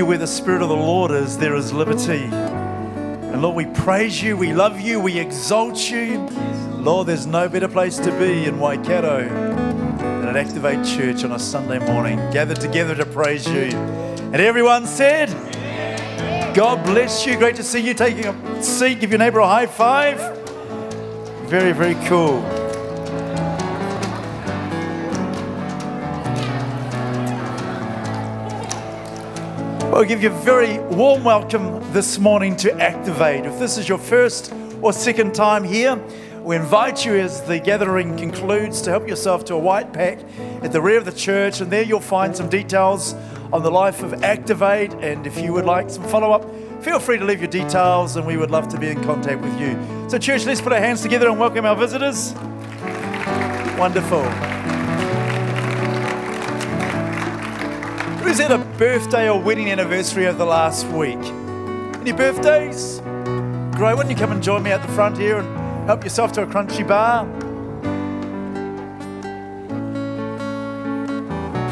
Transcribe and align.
you, 0.00 0.06
where 0.06 0.16
the 0.16 0.26
Spirit 0.26 0.62
of 0.62 0.70
the 0.70 0.74
Lord 0.74 1.10
is, 1.10 1.36
there 1.36 1.54
is 1.54 1.74
liberty. 1.74 2.24
And 2.24 3.42
Lord, 3.42 3.54
we 3.54 3.66
praise 3.66 4.22
you, 4.22 4.34
we 4.34 4.54
love 4.54 4.80
you, 4.80 4.98
we 4.98 5.18
exalt 5.18 5.90
you. 5.90 6.20
Lord, 6.78 7.06
there's 7.06 7.26
no 7.26 7.50
better 7.50 7.68
place 7.68 7.98
to 7.98 8.18
be 8.18 8.46
in 8.46 8.58
Waikato 8.58 9.28
than 9.28 10.26
at 10.26 10.36
Activate 10.36 10.86
Church 10.86 11.22
on 11.22 11.32
a 11.32 11.38
Sunday 11.38 11.78
morning, 11.80 12.16
gathered 12.30 12.60
together 12.62 12.94
to 12.94 13.04
praise 13.04 13.46
you. 13.46 13.76
And 14.32 14.36
everyone 14.36 14.86
said, 14.86 15.28
God 16.54 16.82
bless 16.86 17.26
you. 17.26 17.36
Great 17.36 17.56
to 17.56 17.62
see 17.62 17.80
you 17.80 17.92
taking 17.92 18.24
a 18.24 18.62
seat. 18.62 19.00
Give 19.00 19.10
your 19.10 19.18
neighbor 19.18 19.40
a 19.40 19.46
high 19.46 19.66
five. 19.66 20.16
Very, 21.46 21.72
very 21.72 21.94
cool. 22.06 22.40
Well, 30.00 30.08
give 30.08 30.22
you 30.22 30.30
a 30.30 30.42
very 30.44 30.78
warm 30.78 31.24
welcome 31.24 31.92
this 31.92 32.18
morning 32.18 32.56
to 32.56 32.72
Activate. 32.80 33.44
If 33.44 33.58
this 33.58 33.76
is 33.76 33.86
your 33.86 33.98
first 33.98 34.50
or 34.80 34.94
second 34.94 35.34
time 35.34 35.62
here, 35.62 35.94
we 36.42 36.56
invite 36.56 37.04
you 37.04 37.16
as 37.16 37.42
the 37.42 37.58
gathering 37.58 38.16
concludes 38.16 38.80
to 38.80 38.90
help 38.90 39.06
yourself 39.06 39.44
to 39.44 39.54
a 39.56 39.58
white 39.58 39.92
pack 39.92 40.18
at 40.62 40.72
the 40.72 40.80
rear 40.80 40.96
of 40.96 41.04
the 41.04 41.12
church, 41.12 41.60
and 41.60 41.70
there 41.70 41.82
you'll 41.82 42.00
find 42.00 42.34
some 42.34 42.48
details 42.48 43.12
on 43.52 43.62
the 43.62 43.70
life 43.70 44.02
of 44.02 44.24
Activate. 44.24 44.94
And 45.02 45.26
if 45.26 45.38
you 45.38 45.52
would 45.52 45.66
like 45.66 45.90
some 45.90 46.04
follow 46.04 46.32
up, 46.32 46.50
feel 46.82 46.98
free 46.98 47.18
to 47.18 47.24
leave 47.26 47.40
your 47.40 47.50
details, 47.50 48.16
and 48.16 48.26
we 48.26 48.38
would 48.38 48.50
love 48.50 48.68
to 48.68 48.78
be 48.78 48.88
in 48.88 49.04
contact 49.04 49.42
with 49.42 49.60
you. 49.60 49.78
So, 50.08 50.16
church, 50.16 50.46
let's 50.46 50.62
put 50.62 50.72
our 50.72 50.80
hands 50.80 51.02
together 51.02 51.28
and 51.28 51.38
welcome 51.38 51.66
our 51.66 51.76
visitors. 51.76 52.32
Wonderful. 53.78 54.59
Who's 58.30 58.38
had 58.38 58.52
a 58.52 58.58
birthday 58.78 59.28
or 59.28 59.42
wedding 59.42 59.72
anniversary 59.72 60.28
over 60.28 60.38
the 60.38 60.44
last 60.44 60.86
week? 60.86 61.18
Any 62.00 62.12
birthdays? 62.12 63.00
Great. 63.76 63.96
Don't 63.96 64.08
you 64.08 64.14
come 64.14 64.30
and 64.30 64.40
join 64.40 64.62
me 64.62 64.70
at 64.70 64.80
the 64.82 64.92
front 64.92 65.18
here 65.18 65.38
and 65.38 65.86
help 65.86 66.04
yourself 66.04 66.30
to 66.34 66.44
a 66.44 66.46
Crunchie 66.46 66.86
bar? 66.86 67.26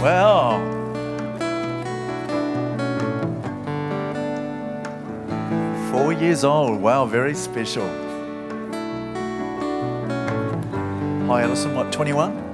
Well, 0.02 0.58
four 5.92 6.12
years 6.12 6.42
old. 6.42 6.80
Wow, 6.80 7.06
very 7.06 7.34
special. 7.34 7.86
Hi, 11.28 11.42
Alison. 11.42 11.76
What, 11.76 11.92
21? 11.92 12.47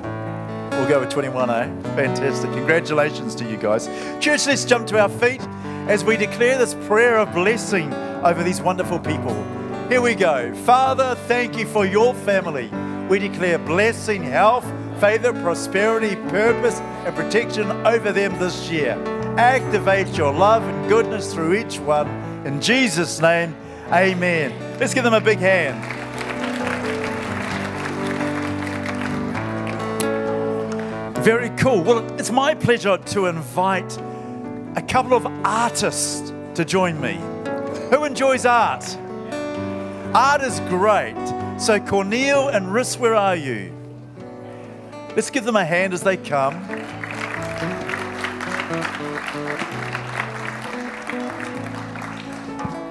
We'll 0.85 0.97
go 0.97 1.01
with 1.01 1.09
21, 1.09 1.49
eh? 1.49 1.65
Fantastic. 1.97 2.51
Congratulations 2.53 3.35
to 3.37 3.51
you 3.51 3.57
guys. 3.57 3.87
Church, 4.23 4.47
let's 4.47 4.67
jump 4.67 4.87
to 4.89 5.01
our 5.01 5.09
feet 5.09 5.41
as 5.89 6.05
we 6.05 6.19
declare 6.19 6.59
this 6.59 6.75
prayer 6.75 7.17
of 7.17 7.33
blessing 7.33 7.91
over 8.23 8.43
these 8.43 8.61
wonderful 8.61 8.99
people. 8.99 9.33
Here 9.89 10.03
we 10.03 10.15
go. 10.15 10.53
Father, 10.67 11.15
thank 11.27 11.57
you 11.57 11.65
for 11.65 11.87
your 11.87 12.13
family. 12.13 12.71
We 13.09 13.19
declare 13.19 13.57
blessing, 13.57 14.25
health, 14.25 14.71
favor, 15.01 15.33
prosperity, 15.33 16.17
purpose, 16.29 16.79
and 16.81 17.17
protection 17.17 17.71
over 17.87 18.13
them 18.13 18.39
this 18.39 18.71
year. 18.71 19.03
Activate 19.39 20.09
your 20.09 20.35
love 20.35 20.65
and 20.65 20.87
goodness 20.91 21.33
through 21.33 21.55
each 21.55 21.79
one. 21.79 22.09
In 22.45 22.61
Jesus' 22.61 23.23
name, 23.23 23.57
amen. 23.91 24.53
Let's 24.79 24.93
give 24.93 25.05
them 25.05 25.15
a 25.15 25.21
big 25.23 25.39
hand. 25.39 26.04
Very 31.25 31.49
cool. 31.56 31.82
Well, 31.82 32.06
it's 32.21 32.31
my 32.31 32.55
pleasure 32.55 32.99
to 32.99 33.26
invite 33.29 33.97
a 34.76 34.85
couple 34.87 35.15
of 35.15 35.25
artists 35.43 36.35
to 36.55 36.67
join 36.67 37.00
me. 37.00 37.15
Who 37.88 38.05
enjoys 38.05 38.44
art? 38.44 38.85
Art 40.15 40.43
is 40.43 40.61
great. 40.69 41.17
So, 41.59 41.81
Cornel 41.81 42.49
and 42.49 42.67
Riss, 42.67 42.99
where 42.99 43.15
are 43.15 43.35
you? 43.35 43.73
Let's 45.17 45.31
give 45.31 45.44
them 45.44 45.56
a 45.56 45.65
hand 45.65 45.94
as 45.94 46.03
they 46.03 46.19
come. 46.19 46.62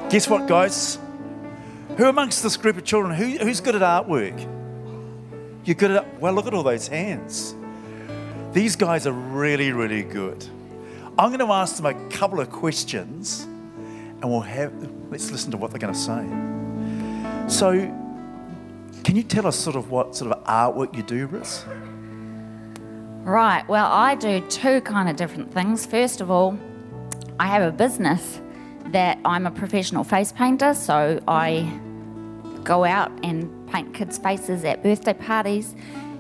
Guess 0.10 0.28
what, 0.28 0.48
guys? 0.48 0.98
Who 1.98 2.06
amongst 2.06 2.42
this 2.42 2.58
group 2.58 2.78
of 2.78 2.84
children, 2.84 3.14
who, 3.14 3.38
who's 3.46 3.62
good 3.62 3.76
at 3.76 3.84
artwork? 3.84 4.40
You're 5.66 5.76
good 5.76 5.92
at, 5.92 6.20
well, 6.20 6.34
look 6.34 6.48
at 6.48 6.56
all 6.56 6.64
those 6.64 6.88
hands. 6.88 7.54
These 8.54 8.76
guys 8.76 9.08
are 9.08 9.14
really, 9.14 9.72
really 9.72 10.04
good. 10.04 10.46
I'm 11.18 11.30
going 11.30 11.40
to 11.40 11.52
ask 11.52 11.78
them 11.78 11.88
a 11.88 12.10
couple 12.10 12.40
of 12.40 12.52
questions 12.52 13.44
and 13.44 14.30
we'll 14.30 14.42
have, 14.42 14.72
let's 15.10 15.32
listen 15.32 15.50
to 15.52 15.58
what 15.58 15.72
they're 15.72 15.80
going 15.80 15.94
to 15.94 16.00
say. 16.00 17.50
So, 17.50 17.72
can 19.04 19.16
you 19.16 19.24
tell 19.24 19.48
us 19.48 19.56
sort 19.56 19.76
of 19.76 19.90
what 19.90 20.16
sort 20.16 20.32
of 20.32 20.44
artwork 20.46 20.96
you 20.96 21.02
do, 21.02 21.28
Riss? 21.28 21.66
Right. 23.26 23.68
Well, 23.68 23.92
I 23.92 24.14
do 24.14 24.40
two 24.50 24.82
kind 24.82 25.10
of 25.10 25.16
different 25.16 25.52
things. 25.52 25.88
First 25.88 26.22
of 26.22 26.30
all, 26.30 26.58
I 27.40 27.48
have 27.48 27.64
a 27.64 27.72
business 27.72 28.40
that 28.88 29.18
I'm 29.26 29.48
a 29.48 29.52
professional 29.52 30.04
face 30.04 30.32
painter, 30.32 30.76
so 30.76 31.20
I 31.28 31.68
go 32.64 32.86
out 32.86 33.12
and 33.24 33.68
paint 33.72 33.96
kids' 33.96 34.20
faces 34.20 34.64
at 34.64 34.84
birthday 34.84 35.14
parties 35.14 35.74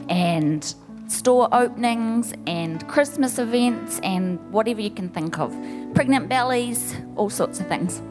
and 0.09 0.73
store 1.13 1.47
openings 1.51 2.33
and 2.47 2.85
Christmas 2.87 3.37
events 3.37 3.99
and 4.03 4.39
whatever 4.51 4.81
you 4.81 4.89
can 4.89 5.09
think 5.09 5.37
of. 5.39 5.55
Pregnant 5.93 6.27
bellies, 6.27 6.95
all 7.15 7.29
sorts 7.29 7.59
of 7.59 7.67
things. 7.67 8.01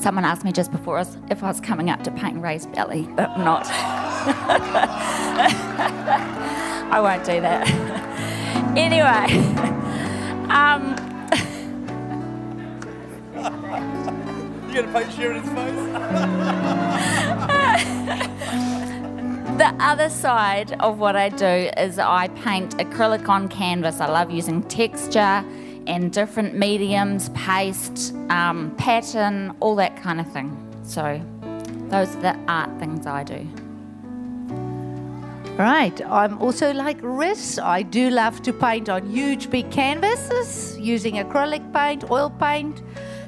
Someone 0.00 0.24
asked 0.24 0.44
me 0.44 0.52
just 0.52 0.70
before 0.70 0.98
us 0.98 1.16
if 1.30 1.42
I 1.42 1.48
was 1.48 1.60
coming 1.60 1.88
up 1.88 2.02
to 2.04 2.10
paint 2.10 2.40
Ray's 2.40 2.66
belly, 2.66 3.08
but 3.16 3.30
I'm 3.30 3.44
not. 3.44 3.66
I 6.90 7.00
won't 7.00 7.24
do 7.24 7.40
that. 7.40 7.66
anyway, 8.76 9.38
um, 10.50 10.96
You 14.68 14.74
gonna 14.82 14.92
paint 14.92 15.12
Sheridan's 15.12 15.48
face? 15.50 15.78
the 19.58 19.74
other 19.80 20.08
side 20.08 20.72
of 20.80 20.98
what 20.98 21.14
I 21.14 21.28
do 21.28 21.70
is 21.76 21.98
I 21.98 22.28
paint 22.28 22.76
acrylic 22.78 23.28
on 23.28 23.48
canvas. 23.48 24.00
I 24.00 24.06
love 24.06 24.30
using 24.30 24.62
texture 24.62 25.44
and 25.86 26.12
different 26.12 26.54
mediums, 26.54 27.28
paste, 27.30 28.14
um, 28.30 28.74
pattern, 28.76 29.54
all 29.60 29.74
that 29.76 29.96
kind 29.96 30.20
of 30.20 30.32
thing. 30.32 30.56
So, 30.84 31.20
those 31.90 32.16
are 32.16 32.20
the 32.20 32.38
art 32.48 32.70
things 32.78 33.06
I 33.06 33.24
do. 33.24 33.46
Right. 35.58 36.00
I'm 36.06 36.40
also 36.40 36.72
like 36.72 36.98
Riss. 37.02 37.62
I 37.62 37.82
do 37.82 38.08
love 38.08 38.40
to 38.42 38.54
paint 38.54 38.88
on 38.88 39.06
huge 39.10 39.50
big 39.50 39.70
canvases 39.70 40.78
using 40.78 41.16
acrylic 41.16 41.72
paint, 41.74 42.10
oil 42.10 42.30
paint. 42.30 42.82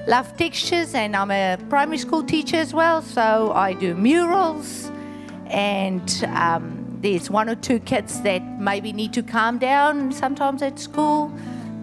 Love 0.06 0.34
textures, 0.36 0.94
and 0.94 1.14
I'm 1.14 1.30
a 1.30 1.58
primary 1.68 1.98
school 1.98 2.22
teacher 2.22 2.56
as 2.56 2.72
well, 2.72 3.02
so 3.02 3.52
I 3.52 3.74
do 3.74 3.94
murals. 3.94 4.90
And 5.54 6.24
um, 6.34 6.98
there's 7.00 7.30
one 7.30 7.48
or 7.48 7.54
two 7.54 7.78
kids 7.78 8.20
that 8.22 8.42
maybe 8.60 8.92
need 8.92 9.12
to 9.12 9.22
calm 9.22 9.58
down 9.58 10.10
sometimes 10.10 10.62
at 10.62 10.80
school, 10.80 11.32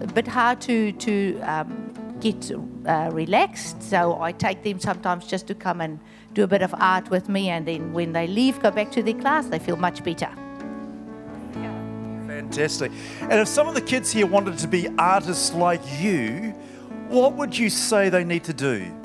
a 0.02 0.06
bit 0.06 0.28
hard 0.28 0.60
to 0.62 0.92
to 0.92 1.40
um, 1.40 2.18
get 2.20 2.52
uh, 2.86 3.08
relaxed. 3.12 3.82
So 3.82 4.20
I 4.20 4.32
take 4.32 4.62
them 4.62 4.78
sometimes 4.78 5.26
just 5.26 5.46
to 5.46 5.54
come 5.54 5.80
and 5.80 5.98
do 6.34 6.44
a 6.44 6.46
bit 6.46 6.60
of 6.60 6.74
art 6.78 7.08
with 7.08 7.30
me, 7.30 7.48
and 7.48 7.66
then 7.66 7.94
when 7.94 8.12
they 8.12 8.26
leave, 8.26 8.60
go 8.60 8.70
back 8.70 8.92
to 8.92 9.02
their 9.02 9.14
class, 9.14 9.46
they 9.46 9.58
feel 9.58 9.76
much 9.76 10.04
better. 10.04 10.28
Fantastic. 12.26 12.92
And 13.22 13.40
if 13.40 13.48
some 13.48 13.68
of 13.68 13.74
the 13.74 13.80
kids 13.80 14.12
here 14.12 14.26
wanted 14.26 14.58
to 14.58 14.68
be 14.68 14.88
artists 14.98 15.54
like 15.54 15.80
you, 15.98 16.54
what 17.08 17.32
would 17.34 17.56
you 17.56 17.70
say 17.70 18.10
they 18.10 18.24
need 18.24 18.44
to 18.44 18.52
do? 18.52 19.01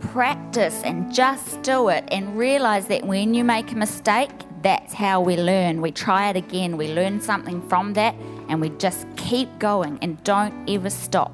Practice 0.00 0.82
and 0.82 1.12
just 1.12 1.62
do 1.62 1.88
it, 1.88 2.04
and 2.10 2.36
realize 2.36 2.86
that 2.88 3.04
when 3.04 3.34
you 3.34 3.44
make 3.44 3.70
a 3.70 3.76
mistake, 3.76 4.30
that's 4.62 4.92
how 4.92 5.20
we 5.20 5.36
learn. 5.36 5.80
We 5.80 5.92
try 5.92 6.30
it 6.30 6.36
again, 6.36 6.76
we 6.76 6.92
learn 6.92 7.20
something 7.20 7.66
from 7.68 7.92
that, 7.94 8.14
and 8.48 8.60
we 8.60 8.70
just 8.70 9.06
keep 9.16 9.58
going 9.58 9.98
and 10.02 10.22
don't 10.24 10.68
ever 10.68 10.90
stop. 10.90 11.32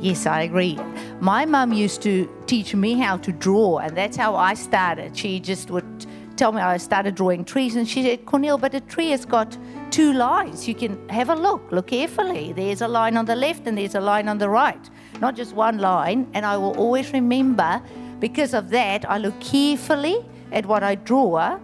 Yes, 0.00 0.26
I 0.26 0.42
agree. 0.42 0.78
My 1.20 1.44
mum 1.44 1.72
used 1.72 2.02
to 2.02 2.28
teach 2.46 2.74
me 2.74 2.94
how 2.94 3.16
to 3.16 3.32
draw, 3.32 3.78
and 3.78 3.96
that's 3.96 4.16
how 4.16 4.36
I 4.36 4.54
started. 4.54 5.16
She 5.16 5.40
just 5.40 5.70
would 5.70 6.06
tell 6.36 6.52
me 6.52 6.60
I 6.60 6.76
started 6.76 7.16
drawing 7.16 7.44
trees, 7.44 7.74
and 7.74 7.88
she 7.88 8.02
said, 8.02 8.24
Cornel, 8.26 8.58
but 8.58 8.74
a 8.74 8.80
tree 8.80 9.10
has 9.10 9.24
got 9.24 9.58
two 9.90 10.12
lines. 10.12 10.68
You 10.68 10.74
can 10.74 11.08
have 11.08 11.30
a 11.30 11.34
look, 11.34 11.72
look 11.72 11.88
carefully. 11.88 12.52
There's 12.52 12.80
a 12.80 12.86
line 12.86 13.16
on 13.16 13.24
the 13.24 13.34
left, 13.34 13.66
and 13.66 13.76
there's 13.76 13.96
a 13.96 14.00
line 14.00 14.28
on 14.28 14.38
the 14.38 14.48
right, 14.48 14.90
not 15.20 15.36
just 15.36 15.54
one 15.54 15.78
line. 15.78 16.26
And 16.34 16.44
I 16.46 16.56
will 16.56 16.76
always 16.76 17.12
remember 17.12 17.82
because 18.20 18.54
of 18.54 18.70
that, 18.70 19.08
I 19.08 19.18
look 19.18 19.38
carefully 19.40 20.24
at 20.52 20.66
what 20.66 20.82
I 20.82 20.96
draw. 20.96 21.58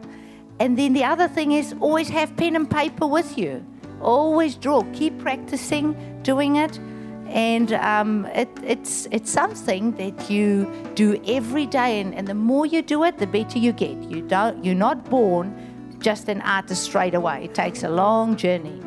And 0.61 0.79
then 0.79 0.93
the 0.93 1.05
other 1.05 1.29
thing 1.29 1.53
is 1.53 1.75
always 1.81 2.09
have 2.09 2.37
pen 2.37 2.57
and 2.57 2.71
paper 2.71 3.07
with 3.07 3.37
you. 3.37 3.65
Always 4.01 4.55
draw. 4.55 4.83
Keep 4.93 5.19
practicing 5.19 5.97
doing 6.23 6.57
it 6.57 6.79
and 7.29 7.73
um, 7.73 8.27
it, 8.27 8.49
it's 8.63 9.09
it's 9.11 9.31
something 9.31 9.93
that 9.93 10.31
you 10.31 10.71
do 10.95 11.21
every 11.27 11.67
day 11.67 12.01
and, 12.01 12.15
and 12.15 12.29
the 12.29 12.35
more 12.35 12.67
you 12.67 12.83
do 12.83 13.03
it 13.05 13.19
the 13.19 13.27
better 13.27 13.59
you 13.59 13.73
get 13.73 13.97
you 14.05 14.23
don't 14.23 14.65
you're 14.65 14.75
not 14.75 15.09
born 15.11 15.99
just 15.99 16.29
an 16.29 16.41
artist 16.43 16.85
straight 16.85 17.15
away 17.15 17.45
it 17.45 17.55
takes 17.55 17.83
a 17.83 17.89
long 17.89 18.37
journey 18.37 18.81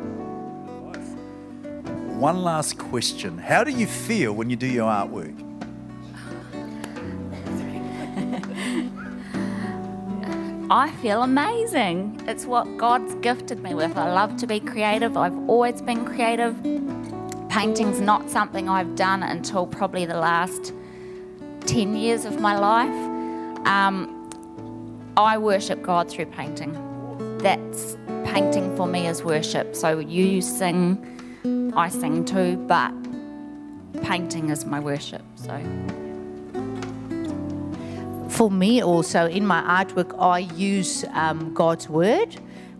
One 2.18 2.42
last 2.42 2.78
question. 2.78 3.38
How 3.38 3.62
do 3.62 3.70
you 3.70 3.86
feel 3.86 4.32
when 4.32 4.50
you 4.50 4.56
do 4.56 4.66
your 4.66 4.90
artwork? 4.90 5.38
I 10.68 10.90
feel 11.00 11.22
amazing. 11.22 12.20
It's 12.26 12.44
what 12.44 12.76
God's 12.76 13.14
gifted 13.22 13.62
me 13.62 13.72
with. 13.72 13.96
I 13.96 14.12
love 14.12 14.36
to 14.38 14.48
be 14.48 14.58
creative. 14.58 15.16
I've 15.16 15.38
always 15.48 15.80
been 15.80 16.04
creative. 16.04 16.60
Painting's 17.50 18.00
not 18.00 18.28
something 18.28 18.68
I've 18.68 18.96
done 18.96 19.22
until 19.22 19.68
probably 19.68 20.04
the 20.04 20.18
last 20.18 20.72
10 21.66 21.94
years 21.94 22.24
of 22.24 22.40
my 22.40 22.58
life. 22.58 23.64
Um, 23.64 25.08
I 25.16 25.38
worship 25.38 25.82
God 25.82 26.10
through 26.10 26.26
painting. 26.26 26.72
That's 27.38 27.96
painting 28.24 28.74
for 28.76 28.88
me 28.88 29.06
is 29.06 29.22
worship. 29.22 29.76
So 29.76 30.00
you 30.00 30.42
sing, 30.42 31.17
I 31.76 31.88
sing 31.88 32.24
too, 32.24 32.56
but 32.66 32.92
painting 34.02 34.50
is 34.50 34.64
my 34.64 34.80
worship. 34.80 35.22
So. 35.36 35.60
for 38.38 38.52
me 38.52 38.80
also 38.80 39.26
in 39.26 39.44
my 39.44 39.60
artwork 39.62 40.16
i 40.20 40.38
use 40.38 41.04
um, 41.12 41.52
god's 41.54 41.88
word 41.88 42.36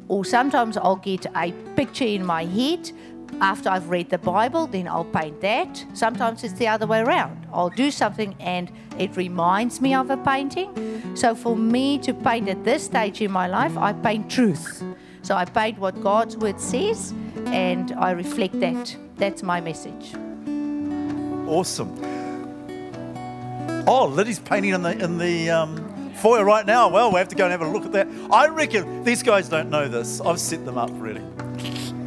or 0.06 0.24
sometimes 0.24 0.76
i'll 0.76 1.02
get 1.12 1.26
a 1.34 1.50
picture 1.74 2.04
in 2.04 2.24
my 2.24 2.44
head 2.44 2.92
after 3.40 3.68
i've 3.68 3.88
read 3.90 4.08
the 4.08 4.18
bible 4.18 4.68
then 4.68 4.86
i'll 4.86 5.04
paint 5.04 5.40
that 5.40 5.84
sometimes 5.94 6.44
it's 6.44 6.52
the 6.54 6.68
other 6.68 6.86
way 6.86 7.00
around 7.00 7.44
i'll 7.52 7.70
do 7.70 7.90
something 7.90 8.36
and 8.38 8.70
it 8.98 9.16
reminds 9.16 9.80
me 9.80 9.94
of 9.94 10.10
a 10.10 10.16
painting 10.18 10.70
so 11.16 11.34
for 11.34 11.56
me 11.56 11.98
to 11.98 12.14
paint 12.14 12.48
at 12.48 12.62
this 12.64 12.84
stage 12.84 13.20
in 13.20 13.32
my 13.32 13.48
life 13.48 13.76
i 13.76 13.92
paint 13.92 14.30
truth 14.30 14.84
so 15.22 15.34
i 15.34 15.44
paint 15.44 15.78
what 15.78 16.00
god's 16.02 16.36
word 16.36 16.60
says 16.60 17.12
and 17.46 17.92
i 17.92 18.10
reflect 18.10 18.58
that 18.60 18.96
that's 19.16 19.42
my 19.42 19.60
message 19.60 20.14
Awesome. 21.48 21.98
Oh, 23.86 24.06
Liddy's 24.12 24.38
painting 24.38 24.74
in 24.74 24.82
the 24.82 24.90
in 25.02 25.16
the 25.16 25.48
um, 25.48 26.12
foyer 26.16 26.44
right 26.44 26.66
now. 26.66 26.90
Well, 26.90 27.10
we 27.10 27.16
have 27.16 27.28
to 27.28 27.36
go 27.36 27.44
and 27.44 27.52
have 27.52 27.62
a 27.62 27.66
look 27.66 27.86
at 27.86 27.92
that. 27.92 28.06
I 28.30 28.48
reckon 28.48 29.02
these 29.02 29.22
guys 29.22 29.48
don't 29.48 29.70
know 29.70 29.88
this. 29.88 30.20
I've 30.20 30.38
set 30.38 30.66
them 30.66 30.76
up 30.76 30.90
really. 30.92 31.22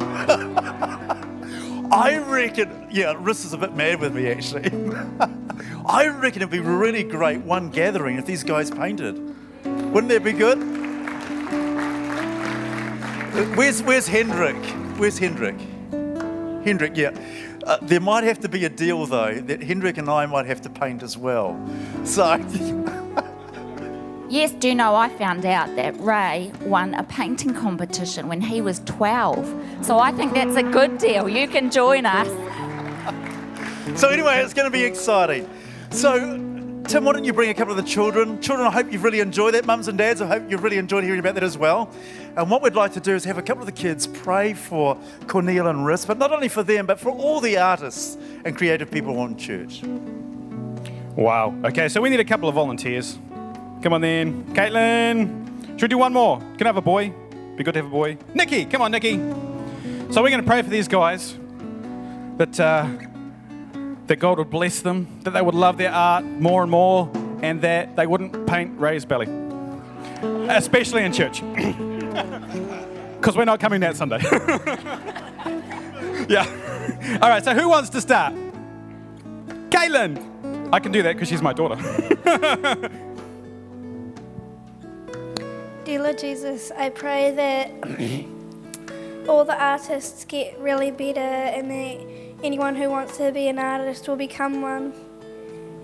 I 1.90 2.18
reckon, 2.24 2.86
yeah, 2.92 3.14
Riss 3.14 3.44
is 3.44 3.52
a 3.52 3.58
bit 3.58 3.74
mad 3.74 3.98
with 3.98 4.14
me 4.14 4.28
actually. 4.28 4.70
I 5.86 6.06
reckon 6.06 6.42
it'd 6.42 6.50
be 6.50 6.60
really 6.60 7.02
great 7.02 7.40
one 7.40 7.70
gathering 7.70 8.16
if 8.16 8.26
these 8.26 8.44
guys 8.44 8.70
painted. 8.70 9.18
Wouldn't 9.64 10.08
that 10.10 10.22
be 10.22 10.32
good? 10.32 10.81
Where's 13.54 13.82
Where's 13.82 14.06
Hendrik? 14.06 14.62
Where's 14.98 15.18
Hendrik? 15.18 15.58
Hendrik, 16.64 16.96
yeah. 16.96 17.10
Uh, 17.64 17.78
there 17.82 18.00
might 18.00 18.24
have 18.24 18.40
to 18.40 18.48
be 18.48 18.64
a 18.64 18.68
deal 18.68 19.06
though 19.06 19.34
that 19.34 19.62
Hendrik 19.62 19.98
and 19.98 20.08
I 20.08 20.26
might 20.26 20.46
have 20.46 20.60
to 20.62 20.70
paint 20.70 21.02
as 21.02 21.16
well. 21.16 21.58
So 22.04 22.36
Yes, 24.32 24.52
do 24.52 24.68
you 24.68 24.74
know 24.74 24.94
I 24.94 25.10
found 25.10 25.44
out 25.44 25.76
that 25.76 25.98
Ray 26.00 26.52
won 26.62 26.94
a 26.94 27.04
painting 27.04 27.52
competition 27.52 28.28
when 28.28 28.40
he 28.40 28.62
was 28.62 28.80
12. 28.86 29.84
So 29.84 29.98
I 29.98 30.10
think 30.12 30.32
that's 30.32 30.56
a 30.56 30.62
good 30.62 30.96
deal. 30.96 31.28
You 31.28 31.46
can 31.46 31.70
join 31.70 32.06
us. 32.06 32.28
So 34.00 34.08
anyway, 34.08 34.38
it's 34.38 34.54
going 34.54 34.64
to 34.64 34.70
be 34.70 34.84
exciting. 34.84 35.48
So, 35.90 36.38
Tim, 36.86 37.04
why 37.04 37.12
don't 37.12 37.24
you 37.24 37.32
bring 37.32 37.48
a 37.48 37.54
couple 37.54 37.70
of 37.70 37.82
the 37.82 37.88
children? 37.88 38.40
Children, 38.42 38.66
I 38.66 38.70
hope 38.70 38.92
you've 38.92 39.04
really 39.04 39.20
enjoyed 39.20 39.54
that. 39.54 39.64
Mums 39.64 39.88
and 39.88 39.96
dads, 39.96 40.20
I 40.20 40.26
hope 40.26 40.50
you've 40.50 40.62
really 40.62 40.78
enjoyed 40.78 41.04
hearing 41.04 41.20
about 41.20 41.34
that 41.34 41.44
as 41.44 41.56
well. 41.56 41.90
And 42.36 42.50
what 42.50 42.60
we'd 42.60 42.74
like 42.74 42.92
to 42.94 43.00
do 43.00 43.14
is 43.14 43.24
have 43.24 43.38
a 43.38 43.42
couple 43.42 43.62
of 43.62 43.66
the 43.66 43.72
kids 43.72 44.06
pray 44.06 44.52
for 44.52 44.98
Cornel 45.26 45.68
and 45.68 45.86
Riss, 45.86 46.06
but 46.06 46.18
not 46.18 46.32
only 46.32 46.48
for 46.48 46.62
them, 46.62 46.84
but 46.86 46.98
for 46.98 47.10
all 47.10 47.40
the 47.40 47.56
artists 47.56 48.18
and 48.44 48.56
creative 48.56 48.90
people 48.90 49.24
in 49.24 49.36
church. 49.36 49.82
Wow. 51.16 51.54
Okay, 51.64 51.88
so 51.88 52.00
we 52.00 52.10
need 52.10 52.20
a 52.20 52.24
couple 52.24 52.48
of 52.48 52.54
volunteers. 52.56 53.18
Come 53.82 53.92
on 53.92 54.00
then. 54.00 54.44
Caitlin. 54.54 55.70
Should 55.72 55.82
we 55.82 55.88
do 55.88 55.98
one 55.98 56.12
more? 56.12 56.40
Can 56.58 56.62
I 56.62 56.68
have 56.68 56.76
a 56.76 56.82
boy? 56.82 57.12
Be 57.56 57.64
good 57.64 57.74
to 57.74 57.80
have 57.80 57.86
a 57.86 57.90
boy. 57.90 58.18
Nikki, 58.34 58.64
come 58.64 58.82
on, 58.82 58.90
Nikki. 58.90 59.16
So 60.10 60.22
we're 60.22 60.30
going 60.30 60.42
to 60.42 60.46
pray 60.46 60.62
for 60.62 60.70
these 60.70 60.88
guys 60.88 61.36
that, 62.36 62.60
uh, 62.60 62.88
that 64.06 64.16
God 64.16 64.38
would 64.38 64.50
bless 64.50 64.80
them, 64.80 65.06
that 65.22 65.30
they 65.32 65.42
would 65.42 65.54
love 65.54 65.78
their 65.78 65.92
art 65.92 66.24
more 66.24 66.62
and 66.62 66.70
more, 66.70 67.10
and 67.42 67.62
that 67.62 67.96
they 67.96 68.06
wouldn't 68.06 68.46
paint 68.46 68.78
Ray's 68.78 69.04
belly, 69.04 69.28
especially 70.48 71.04
in 71.04 71.12
church. 71.12 71.42
Because 73.22 73.36
we're 73.36 73.44
not 73.44 73.60
coming 73.60 73.80
that 73.82 73.96
Sunday. 73.96 74.18
yeah. 76.28 77.18
All 77.22 77.28
right, 77.28 77.44
so 77.44 77.54
who 77.54 77.68
wants 77.68 77.88
to 77.90 78.00
start? 78.00 78.34
Caitlin. 79.70 80.70
I 80.72 80.80
can 80.80 80.90
do 80.90 81.04
that 81.04 81.12
because 81.14 81.28
she's 81.28 81.40
my 81.40 81.52
daughter. 81.52 81.76
Dear 85.84 86.02
Lord 86.02 86.18
Jesus, 86.18 86.72
I 86.76 86.88
pray 86.88 87.30
that 87.30 87.70
all 89.28 89.44
the 89.44 89.56
artists 89.56 90.24
get 90.24 90.58
really 90.58 90.90
better 90.90 91.20
and 91.20 91.70
that 91.70 92.00
anyone 92.42 92.74
who 92.74 92.90
wants 92.90 93.16
to 93.18 93.32
be 93.32 93.48
an 93.48 93.58
artist 93.58 94.08
will 94.08 94.16
become 94.16 94.62
one. 94.62 94.92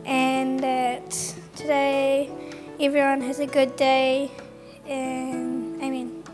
And 0.04 0.60
uh, 0.60 0.62
that 0.62 1.34
today 1.54 2.30
everyone 2.80 3.20
has 3.22 3.38
a 3.38 3.46
good 3.46 3.76
day. 3.76 4.30
And 4.86 5.82
Amen. 5.82 6.24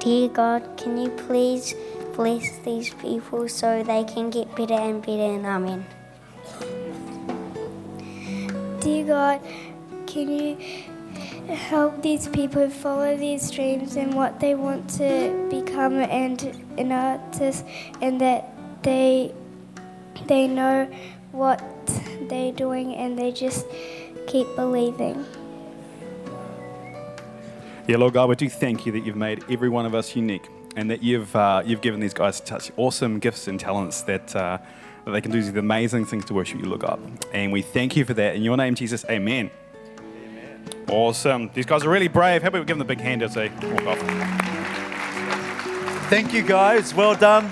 Dear 0.00 0.28
God, 0.28 0.76
can 0.76 0.98
you 0.98 1.10
please 1.10 1.74
bless 2.16 2.58
these 2.58 2.92
people 2.94 3.48
so 3.48 3.82
they 3.82 4.04
can 4.04 4.30
get 4.30 4.54
better 4.56 4.74
and 4.74 5.00
better 5.00 5.22
and 5.22 5.46
Amen. 5.46 5.86
Dear 8.80 9.04
God, 9.06 9.40
can 10.06 10.28
you 10.28 10.58
help 11.48 12.02
these 12.02 12.28
people 12.28 12.68
follow 12.70 13.16
these 13.16 13.50
dreams 13.50 13.96
and 13.96 14.14
what 14.14 14.40
they 14.40 14.54
want 14.54 14.88
to 14.90 15.46
become 15.50 15.94
and 15.94 16.42
an 16.78 16.92
artist 16.92 17.64
and 18.00 18.20
that 18.20 18.52
they 18.82 19.34
they 20.26 20.46
know 20.46 20.88
what 21.32 21.62
they're 22.28 22.52
doing 22.52 22.94
and 22.94 23.18
they 23.18 23.32
just 23.32 23.66
keep 24.26 24.46
believing. 24.56 25.24
Yeah, 27.88 27.96
Lord 27.96 28.14
God, 28.14 28.28
we 28.28 28.36
do 28.36 28.48
thank 28.48 28.86
you 28.86 28.92
that 28.92 29.00
you've 29.00 29.16
made 29.16 29.44
every 29.50 29.68
one 29.68 29.86
of 29.86 29.94
us 29.94 30.14
unique 30.14 30.48
and 30.76 30.90
that 30.90 31.02
you've, 31.02 31.34
uh, 31.34 31.62
you've 31.64 31.80
given 31.80 32.00
these 32.00 32.14
guys 32.14 32.40
such 32.44 32.70
awesome 32.76 33.18
gifts 33.18 33.48
and 33.48 33.58
talents 33.58 34.02
that, 34.02 34.34
uh, 34.36 34.58
that 35.04 35.10
they 35.10 35.20
can 35.20 35.32
do 35.32 35.42
these 35.42 35.54
amazing 35.54 36.06
things 36.06 36.24
to 36.26 36.34
worship 36.34 36.60
you, 36.60 36.66
Lord 36.66 36.80
God. 36.80 37.00
And 37.32 37.52
we 37.52 37.60
thank 37.60 37.96
you 37.96 38.04
for 38.04 38.14
that. 38.14 38.36
In 38.36 38.42
your 38.42 38.56
name, 38.56 38.74
Jesus, 38.74 39.04
amen. 39.10 39.50
Awesome. 40.88 41.50
These 41.54 41.66
guys 41.66 41.84
are 41.84 41.90
really 41.90 42.08
brave. 42.08 42.42
How 42.42 42.48
about 42.48 42.60
we 42.60 42.66
give 42.66 42.78
them 42.78 42.86
a 42.86 42.88
big 42.88 43.00
hand 43.00 43.22
as 43.22 43.34
they 43.34 43.48
walk 43.48 43.86
off? 43.86 43.98
Thank 46.08 46.32
you, 46.34 46.42
guys. 46.42 46.94
Well 46.94 47.14
done. 47.14 47.50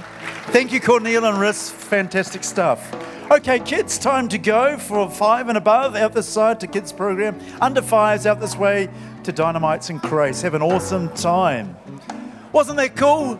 Thank 0.48 0.72
you, 0.72 0.80
Cornel 0.80 1.24
and 1.24 1.38
Riss. 1.38 1.70
Fantastic 1.70 2.44
stuff. 2.44 2.92
Okay, 3.30 3.60
kids, 3.60 3.96
time 3.96 4.28
to 4.28 4.38
go 4.38 4.76
for 4.76 5.08
five 5.08 5.48
and 5.48 5.56
above 5.56 5.94
out 5.94 6.12
this 6.12 6.28
side 6.28 6.58
to 6.60 6.66
kids 6.66 6.92
program. 6.92 7.38
Under 7.60 7.80
fives 7.80 8.26
out 8.26 8.40
this 8.40 8.56
way 8.56 8.88
to 9.22 9.32
Dynamites 9.32 9.88
and 9.88 10.02
Craze. 10.02 10.42
Have 10.42 10.54
an 10.54 10.62
awesome 10.62 11.08
time. 11.10 11.76
Wasn't 12.52 12.76
that 12.78 12.96
cool? 12.96 13.38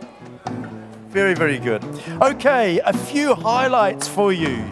Very, 1.09 1.35
very 1.35 1.59
good. 1.59 1.83
Okay, 2.23 2.79
a 2.85 2.93
few 2.93 3.35
highlights 3.35 4.07
for 4.07 4.33
you. 4.33 4.65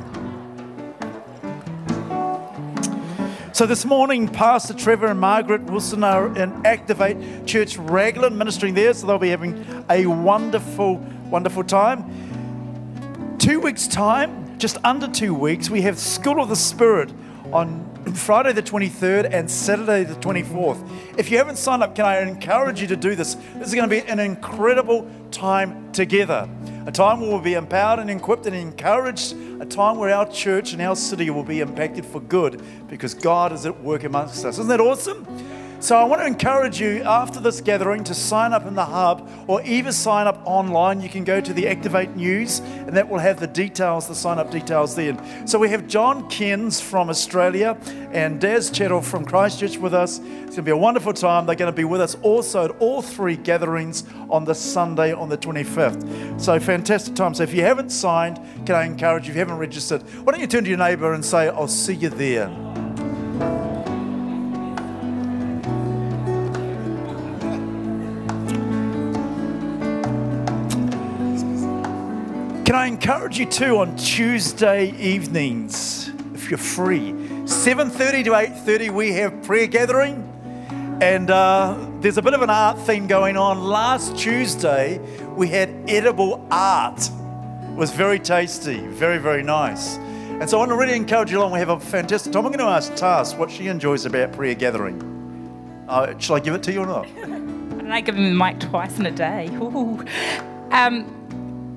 So 3.59 3.67
this 3.67 3.85
morning, 3.85 4.29
Pastor 4.29 4.73
Trevor 4.73 5.09
and 5.09 5.19
Margaret 5.19 5.65
Wilson 5.65 6.05
are 6.05 6.29
in 6.29 6.65
Activate 6.65 7.45
Church 7.45 7.77
Raglan 7.77 8.39
ministering 8.39 8.75
there, 8.75 8.95
so 8.95 9.09
they'll 9.09 9.19
be 9.19 9.31
having 9.31 9.85
a 9.91 10.07
wonderful, 10.07 10.99
wonderful 11.29 11.65
time. 11.65 13.37
Two 13.41 13.59
weeks' 13.59 13.89
time, 13.89 14.57
just 14.61 14.77
under 14.85 15.09
two 15.09 15.35
weeks, 15.35 15.71
we 15.71 15.81
have 15.81 15.99
School 15.99 16.41
of 16.41 16.49
the 16.49 16.55
Spirit 16.55 17.13
on 17.53 17.85
Friday 18.15 18.53
the 18.53 18.63
23rd 18.63 19.29
and 19.33 19.51
Saturday 19.51 20.05
the 20.05 20.15
24th. 20.15 20.89
If 21.19 21.29
you 21.29 21.39
haven't 21.39 21.57
signed 21.57 21.83
up, 21.83 21.97
can 21.97 22.05
I 22.05 22.21
encourage 22.21 22.81
you 22.81 22.87
to 22.87 22.97
do 22.97 23.17
this? 23.17 23.35
This 23.57 23.71
is 23.71 23.75
going 23.75 23.91
to 23.91 24.03
be 24.03 24.09
an 24.09 24.21
incredible 24.21 25.11
time 25.33 25.91
together. 25.91 26.49
A 26.89 26.91
time 26.91 27.21
where 27.21 27.29
we'll 27.29 27.41
be 27.41 27.53
empowered 27.53 27.99
and 27.99 28.09
equipped 28.09 28.47
and 28.47 28.57
encouraged. 28.57 29.37
A 29.61 29.67
time 29.67 29.99
where 29.99 30.09
our 30.09 30.25
church 30.25 30.73
and 30.73 30.81
our 30.81 30.97
city 30.97 31.29
will 31.29 31.45
be 31.45 31.61
impacted 31.61 32.07
for 32.07 32.19
good 32.19 32.63
because 32.89 33.13
God 33.13 33.53
is 33.53 33.67
at 33.67 33.79
work 33.83 34.05
amongst 34.05 34.43
us. 34.47 34.55
Isn't 34.55 34.69
that 34.69 34.81
awesome? 34.81 35.27
So 35.81 35.97
I 35.97 36.03
want 36.03 36.21
to 36.23 36.27
encourage 36.27 36.81
you 36.81 37.05
after 37.05 37.39
this 37.39 37.61
gathering 37.61 38.03
to 38.05 38.15
sign 38.15 38.53
up 38.53 38.67
in 38.67 38.75
the 38.75 38.85
hub 38.85 39.31
or 39.47 39.63
even 39.63 39.93
sign 39.93 40.27
up 40.27 40.43
online. 40.45 41.01
You 41.01 41.09
can 41.09 41.23
go 41.23 41.41
to 41.41 41.53
the 41.53 41.69
Activate 41.69 42.17
News 42.17 42.59
and 42.59 42.97
that 42.97 43.09
will 43.09 43.21
have 43.21 43.39
the 43.39 43.47
details, 43.47 44.09
the 44.09 44.15
sign 44.17 44.41
up 44.41 44.51
details 44.51 44.97
then. 44.97 45.47
So 45.47 45.57
we 45.57 45.69
have 45.69 45.87
John 45.87 46.29
Kins 46.29 46.81
from 46.81 47.09
Australia 47.09 47.79
and 48.11 48.41
Daz 48.41 48.73
Chettle 48.73 49.05
from 49.05 49.25
Christchurch 49.25 49.79
with 49.79 49.95
us. 49.95 50.19
It's 50.19 50.25
going 50.25 50.53
to 50.57 50.63
be 50.63 50.73
a 50.73 50.77
wonderful 50.77 51.13
time. 51.13 51.47
They're 51.47 51.55
going 51.55 51.73
to 51.73 51.77
be 51.77 51.85
with 51.85 52.01
us 52.01 52.17
also 52.23 52.65
at 52.65 52.71
all 52.81 53.01
three 53.01 53.37
gatherings 53.37 54.03
on 54.31 54.45
the 54.45 54.57
Sunday 54.57 55.13
on 55.13 55.29
the 55.29 55.39
25th. 55.39 56.41
So 56.41 56.59
fantastic 56.59 57.15
time. 57.15 57.35
So 57.35 57.45
if 57.45 57.55
you 57.55 57.63
haven't 57.63 57.91
signed, 57.91 58.41
can 58.67 58.75
I 58.75 58.85
encourage 58.85 59.27
you, 59.27 59.31
if 59.31 59.37
you 59.37 59.41
haven't 59.41 59.59
registered, 59.59 60.03
why 60.25 60.33
don't 60.33 60.41
you 60.41 60.49
turn 60.49 60.65
to 60.65 60.71
your 60.71 60.79
neighbour 60.79 61.13
and 61.13 61.25
say, 61.25 61.49
I'll 61.49 61.69
see 61.69 61.95
you 61.95 62.09
there. 62.09 62.49
Can 72.69 72.75
I 72.75 72.87
encourage 72.87 73.39
you 73.39 73.47
too 73.47 73.79
on 73.79 73.97
Tuesday 73.97 74.95
evenings, 74.99 76.11
if 76.35 76.51
you're 76.51 76.59
free, 76.59 77.15
7:30 77.47 78.25
to 78.25 78.35
8:30, 78.35 78.91
we 78.91 79.11
have 79.13 79.43
prayer 79.43 79.67
gathering, 79.67 80.23
and 81.01 81.31
uh, 81.31 81.75
there's 82.03 82.19
a 82.19 82.23
bit 82.23 82.35
of 82.35 82.43
an 82.43 82.51
art 82.51 82.79
theme 82.81 83.07
going 83.07 83.39
on. 83.39 83.65
Last 83.65 84.19
Tuesday, 84.19 85.01
we 85.35 85.49
had 85.49 85.71
edible 85.89 86.47
art. 86.51 87.09
It 87.09 87.75
was 87.75 87.91
very 87.91 88.19
tasty, 88.19 88.81
very 88.89 89.17
very 89.17 89.43
nice, 89.43 89.97
and 89.97 90.51
so 90.51 90.59
I 90.59 90.61
want 90.61 90.71
to 90.73 90.77
really 90.77 90.95
encourage 90.95 91.33
you 91.33 91.39
along. 91.39 91.53
We 91.53 91.61
have 91.61 91.71
a 91.71 91.81
fantastic 91.81 92.35
time. 92.35 92.45
I'm 92.45 92.53
going 92.53 92.59
to 92.59 92.71
ask 92.71 92.95
Tars 92.95 93.35
what 93.35 93.51
she 93.51 93.69
enjoys 93.69 94.05
about 94.05 94.33
prayer 94.33 94.55
gathering. 94.55 95.01
Uh, 95.89 96.19
shall 96.19 96.37
I 96.37 96.41
give 96.41 96.53
it 96.53 96.63
to 96.65 96.73
you 96.75 96.81
or 96.81 96.87
not? 96.87 97.07
I 97.91 98.03
give 98.03 98.15
him 98.15 98.25
the 98.25 98.45
mic 98.45 98.61
twice 98.61 98.99
in 98.99 99.07
a 99.07 99.11
day. 99.11 99.49
Um, 100.71 101.18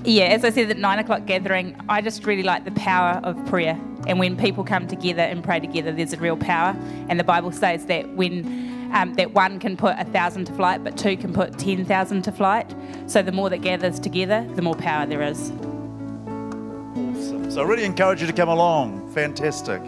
yeah, 0.03 0.25
as 0.25 0.43
I 0.43 0.49
said 0.49 0.71
at 0.71 0.77
nine 0.77 0.99
o'clock 0.99 1.25
gathering, 1.25 1.79
I 1.87 2.01
just 2.01 2.25
really 2.25 2.43
like 2.43 2.65
the 2.65 2.71
power 2.71 3.21
of 3.23 3.43
prayer. 3.45 3.79
And 4.07 4.19
when 4.19 4.35
people 4.35 4.63
come 4.63 4.87
together 4.87 5.21
and 5.21 5.43
pray 5.43 5.59
together, 5.59 5.91
there's 5.91 6.13
a 6.13 6.17
real 6.17 6.37
power. 6.37 6.75
And 7.07 7.19
the 7.19 7.23
Bible 7.23 7.51
says 7.51 7.85
that 7.85 8.09
when 8.15 8.89
um, 8.93 9.13
that 9.13 9.33
one 9.33 9.59
can 9.59 9.77
put 9.77 9.95
a 9.99 10.05
thousand 10.05 10.45
to 10.45 10.53
flight, 10.53 10.83
but 10.83 10.97
two 10.97 11.15
can 11.17 11.33
put 11.33 11.59
ten 11.59 11.85
thousand 11.85 12.23
to 12.23 12.31
flight. 12.31 12.73
So 13.05 13.21
the 13.21 13.31
more 13.31 13.49
that 13.49 13.59
gathers 13.59 13.99
together, 13.99 14.47
the 14.55 14.61
more 14.61 14.75
power 14.75 15.05
there 15.05 15.21
is. 15.21 15.51
Awesome. 15.51 17.51
So 17.51 17.61
I 17.61 17.65
really 17.65 17.85
encourage 17.85 18.21
you 18.21 18.27
to 18.27 18.33
come 18.33 18.49
along. 18.49 19.11
Fantastic. 19.13 19.81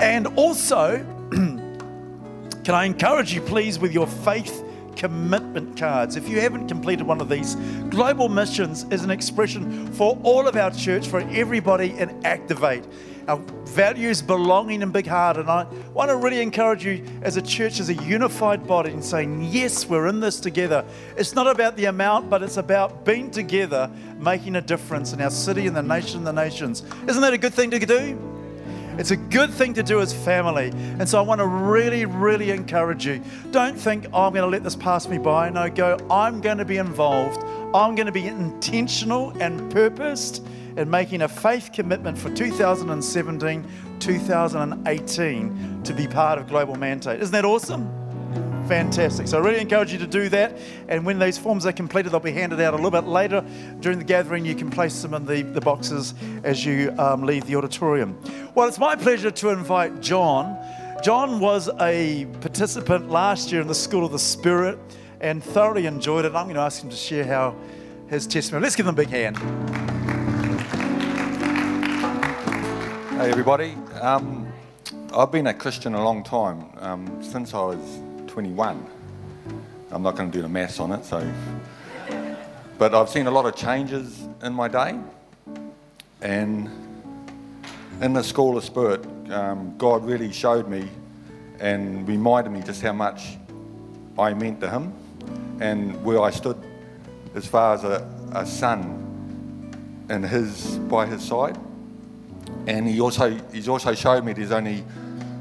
And 0.00 0.28
also, 0.28 1.04
can 1.30 2.74
I 2.74 2.84
encourage 2.84 3.34
you, 3.34 3.42
please, 3.42 3.78
with 3.78 3.92
your 3.92 4.06
faith 4.06 4.64
commitment 4.98 5.78
cards? 5.78 6.16
If 6.16 6.28
you 6.28 6.40
haven't 6.40 6.68
completed 6.68 7.06
one 7.06 7.20
of 7.20 7.28
these, 7.30 7.54
Global 7.88 8.28
Missions 8.28 8.84
is 8.90 9.04
an 9.04 9.10
expression 9.10 9.90
for 9.94 10.18
all 10.22 10.46
of 10.46 10.56
our 10.56 10.70
church, 10.70 11.06
for 11.06 11.20
everybody 11.20 11.96
in 11.96 12.10
Activate. 12.26 12.84
Our 13.28 13.38
values, 13.66 14.22
belonging, 14.22 14.82
and 14.82 14.92
big 14.92 15.06
heart. 15.06 15.36
And 15.36 15.50
I 15.50 15.64
want 15.92 16.10
to 16.10 16.16
really 16.16 16.40
encourage 16.40 16.84
you 16.84 17.04
as 17.22 17.36
a 17.36 17.42
church, 17.42 17.78
as 17.78 17.90
a 17.90 17.94
unified 17.94 18.66
body, 18.66 18.90
and 18.90 19.04
saying, 19.04 19.44
yes, 19.44 19.86
we're 19.86 20.08
in 20.08 20.20
this 20.20 20.40
together. 20.40 20.84
It's 21.16 21.34
not 21.34 21.46
about 21.46 21.76
the 21.76 21.84
amount, 21.84 22.30
but 22.30 22.42
it's 22.42 22.56
about 22.56 23.04
being 23.04 23.30
together, 23.30 23.90
making 24.18 24.56
a 24.56 24.62
difference 24.62 25.12
in 25.12 25.20
our 25.20 25.30
city 25.30 25.66
and 25.66 25.76
the 25.76 25.82
nation 25.82 26.24
the 26.24 26.32
nations. 26.32 26.82
Isn't 27.06 27.22
that 27.22 27.34
a 27.34 27.38
good 27.38 27.54
thing 27.54 27.70
to 27.70 27.78
do? 27.78 28.37
It's 28.98 29.12
a 29.12 29.16
good 29.16 29.50
thing 29.52 29.74
to 29.74 29.82
do 29.84 30.00
as 30.00 30.12
family. 30.12 30.70
And 30.98 31.08
so 31.08 31.18
I 31.18 31.20
want 31.22 31.40
to 31.40 31.46
really, 31.46 32.04
really 32.04 32.50
encourage 32.50 33.06
you. 33.06 33.22
Don't 33.52 33.78
think, 33.78 34.06
oh, 34.12 34.24
I'm 34.24 34.32
going 34.32 34.42
to 34.42 34.48
let 34.48 34.64
this 34.64 34.74
pass 34.74 35.06
me 35.06 35.18
by. 35.18 35.50
No, 35.50 35.70
go, 35.70 35.96
I'm 36.10 36.40
going 36.40 36.58
to 36.58 36.64
be 36.64 36.78
involved. 36.78 37.40
I'm 37.74 37.94
going 37.94 38.06
to 38.06 38.12
be 38.12 38.26
intentional 38.26 39.30
and 39.40 39.70
purposed 39.70 40.44
in 40.76 40.90
making 40.90 41.22
a 41.22 41.28
faith 41.28 41.70
commitment 41.72 42.18
for 42.18 42.34
2017, 42.34 43.64
2018 44.00 45.82
to 45.84 45.92
be 45.94 46.08
part 46.08 46.40
of 46.40 46.48
Global 46.48 46.74
Mandate. 46.74 47.20
Isn't 47.20 47.32
that 47.32 47.44
awesome? 47.44 48.07
Fantastic. 48.68 49.28
So 49.28 49.38
I 49.38 49.40
really 49.40 49.60
encourage 49.60 49.92
you 49.94 49.98
to 49.98 50.06
do 50.06 50.28
that. 50.28 50.58
And 50.88 51.06
when 51.06 51.18
these 51.18 51.38
forms 51.38 51.64
are 51.64 51.72
completed, 51.72 52.12
they'll 52.12 52.20
be 52.20 52.32
handed 52.32 52.60
out 52.60 52.74
a 52.74 52.76
little 52.76 52.90
bit 52.90 53.08
later 53.08 53.42
during 53.80 53.98
the 53.98 54.04
gathering. 54.04 54.44
You 54.44 54.54
can 54.54 54.70
place 54.70 55.00
them 55.00 55.14
in 55.14 55.24
the, 55.24 55.40
the 55.40 55.60
boxes 55.62 56.12
as 56.44 56.66
you 56.66 56.94
um, 56.98 57.22
leave 57.22 57.46
the 57.46 57.56
auditorium. 57.56 58.20
Well, 58.54 58.68
it's 58.68 58.78
my 58.78 58.94
pleasure 58.94 59.30
to 59.30 59.48
invite 59.48 60.02
John. 60.02 60.58
John 61.02 61.40
was 61.40 61.70
a 61.80 62.26
participant 62.42 63.08
last 63.08 63.50
year 63.50 63.62
in 63.62 63.68
the 63.68 63.74
School 63.74 64.04
of 64.04 64.12
the 64.12 64.18
Spirit 64.18 64.78
and 65.22 65.42
thoroughly 65.42 65.86
enjoyed 65.86 66.26
it. 66.26 66.34
I'm 66.34 66.44
going 66.44 66.56
to 66.56 66.60
ask 66.60 66.82
him 66.82 66.90
to 66.90 66.96
share 66.96 67.24
how 67.24 67.56
his 68.08 68.26
testimony. 68.26 68.64
Let's 68.64 68.76
give 68.76 68.86
him 68.86 68.92
a 68.92 68.96
big 68.96 69.08
hand. 69.08 69.38
Hey 73.18 73.30
everybody, 73.30 73.74
um, 74.00 74.52
I've 75.14 75.32
been 75.32 75.46
a 75.46 75.54
Christian 75.54 75.94
a 75.94 76.04
long 76.04 76.22
time, 76.22 76.66
um, 76.78 77.22
since 77.22 77.54
I 77.54 77.60
was 77.60 78.07
21. 78.38 78.86
I'm 79.90 80.02
not 80.04 80.14
going 80.14 80.30
to 80.30 80.38
do 80.38 80.42
the 80.42 80.48
maths 80.48 80.78
on 80.78 80.92
it, 80.92 81.04
so. 81.04 81.28
But 82.78 82.94
I've 82.94 83.08
seen 83.08 83.26
a 83.26 83.32
lot 83.32 83.46
of 83.46 83.56
changes 83.56 84.28
in 84.44 84.52
my 84.52 84.68
day, 84.68 84.96
and 86.22 86.70
in 88.00 88.12
the 88.12 88.22
School 88.22 88.56
of 88.56 88.62
Spirit, 88.62 89.04
um, 89.32 89.76
God 89.76 90.04
really 90.04 90.30
showed 90.30 90.68
me 90.68 90.88
and 91.58 92.06
reminded 92.06 92.50
me 92.50 92.62
just 92.62 92.80
how 92.80 92.92
much 92.92 93.38
I 94.16 94.34
meant 94.34 94.60
to 94.60 94.70
him 94.70 94.92
and 95.58 96.00
where 96.04 96.22
I 96.22 96.30
stood 96.30 96.64
as 97.34 97.44
far 97.44 97.74
as 97.74 97.82
a, 97.82 98.08
a 98.36 98.46
son 98.46 100.06
and 100.10 100.24
his 100.24 100.78
by 100.86 101.06
his 101.06 101.24
side. 101.24 101.58
And 102.68 102.86
he 102.86 103.00
also 103.00 103.36
he's 103.52 103.68
also 103.68 103.94
showed 103.94 104.24
me 104.24 104.32
there's 104.32 104.52
only 104.52 104.84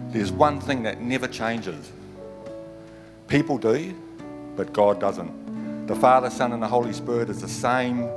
there's 0.10 0.32
one 0.32 0.60
thing 0.60 0.82
that 0.82 1.00
never 1.00 1.28
changes. 1.28 1.92
People 3.28 3.58
do, 3.58 3.94
but 4.56 4.72
God 4.72 5.00
doesn't. 5.02 5.88
The 5.88 5.96
Father, 5.96 6.30
Son, 6.30 6.54
and 6.54 6.64
the 6.64 6.68
Holy 6.68 6.94
Spirit 6.94 7.30
is 7.30 7.42
the 7.42 7.48
same 7.48 8.10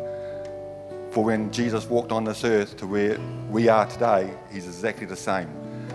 for 1.11 1.25
when 1.25 1.51
Jesus 1.51 1.87
walked 1.87 2.13
on 2.13 2.23
this 2.23 2.45
earth 2.45 2.77
to 2.77 2.87
where 2.87 3.19
we 3.49 3.69
are 3.69 3.87
today. 3.87 4.33
He's 4.53 4.67
exactly 4.67 5.07
the 5.07 5.17
same. 5.17 5.49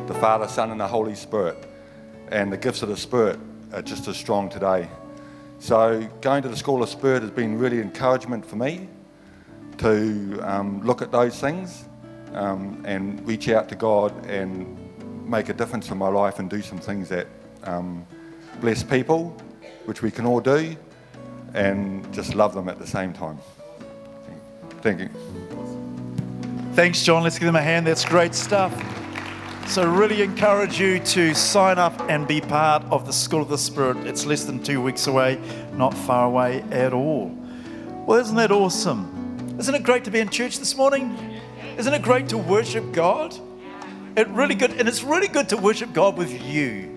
The 0.08 0.14
Father, 0.16 0.48
Son, 0.50 0.72
and 0.72 0.80
the 0.80 0.88
Holy 0.88 1.16
Spirit. 1.16 1.58
And 2.30 2.52
the 2.52 2.58
gifts 2.58 2.82
of 2.82 2.90
the 2.90 2.98
Spirit 2.98 3.40
are 3.72 3.82
just 3.82 4.08
as 4.10 4.18
strong 4.18 4.50
today. 4.50 4.90
So 5.60 6.08
going 6.20 6.44
to 6.44 6.50
the 6.50 6.58
School 6.58 6.84
of 6.84 6.90
Spirit 6.90 7.22
has 7.22 7.32
been 7.32 7.58
really 7.58 7.80
encouragement 7.80 8.46
for 8.46 8.58
me 8.58 8.90
to 9.78 10.40
um, 10.42 10.82
look 10.82 11.02
at 11.02 11.14
those 11.14 11.40
things 11.40 11.86
um, 12.34 12.84
and 12.86 13.26
reach 13.26 13.48
out 13.48 13.70
to 13.70 13.76
God 13.76 14.26
and 14.26 14.78
make 15.30 15.48
a 15.48 15.54
difference 15.54 15.90
in 15.90 15.98
my 15.98 16.10
life 16.10 16.40
and 16.40 16.50
do 16.50 16.62
some 16.62 16.80
things 16.80 17.08
that 17.10 17.28
um, 17.64 18.06
bless 18.62 18.84
people, 18.84 19.36
which 19.86 20.02
we 20.02 20.12
can 20.12 20.26
all 20.26 20.40
do, 20.40 20.76
and 21.54 22.12
just 22.14 22.36
love 22.36 22.54
them 22.54 22.70
at 22.70 22.80
the 22.80 22.88
same 22.88 23.14
time. 23.14 23.38
Thank 24.82 25.00
you. 25.00 25.10
Thanks, 26.74 27.02
John. 27.04 27.24
Let's 27.24 27.40
give 27.40 27.46
them 27.46 27.56
a 27.56 27.62
hand. 27.62 27.88
That's 27.88 28.06
great 28.06 28.36
stuff. 28.36 28.74
So, 29.68 29.90
really 29.90 30.22
encourage 30.22 30.80
you 30.80 31.00
to 31.00 31.34
sign 31.34 31.80
up 31.80 32.00
and 32.10 32.28
be 32.28 32.40
part 32.40 32.84
of 32.92 33.08
the 33.08 33.14
School 33.14 33.42
of 33.42 33.50
the 33.50 33.58
Spirit. 33.58 33.98
It's 34.06 34.26
less 34.26 34.44
than 34.44 34.62
two 34.62 34.82
weeks 34.82 35.08
away, 35.08 35.40
not 35.74 35.94
far 35.94 36.28
away 36.28 36.62
at 36.72 36.94
all. 36.94 37.36
Well, 38.06 38.20
isn't 38.20 38.36
that 38.36 38.52
awesome? 38.52 39.56
Isn't 39.58 39.74
it 39.74 39.82
great 39.84 40.04
to 40.04 40.12
be 40.12 40.20
in 40.20 40.30
church 40.30 40.60
this 40.60 40.76
morning? 40.78 41.18
Isn't 41.78 41.94
it 41.94 42.04
great 42.04 42.30
to 42.30 42.38
worship 42.38 42.92
God? 42.92 43.36
It 44.16 44.28
really 44.28 44.54
good, 44.54 44.72
and 44.74 44.88
it's 44.88 45.04
really 45.04 45.28
good 45.28 45.50
to 45.50 45.58
worship 45.58 45.94
God 45.94 46.16
with 46.16 46.44
you. 46.44 46.95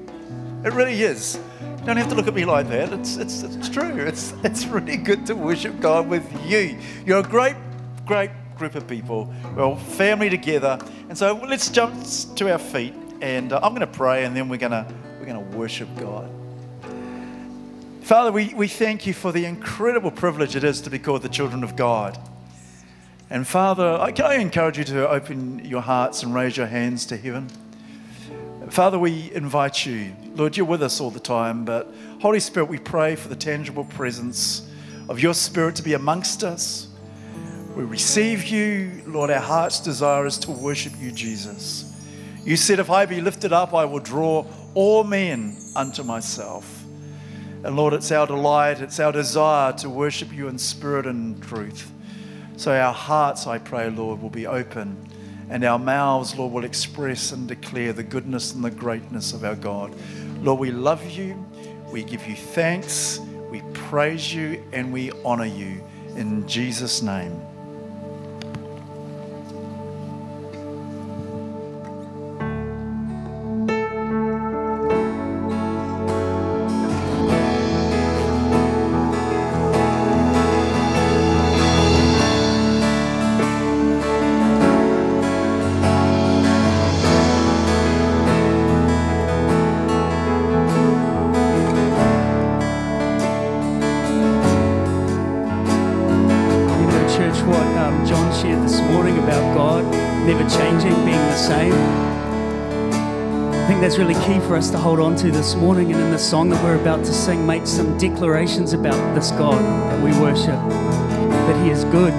It 0.65 0.73
really 0.73 1.03
is. 1.03 1.39
You 1.61 1.87
don't 1.87 1.97
have 1.97 2.09
to 2.09 2.15
look 2.15 2.27
at 2.27 2.35
me 2.35 2.45
like 2.45 2.69
that. 2.69 2.93
It's, 2.93 3.17
it's, 3.17 3.43
it's 3.43 3.69
true. 3.69 4.07
It's, 4.07 4.35
it's 4.45 4.67
really 4.67 4.97
good 4.97 5.25
to 5.27 5.35
worship 5.35 5.79
God 5.81 6.09
with 6.09 6.25
you. 6.47 6.79
You're 7.07 7.21
a 7.21 7.23
great, 7.23 7.57
great 8.05 8.31
group 8.57 8.75
of 8.75 8.87
people. 8.89 9.33
We're 9.55 9.63
all 9.63 9.77
family 9.77 10.29
together. 10.29 10.79
And 11.09 11.17
so 11.17 11.41
let's 11.49 11.69
jump 11.71 11.95
to 12.37 12.53
our 12.53 12.59
feet. 12.59 12.95
And 13.21 13.53
uh, 13.53 13.61
I'm 13.63 13.71
going 13.75 13.81
to 13.81 13.87
pray, 13.87 14.25
and 14.25 14.37
then 14.37 14.49
we're 14.49 14.59
going 14.59 14.73
to 14.73 14.87
we're 15.21 15.33
to 15.33 15.57
worship 15.57 15.89
God. 15.97 16.31
Father, 18.03 18.33
we, 18.33 18.55
we 18.55 18.69
thank 18.69 19.07
you 19.07 19.13
for 19.13 19.33
the 19.33 19.45
incredible 19.45 20.11
privilege 20.11 20.57
it 20.57 20.65
is 20.65 20.81
to 20.83 20.91
be 20.91 20.99
called 20.99 21.23
the 21.23 21.29
children 21.29 21.63
of 21.63 21.77
God. 21.77 22.19
And 23.29 23.47
Father, 23.47 23.99
I- 24.01 24.13
can 24.13 24.25
I 24.25 24.37
encourage 24.37 24.79
you 24.79 24.85
to 24.85 25.09
open 25.09 25.65
your 25.65 25.83
hearts 25.83 26.23
and 26.23 26.35
raise 26.35 26.57
your 26.57 26.67
hands 26.67 27.05
to 27.07 27.17
heaven? 27.17 27.49
Father, 28.71 28.99
we 28.99 29.31
invite 29.35 29.85
you. 29.85 30.15
Lord, 30.39 30.57
you're 30.57 30.67
with 30.67 30.85
us 30.85 31.01
all 31.01 31.11
the 31.11 31.19
time, 31.19 31.65
but 31.65 31.93
Holy 32.21 32.39
Spirit, 32.39 32.67
we 32.67 32.79
pray 32.79 33.17
for 33.17 33.27
the 33.27 33.35
tangible 33.35 33.85
presence 33.85 34.71
of 35.09 35.19
your 35.19 35.35
Spirit 35.35 35.75
to 35.75 35.83
be 35.83 35.95
amongst 35.95 36.45
us. 36.45 36.87
We 37.75 37.83
receive 37.83 38.45
you. 38.45 39.03
Lord, 39.05 39.31
our 39.31 39.41
heart's 39.41 39.81
desire 39.81 40.27
is 40.27 40.39
to 40.39 40.53
worship 40.53 40.93
you, 41.01 41.11
Jesus. 41.11 41.93
You 42.45 42.57
said, 42.57 42.79
If 42.79 42.89
I 42.89 43.05
be 43.05 43.21
lifted 43.21 43.53
up, 43.53 43.75
I 43.75 43.85
will 43.85 43.99
draw 43.99 44.47
all 44.75 45.03
men 45.03 45.57
unto 45.75 46.05
myself. 46.05 46.85
And 47.65 47.75
Lord, 47.75 47.93
it's 47.93 48.13
our 48.13 48.29
delight, 48.29 48.81
it's 48.81 49.01
our 49.01 49.11
desire 49.11 49.73
to 49.79 49.91
worship 49.91 50.33
you 50.33 50.47
in 50.47 50.57
spirit 50.57 51.07
and 51.07 51.43
truth. 51.43 51.91
So 52.57 52.73
our 52.73 52.95
hearts, 52.95 53.49
I 53.49 53.59
pray, 53.59 53.91
Lord, 53.91 54.23
will 54.23 54.31
be 54.31 54.47
open, 54.47 55.05
and 55.51 55.65
our 55.65 55.81
mouths, 55.81 56.37
Lord, 56.37 56.53
will 56.53 56.65
express 56.65 57.33
and 57.33 57.49
declare 57.49 57.93
the 57.93 58.05
goodness 58.05 58.55
and 58.55 58.63
the 58.65 58.71
greatness 58.71 59.33
of 59.33 59.43
our 59.43 59.57
God. 59.57 59.93
Lord, 60.43 60.61
we 60.61 60.71
love 60.71 61.05
you, 61.11 61.45
we 61.91 62.05
give 62.05 62.27
you 62.27 62.37
thanks, 62.37 63.21
we 63.51 63.63
praise 63.73 64.33
you, 64.33 64.63
and 64.73 64.93
we 64.93 65.11
honor 65.25 65.47
you. 65.47 65.83
In 66.17 66.47
Jesus' 66.47 67.03
name. 67.03 67.48
Us 104.59 104.71
to 104.71 104.79
hold 104.79 104.99
on 104.99 105.15
to 105.15 105.31
this 105.31 105.55
morning. 105.55 105.93
And 105.93 106.03
in 106.03 106.11
the 106.11 106.19
song 106.19 106.51
that 106.51 106.63
we're 106.65 106.81
about 106.81 107.05
to 107.05 107.13
sing, 107.13 107.47
make 107.47 107.65
some 107.65 107.97
declarations 107.97 108.73
about 108.73 109.15
this 109.15 109.31
God 109.31 109.63
that 109.63 110.03
we 110.03 110.11
worship. 110.19 110.59
That 111.47 111.65
He 111.65 111.71
is 111.71 111.85
good, 111.85 112.13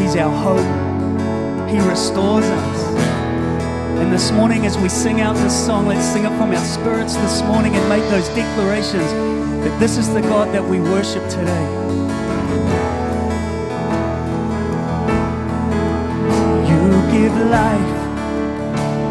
He's 0.00 0.14
our 0.14 0.30
hope, 0.30 1.68
He 1.68 1.80
restores 1.80 2.44
us. 2.44 2.86
And 3.98 4.12
this 4.12 4.30
morning, 4.30 4.66
as 4.66 4.78
we 4.78 4.88
sing 4.88 5.20
out 5.20 5.34
this 5.34 5.66
song, 5.66 5.88
let's 5.88 6.04
sing 6.04 6.24
it 6.24 6.30
from 6.38 6.52
our 6.52 6.64
spirits 6.64 7.16
this 7.16 7.42
morning 7.42 7.74
and 7.74 7.88
make 7.88 8.04
those 8.08 8.28
declarations 8.28 9.10
that 9.64 9.76
this 9.80 9.98
is 9.98 10.08
the 10.14 10.20
God 10.20 10.54
that 10.54 10.62
we 10.62 10.80
worship 10.80 11.28
today. 11.28 11.66
You 16.70 16.82
give 17.10 17.36
life, 17.50 17.96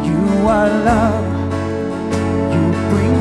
you 0.06 0.48
are 0.48 0.70
love, 0.70 1.31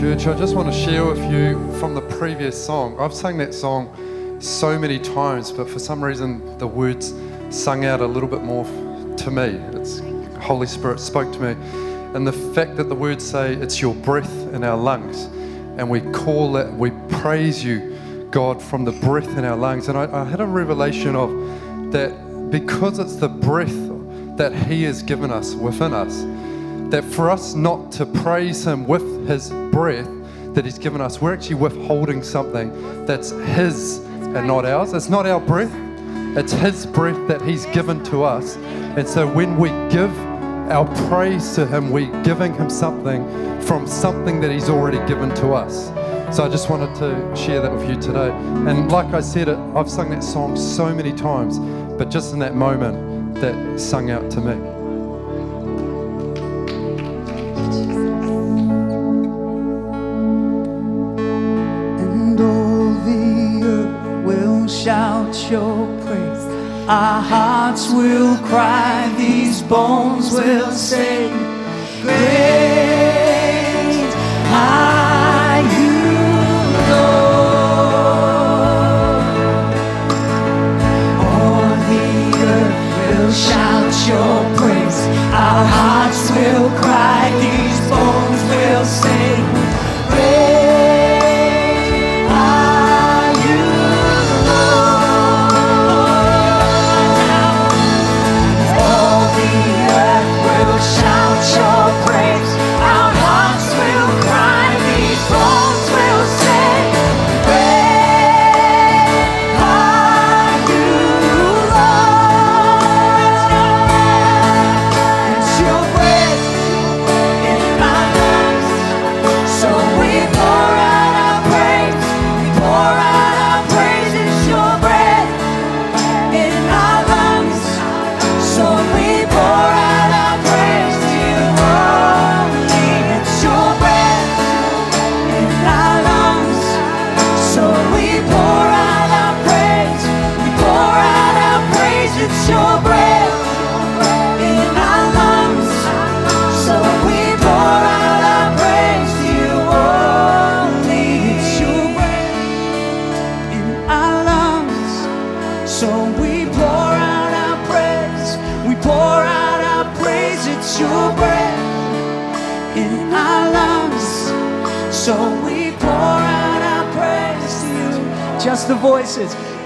Church, 0.00 0.26
I 0.26 0.34
just 0.38 0.56
want 0.56 0.72
to 0.72 0.72
share 0.72 1.04
with 1.04 1.22
you 1.30 1.58
from 1.78 1.94
the 1.94 2.00
previous 2.00 2.64
song. 2.64 2.98
I've 2.98 3.12
sung 3.12 3.36
that 3.36 3.52
song 3.52 3.94
so 4.40 4.78
many 4.78 4.98
times, 4.98 5.52
but 5.52 5.68
for 5.68 5.78
some 5.78 6.02
reason 6.02 6.56
the 6.56 6.66
words 6.66 7.12
sung 7.50 7.84
out 7.84 8.00
a 8.00 8.06
little 8.06 8.26
bit 8.26 8.40
more 8.40 8.64
to 8.64 9.30
me. 9.30 9.60
It's 9.78 10.00
Holy 10.42 10.66
Spirit 10.66 11.00
spoke 11.00 11.30
to 11.34 11.38
me. 11.38 11.50
And 12.14 12.26
the 12.26 12.32
fact 12.32 12.76
that 12.76 12.88
the 12.88 12.94
words 12.94 13.22
say 13.22 13.52
it's 13.56 13.82
your 13.82 13.94
breath 13.94 14.34
in 14.54 14.64
our 14.64 14.78
lungs, 14.78 15.24
and 15.78 15.90
we 15.90 16.00
call 16.12 16.56
it, 16.56 16.72
we 16.72 16.92
praise 17.20 17.62
you, 17.62 17.94
God, 18.30 18.62
from 18.62 18.86
the 18.86 18.92
breath 18.92 19.36
in 19.36 19.44
our 19.44 19.56
lungs. 19.56 19.88
And 19.88 19.98
I, 19.98 20.22
I 20.22 20.24
had 20.24 20.40
a 20.40 20.46
revelation 20.46 21.14
of 21.14 21.30
that 21.92 22.50
because 22.50 22.98
it's 22.98 23.16
the 23.16 23.28
breath 23.28 23.76
that 24.38 24.54
He 24.54 24.82
has 24.84 25.02
given 25.02 25.30
us 25.30 25.54
within 25.54 25.92
us, 25.92 26.22
that 26.90 27.04
for 27.04 27.30
us 27.30 27.52
not 27.52 27.92
to 27.92 28.06
praise 28.06 28.66
Him 28.66 28.86
with 28.86 29.19
His 29.30 29.50
breath 29.70 30.10
that 30.54 30.64
He's 30.64 30.76
given 30.76 31.00
us, 31.00 31.22
we're 31.22 31.32
actually 31.32 31.54
withholding 31.54 32.20
something 32.20 33.06
that's 33.06 33.30
His 33.30 33.98
and 33.98 34.44
not 34.44 34.66
ours. 34.66 34.92
It's 34.92 35.08
not 35.08 35.24
our 35.24 35.40
breath, 35.40 35.72
it's 36.36 36.52
His 36.52 36.84
breath 36.84 37.28
that 37.28 37.40
He's 37.40 37.64
given 37.66 38.02
to 38.04 38.24
us. 38.24 38.56
And 38.96 39.08
so 39.08 39.32
when 39.32 39.56
we 39.56 39.68
give 39.88 40.10
our 40.68 40.84
praise 41.08 41.54
to 41.54 41.64
Him, 41.64 41.92
we're 41.92 42.10
giving 42.24 42.52
Him 42.54 42.68
something 42.68 43.24
from 43.62 43.86
something 43.86 44.40
that 44.40 44.50
He's 44.50 44.68
already 44.68 44.98
given 45.06 45.32
to 45.36 45.52
us. 45.52 45.86
So 46.36 46.44
I 46.44 46.48
just 46.48 46.68
wanted 46.68 46.92
to 46.96 47.36
share 47.36 47.60
that 47.60 47.72
with 47.72 47.88
you 47.88 47.94
today. 48.00 48.30
And 48.30 48.90
like 48.90 49.14
I 49.14 49.20
said, 49.20 49.48
I've 49.48 49.88
sung 49.88 50.10
that 50.10 50.24
song 50.24 50.56
so 50.56 50.92
many 50.92 51.12
times, 51.12 51.60
but 51.96 52.10
just 52.10 52.32
in 52.32 52.40
that 52.40 52.56
moment, 52.56 53.36
that 53.36 53.78
sung 53.78 54.10
out 54.10 54.28
to 54.32 54.40
me. 54.40 54.79
Your 65.50 65.86
praise. 66.04 66.44
Our 66.88 67.20
hearts 67.22 67.90
will 67.92 68.36
cry, 68.46 69.12
these 69.18 69.62
bones 69.62 70.30
will 70.32 70.70
sing. 70.70 71.32
Great 72.02 73.30
are 74.46 75.60
you, 75.74 75.92
Lord. 76.90 77.70
All 81.26 81.70
the 81.90 82.08
earth 82.54 82.78
will 82.96 83.32
shout 83.32 83.94
your 84.06 84.38
praise. 84.56 85.00
Our 85.34 85.64
hearts 85.76 86.30
will 86.30 86.70
cry, 86.80 87.22
these 87.40 87.80
bones 87.90 88.42
will 88.50 88.84
sing. 88.84 89.49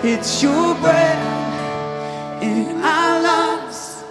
It's 0.06 0.42
your 0.42 0.74
breath 0.82 2.42
in 2.42 2.82
our 2.84 3.22
lungs. 3.22 4.04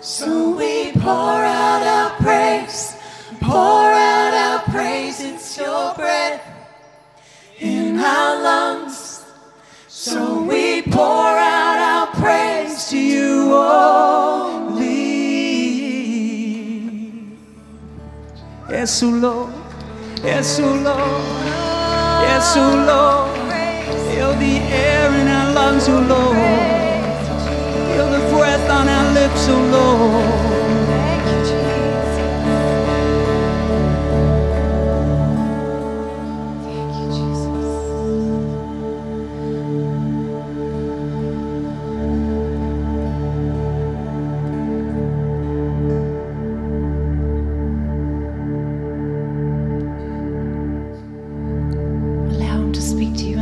So 0.00 0.56
we 0.56 0.92
pour 0.92 1.12
out 1.12 1.82
our 1.82 2.10
praise, 2.22 2.96
pour 3.42 3.52
out 3.52 4.32
our 4.32 4.60
praise. 4.72 5.20
It's 5.20 5.58
your 5.58 5.92
breath 5.94 6.40
in 7.58 7.98
our 7.98 8.42
lungs. 8.42 9.26
So 9.88 10.40
we 10.40 10.80
pour 10.80 11.04
out 11.04 11.80
our 11.92 12.06
praise 12.18 12.88
to 12.88 12.98
you 12.98 13.54
only. 13.54 14.86
Yes, 18.70 19.02
Lord. 19.02 19.52
Yes, 20.24 20.58
Lord. 20.58 20.86
Yes, 22.24 22.56
Lord 22.56 23.25
air 24.76 25.10
in 25.20 25.28
our 25.28 25.52
lungs, 25.54 25.88
oh 25.88 26.00
Lord. 26.00 26.36
Feel 27.92 28.08
the 28.10 28.20
breath 28.34 28.70
on 28.70 28.88
our 28.88 29.12
lips, 29.14 29.48
oh 29.48 29.62
Lord. 29.76 30.56
Allow 52.30 52.56
him 52.62 52.72
to 52.72 52.80
speak 52.82 53.14
to 53.16 53.24
you. 53.24 53.35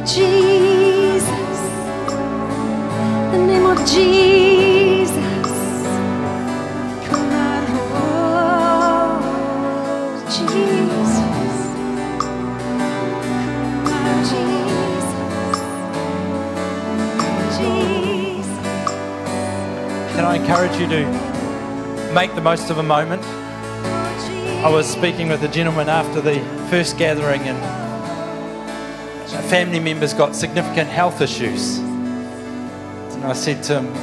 Of 0.00 0.06
Jesus. 0.08 1.60
The 3.32 3.38
name 3.38 3.66
of 3.66 3.78
Jesus. 3.86 5.16
Come 7.06 7.30
on. 7.32 7.64
Oh, 7.96 9.20
Jesus. 10.26 11.10
Jesus. 14.30 15.04
Jesus. 17.58 18.48
Can 20.14 20.24
I 20.24 20.36
encourage 20.36 20.76
you 20.80 20.86
to 20.88 21.00
make 22.14 22.34
the 22.34 22.40
most 22.40 22.70
of 22.70 22.78
a 22.78 22.82
moment? 22.82 23.22
Oh, 23.24 24.62
I 24.64 24.68
was 24.70 24.86
speaking 24.86 25.28
with 25.28 25.42
a 25.42 25.48
gentleman 25.48 25.88
after 25.88 26.20
the 26.20 26.40
first 26.70 26.96
gathering, 26.96 27.42
and 27.42 27.79
family 29.50 29.80
member's 29.80 30.14
got 30.14 30.36
significant 30.36 30.88
health 30.88 31.20
issues. 31.20 31.78
And 31.78 33.24
I 33.24 33.32
said 33.32 33.64
to 33.64 33.80
him, 33.80 33.94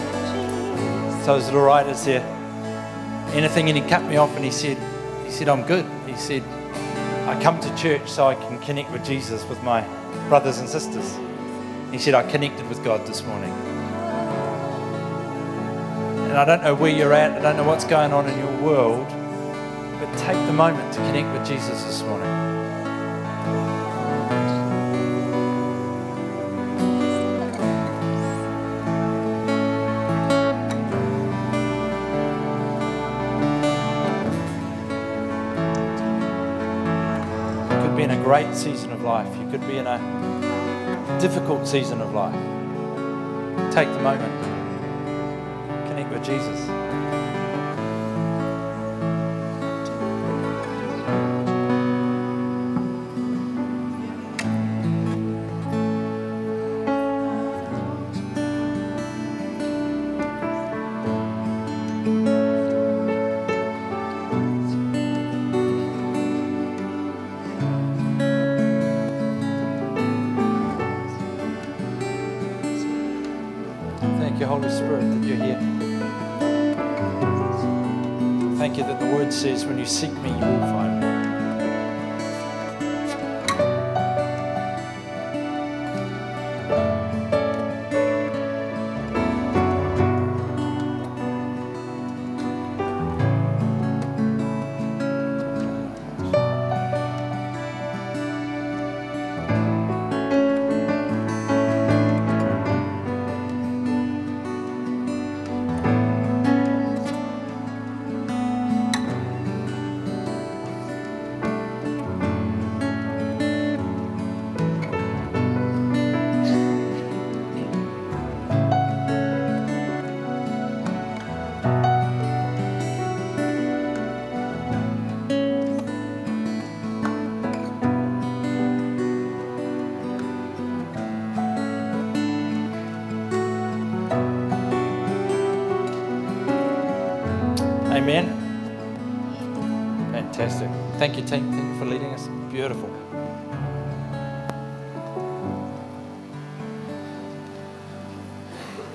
So 1.24 1.38
is 1.38 1.48
it 1.48 1.56
all 1.56 1.62
right? 1.62 1.88
Is 1.88 2.04
there 2.04 2.22
anything? 3.32 3.70
And 3.70 3.78
he 3.78 3.90
cut 3.90 4.04
me 4.04 4.18
off 4.18 4.36
and 4.36 4.44
he 4.44 4.52
said, 4.52 4.78
he 5.26 5.32
said, 5.32 5.48
I'm 5.48 5.64
good. 5.64 5.86
He 6.06 6.18
said, 6.18 6.44
I 7.30 7.42
come 7.42 7.62
to 7.62 7.76
church 7.78 8.10
so 8.10 8.28
I 8.28 8.36
can 8.36 8.60
connect 8.60 8.92
with 8.92 9.06
Jesus 9.06 9.46
with 9.46 9.64
my 9.64 9.88
brothers 10.28 10.60
and 10.60 10.68
sisters. 10.68 11.18
He 11.94 11.98
said, 11.98 12.14
I 12.14 12.30
connected 12.30 12.68
with 12.68 12.84
God 12.84 13.08
this 13.08 13.24
morning. 13.24 13.52
And 16.28 16.38
I 16.38 16.44
don't 16.44 16.62
know 16.62 16.76
where 16.76 16.92
you're 16.92 17.14
at, 17.14 17.32
I 17.32 17.42
don't 17.42 17.56
know 17.56 17.64
what's 17.64 17.86
going 17.86 18.12
on 18.12 18.28
in 18.28 18.38
your 18.38 18.62
world, 18.62 19.08
but 20.02 20.18
take 20.18 20.46
the 20.46 20.52
moment 20.54 20.94
to 20.96 21.00
connect 21.00 21.32
with 21.40 21.48
Jesus 21.48 21.86
this 21.86 22.02
morning. 22.04 22.47
Great 38.28 38.54
season 38.54 38.92
of 38.92 39.02
life, 39.04 39.34
you 39.38 39.50
could 39.50 39.66
be 39.70 39.78
in 39.78 39.88
a 39.88 41.18
difficult 41.22 41.66
season 41.66 42.02
of 42.02 42.14
life. 42.14 42.36
Take 43.74 43.88
the 43.88 44.02
moment, 44.02 44.44
connect 45.88 46.10
with 46.12 46.26
Jesus. 46.26 46.77
Seek 79.88 80.12
me. 80.22 80.57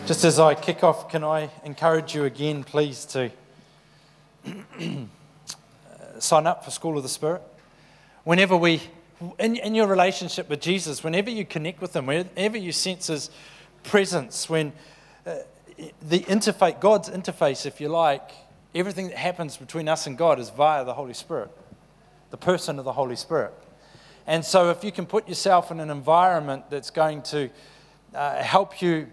Just 0.05 0.25
as 0.25 0.41
I 0.41 0.57
kick 0.57 0.83
off, 0.83 1.09
can 1.09 1.23
I 1.23 1.49
encourage 1.63 2.13
you 2.13 2.25
again, 2.25 2.65
please, 2.65 3.05
to 3.07 3.31
sign 6.19 6.47
up 6.49 6.65
for 6.65 6.73
School 6.73 6.97
of 6.97 7.05
the 7.05 7.09
Spirit? 7.09 7.41
Whenever 8.25 8.57
we, 8.57 8.83
in, 9.39 9.55
in 9.55 9.77
your 9.77 9.87
relationship 9.87 10.49
with 10.49 10.61
Jesus, 10.61 11.05
whenever 11.05 11.31
you 11.31 11.45
connect 11.45 11.81
with 11.81 11.95
Him, 11.95 12.07
whenever 12.07 12.59
you 12.59 12.73
sense 12.73 13.07
His 13.07 13.31
presence, 13.85 14.51
when 14.51 14.73
uh, 15.25 15.37
the 16.03 16.19
interface, 16.25 16.81
God's 16.81 17.09
interface, 17.09 17.65
if 17.65 17.81
you 17.81 17.89
like, 17.89 18.29
everything 18.75 19.07
that 19.07 19.19
happens 19.19 19.57
between 19.57 19.89
us 19.89 20.09
and 20.09 20.19
God 20.19 20.41
is 20.41 20.51
via 20.51 20.85
the 20.85 20.95
Holy 20.95 21.15
Spirit, 21.15 21.53
the 22.31 22.37
person 22.37 22.81
of 22.81 22.85
the 22.85 22.95
Holy 22.95 23.15
Spirit. 23.17 23.55
And 24.27 24.45
so, 24.45 24.71
if 24.71 24.83
you 24.83 24.91
can 24.91 25.07
put 25.07 25.29
yourself 25.29 25.71
in 25.71 25.79
an 25.79 25.91
environment 25.91 26.71
that's 26.71 26.91
going 26.91 27.23
to 27.23 27.51
uh, 28.17 28.43
help 28.43 28.83
you 28.83 29.07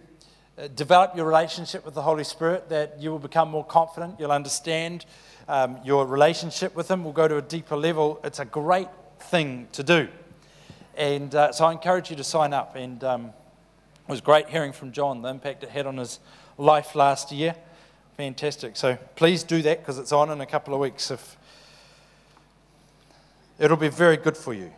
develop 0.68 1.16
your 1.16 1.26
relationship 1.26 1.86
with 1.86 1.94
the 1.94 2.02
Holy 2.02 2.24
Spirit, 2.24 2.70
that 2.70 3.00
you 3.00 3.12
will 3.12 3.20
become 3.20 3.50
more 3.50 3.66
confident, 3.66 4.20
you'll 4.20 4.32
understand 4.32 5.06
um, 5.48 5.80
your 5.84 6.06
relationship 6.06 6.76
with 6.76 6.92
Him 6.92 7.04
will 7.04 7.12
go 7.12 7.28
to 7.28 7.38
a 7.38 7.42
deeper 7.42 7.76
level. 7.76 8.20
It's 8.24 8.40
a 8.40 8.46
great 8.46 8.88
thing 9.20 9.68
to 9.72 9.84
do. 9.84 10.08
And 10.96 11.34
uh, 11.34 11.52
so 11.52 11.66
I 11.66 11.72
encourage 11.72 12.10
you 12.10 12.16
to 12.18 12.24
sign 12.24 12.54
up. 12.54 12.76
And 12.76 13.04
um, 13.04 13.26
it 13.28 14.12
was 14.12 14.22
great 14.22 14.50
hearing 14.50 14.74
from 14.74 14.92
John 14.92 15.22
the 15.22 15.30
impact 15.30 15.64
it 15.64 15.70
had 15.70 15.88
on 15.88 15.98
his 15.98 16.20
life 16.58 16.94
last 16.94 17.32
year. 17.32 17.56
Fantastic. 18.18 18.76
So 18.76 18.98
please 19.16 19.44
do 19.44 19.62
that 19.62 19.80
because 19.80 19.98
it's 19.98 20.12
on 20.12 20.30
in 20.30 20.42
a 20.42 20.46
couple 20.46 20.74
of 20.74 20.80
weeks. 20.80 21.10
If 21.10 21.38
it'll 23.58 23.78
be 23.78 23.90
very 23.90 24.18
good 24.18 24.36
for 24.36 24.54
you, 24.54 24.72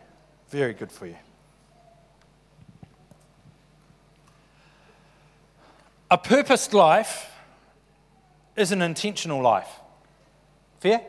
very 0.48 0.74
good 0.74 0.92
for 0.92 1.06
you. 1.06 1.16
A 6.12 6.18
purposed 6.18 6.74
life 6.74 7.30
is 8.54 8.70
an 8.70 8.82
intentional 8.82 9.40
life. 9.40 9.80
Fair? 10.80 11.00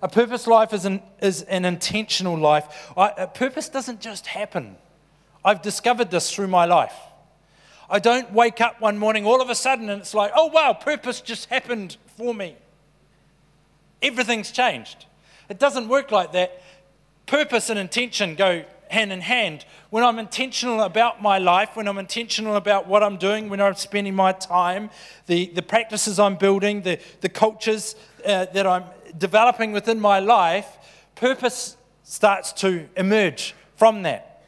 A 0.00 0.06
purpose 0.06 0.46
life 0.46 0.72
is 0.72 0.84
an, 0.84 1.02
is 1.20 1.42
an 1.42 1.64
intentional 1.64 2.38
life. 2.38 2.92
I, 2.96 3.12
a 3.18 3.26
purpose 3.26 3.68
doesn't 3.68 4.00
just 4.00 4.28
happen. 4.28 4.76
I've 5.44 5.60
discovered 5.60 6.12
this 6.12 6.32
through 6.32 6.46
my 6.46 6.66
life. 6.66 6.94
I 7.90 7.98
don't 7.98 8.32
wake 8.32 8.60
up 8.60 8.80
one 8.80 8.96
morning 8.96 9.26
all 9.26 9.42
of 9.42 9.50
a 9.50 9.56
sudden 9.56 9.90
and 9.90 10.00
it's 10.00 10.14
like, 10.14 10.30
oh 10.36 10.46
wow, 10.46 10.72
purpose 10.72 11.20
just 11.20 11.50
happened 11.50 11.96
for 12.16 12.32
me. 12.32 12.54
Everything's 14.00 14.52
changed. 14.52 15.06
It 15.48 15.58
doesn't 15.58 15.88
work 15.88 16.12
like 16.12 16.30
that. 16.30 16.62
Purpose 17.26 17.70
and 17.70 17.78
intention 17.80 18.36
go 18.36 18.66
hand 18.94 19.12
in 19.12 19.20
hand. 19.20 19.66
When 19.90 20.02
I'm 20.02 20.18
intentional 20.18 20.80
about 20.80 21.20
my 21.20 21.38
life, 21.38 21.70
when 21.74 21.86
I'm 21.86 21.98
intentional 21.98 22.56
about 22.56 22.86
what 22.86 23.02
I'm 23.02 23.18
doing, 23.18 23.50
when 23.50 23.60
I'm 23.60 23.74
spending 23.74 24.14
my 24.14 24.32
time, 24.32 24.90
the, 25.26 25.46
the 25.54 25.62
practices 25.62 26.18
I'm 26.18 26.36
building, 26.36 26.82
the, 26.82 26.98
the 27.20 27.28
cultures 27.28 27.96
uh, 28.24 28.46
that 28.54 28.66
I'm 28.66 28.84
developing 29.18 29.72
within 29.72 30.00
my 30.00 30.20
life, 30.20 30.66
purpose 31.14 31.76
starts 32.04 32.52
to 32.52 32.88
emerge 32.96 33.54
from 33.76 34.02
that. 34.02 34.42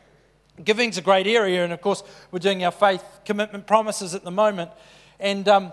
Giving's 0.64 0.96
a 0.96 1.02
great 1.02 1.26
area, 1.26 1.64
and 1.64 1.72
of 1.72 1.80
course, 1.82 2.02
we're 2.30 2.38
doing 2.38 2.64
our 2.64 2.72
faith 2.72 3.04
commitment 3.24 3.66
promises 3.66 4.14
at 4.14 4.24
the 4.24 4.30
moment. 4.30 4.70
And 5.20 5.46
um, 5.48 5.72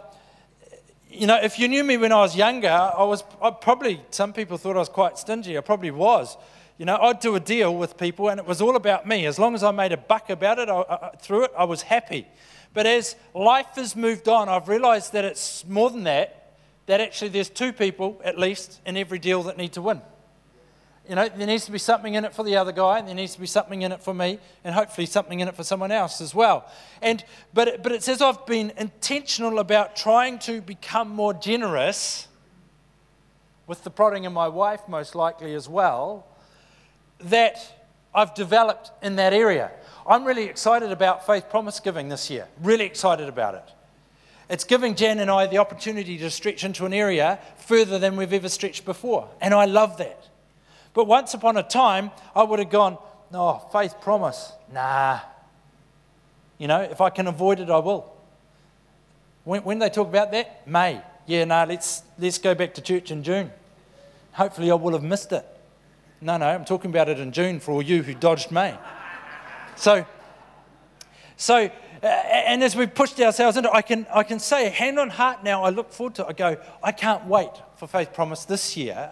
you 1.10 1.28
know, 1.28 1.40
if 1.42 1.60
you 1.60 1.68
knew 1.68 1.84
me 1.84 1.96
when 1.98 2.12
I 2.12 2.22
was 2.22 2.36
younger, 2.36 2.70
I 2.70 3.04
was 3.04 3.24
I 3.42 3.52
probably 3.52 4.02
some 4.10 4.34
people 4.34 4.58
thought 4.58 4.76
I 4.76 4.80
was 4.80 4.90
quite 4.90 5.18
stingy. 5.18 5.58
I 5.58 5.62
probably 5.62 5.92
was. 5.92 6.38
You 6.78 6.86
know, 6.86 6.98
I'd 6.98 7.20
do 7.20 7.36
a 7.36 7.40
deal 7.40 7.76
with 7.76 7.98
people, 7.98 8.30
and 8.30 8.40
it 8.40 8.48
was 8.48 8.62
all 8.62 8.76
about 8.76 9.08
me. 9.08 9.26
As 9.26 9.38
long 9.38 9.54
as 9.54 9.64
I 9.64 9.72
made 9.72 9.92
a 9.92 9.98
buck 9.98 10.30
about 10.30 10.58
it, 10.58 10.70
I, 10.70 10.82
I, 10.82 11.10
through 11.20 11.46
it, 11.46 11.52
I 11.58 11.66
was 11.66 11.84
happy. 11.84 12.28
But 12.74 12.88
as 12.88 13.16
life 13.36 13.76
has 13.76 13.96
moved 13.96 14.28
on, 14.28 14.50
I've 14.50 14.68
realised 14.68 15.14
that 15.14 15.24
it's 15.24 15.66
more 15.68 15.90
than 15.92 16.04
that. 16.06 16.40
That 16.88 17.00
actually, 17.00 17.30
there's 17.30 17.50
two 17.50 17.72
people 17.72 18.20
at 18.26 18.38
least 18.38 18.82
in 18.86 18.98
every 18.98 19.20
deal 19.20 19.44
that 19.44 19.58
need 19.58 19.74
to 19.74 19.82
win. 19.82 20.02
You 21.08 21.16
know, 21.16 21.30
there 21.30 21.48
needs 21.48 21.66
to 21.66 21.72
be 21.72 21.78
something 21.78 22.16
in 22.16 22.26
it 22.26 22.34
for 22.34 22.44
the 22.44 22.56
other 22.56 22.72
guy, 22.72 22.98
and 22.98 23.08
there 23.08 23.16
needs 23.16 23.36
to 23.36 23.40
be 23.40 23.46
something 23.46 23.82
in 23.82 23.92
it 23.92 24.02
for 24.02 24.14
me, 24.14 24.40
and 24.64 24.74
hopefully 24.74 25.06
something 25.06 25.42
in 25.42 25.48
it 25.48 25.56
for 25.56 25.64
someone 25.64 25.92
else 25.92 26.22
as 26.22 26.34
well. 26.34 26.70
And 27.02 27.24
but 27.54 27.68
it, 27.68 27.84
but 27.84 27.92
it 27.92 28.04
says 28.04 28.22
I've 28.22 28.46
been 28.46 28.72
intentional 28.78 29.60
about 29.60 29.96
trying 29.96 30.40
to 30.40 30.62
become 30.62 31.10
more 31.10 31.34
generous, 31.34 32.28
with 33.68 33.84
the 33.84 33.90
prodding 33.90 34.26
of 34.26 34.34
my 34.34 34.48
wife 34.48 34.88
most 34.88 35.14
likely 35.14 35.54
as 35.54 35.70
well, 35.70 36.26
that 37.30 37.86
I've 38.14 38.34
developed 38.34 38.92
in 39.02 39.16
that 39.16 39.34
area. 39.34 39.72
I'm 40.06 40.26
really 40.26 40.44
excited 40.44 40.92
about 40.92 41.26
faith 41.26 41.50
promise 41.50 41.80
giving 41.80 42.10
this 42.10 42.30
year. 42.30 42.48
Really 42.62 42.86
excited 42.86 43.30
about 43.30 43.56
it. 43.56 43.64
It's 44.50 44.66
giving 44.66 44.96
Jan 44.96 45.20
and 45.20 45.32
I 45.32 45.48
the 45.48 45.58
opportunity 45.58 46.18
to 46.18 46.30
stretch 46.30 46.64
into 46.64 46.86
an 46.86 46.94
area 46.94 47.40
further 47.58 47.98
than 47.98 48.18
we've 48.18 48.34
ever 48.34 48.50
stretched 48.50 48.86
before, 48.86 49.30
and 49.42 49.54
I 49.54 49.66
love 49.66 49.98
that. 49.98 50.28
But 50.94 51.06
once 51.06 51.34
upon 51.34 51.58
a 51.58 51.64
time, 51.64 52.12
I 52.36 52.44
would 52.44 52.60
have 52.60 52.70
gone, 52.70 52.98
no, 53.32 53.40
oh, 53.40 53.70
faith 53.72 53.96
promise. 54.02 54.52
Nah. 54.72 55.22
You 56.60 56.68
know, 56.68 56.82
if 56.82 57.02
I 57.02 57.10
can 57.10 57.28
avoid 57.28 57.60
it, 57.60 57.70
I 57.70 57.80
will. 57.80 58.14
When, 59.44 59.64
when 59.64 59.80
they 59.80 59.90
talk 59.90 60.08
about 60.08 60.32
that, 60.34 60.68
May. 60.68 61.02
Yeah, 61.26 61.46
no, 61.46 61.66
let's, 61.68 62.04
let's 62.20 62.38
go 62.38 62.54
back 62.54 62.74
to 62.76 62.82
church 62.82 63.10
in 63.10 63.24
June. 63.24 63.50
Hopefully, 64.34 64.70
I 64.70 64.76
will 64.76 64.94
have 64.94 65.04
missed 65.04 65.32
it. 65.32 65.46
No, 66.24 66.38
no, 66.38 66.46
I'm 66.46 66.64
talking 66.64 66.90
about 66.90 67.10
it 67.10 67.20
in 67.20 67.34
June 67.34 67.60
for 67.60 67.74
all 67.74 67.82
you 67.82 68.02
who 68.02 68.14
dodged 68.14 68.50
May. 68.50 68.78
So, 69.76 70.06
so 71.36 71.70
uh, 72.02 72.06
and 72.06 72.64
as 72.64 72.76
we've 72.76 72.94
pushed 72.94 73.20
ourselves 73.20 73.58
into 73.58 73.72
I 73.72 73.82
can, 73.82 74.08
I 74.14 74.24
can 74.24 74.40
say, 74.40 74.70
hand 74.70 75.00
on 75.00 75.10
heart 75.10 75.44
now, 75.44 75.64
I 75.64 75.70
look 75.70 75.92
forward 75.92 76.16
to 76.16 76.24
it. 76.24 76.28
I 76.30 76.34
go, 76.34 76.58
I 76.82 76.94
can't 76.94 77.26
wait 77.26 77.52
for 77.76 77.88
Faith 77.88 78.14
Promise 78.14 78.46
this 78.46 78.78
year 78.78 79.10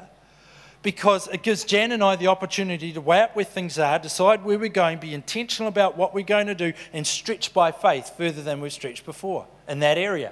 because 0.81 1.27
it 1.27 1.43
gives 1.43 1.65
Jan 1.65 1.91
and 1.91 2.03
I 2.03 2.15
the 2.15 2.27
opportunity 2.27 2.93
to 2.93 3.01
weigh 3.01 3.21
up 3.21 3.35
where 3.35 3.45
things 3.45 3.77
are, 3.77 3.99
decide 3.99 4.43
where 4.45 4.57
we're 4.57 4.69
going, 4.69 4.99
be 4.99 5.13
intentional 5.13 5.67
about 5.67 5.97
what 5.97 6.13
we're 6.13 6.23
going 6.23 6.47
to 6.47 6.55
do, 6.55 6.71
and 6.93 7.05
stretch 7.05 7.53
by 7.53 7.71
faith 7.71 8.15
further 8.17 8.41
than 8.41 8.61
we've 8.61 8.73
stretched 8.73 9.05
before 9.05 9.47
in 9.67 9.79
that 9.79 9.97
area. 9.97 10.31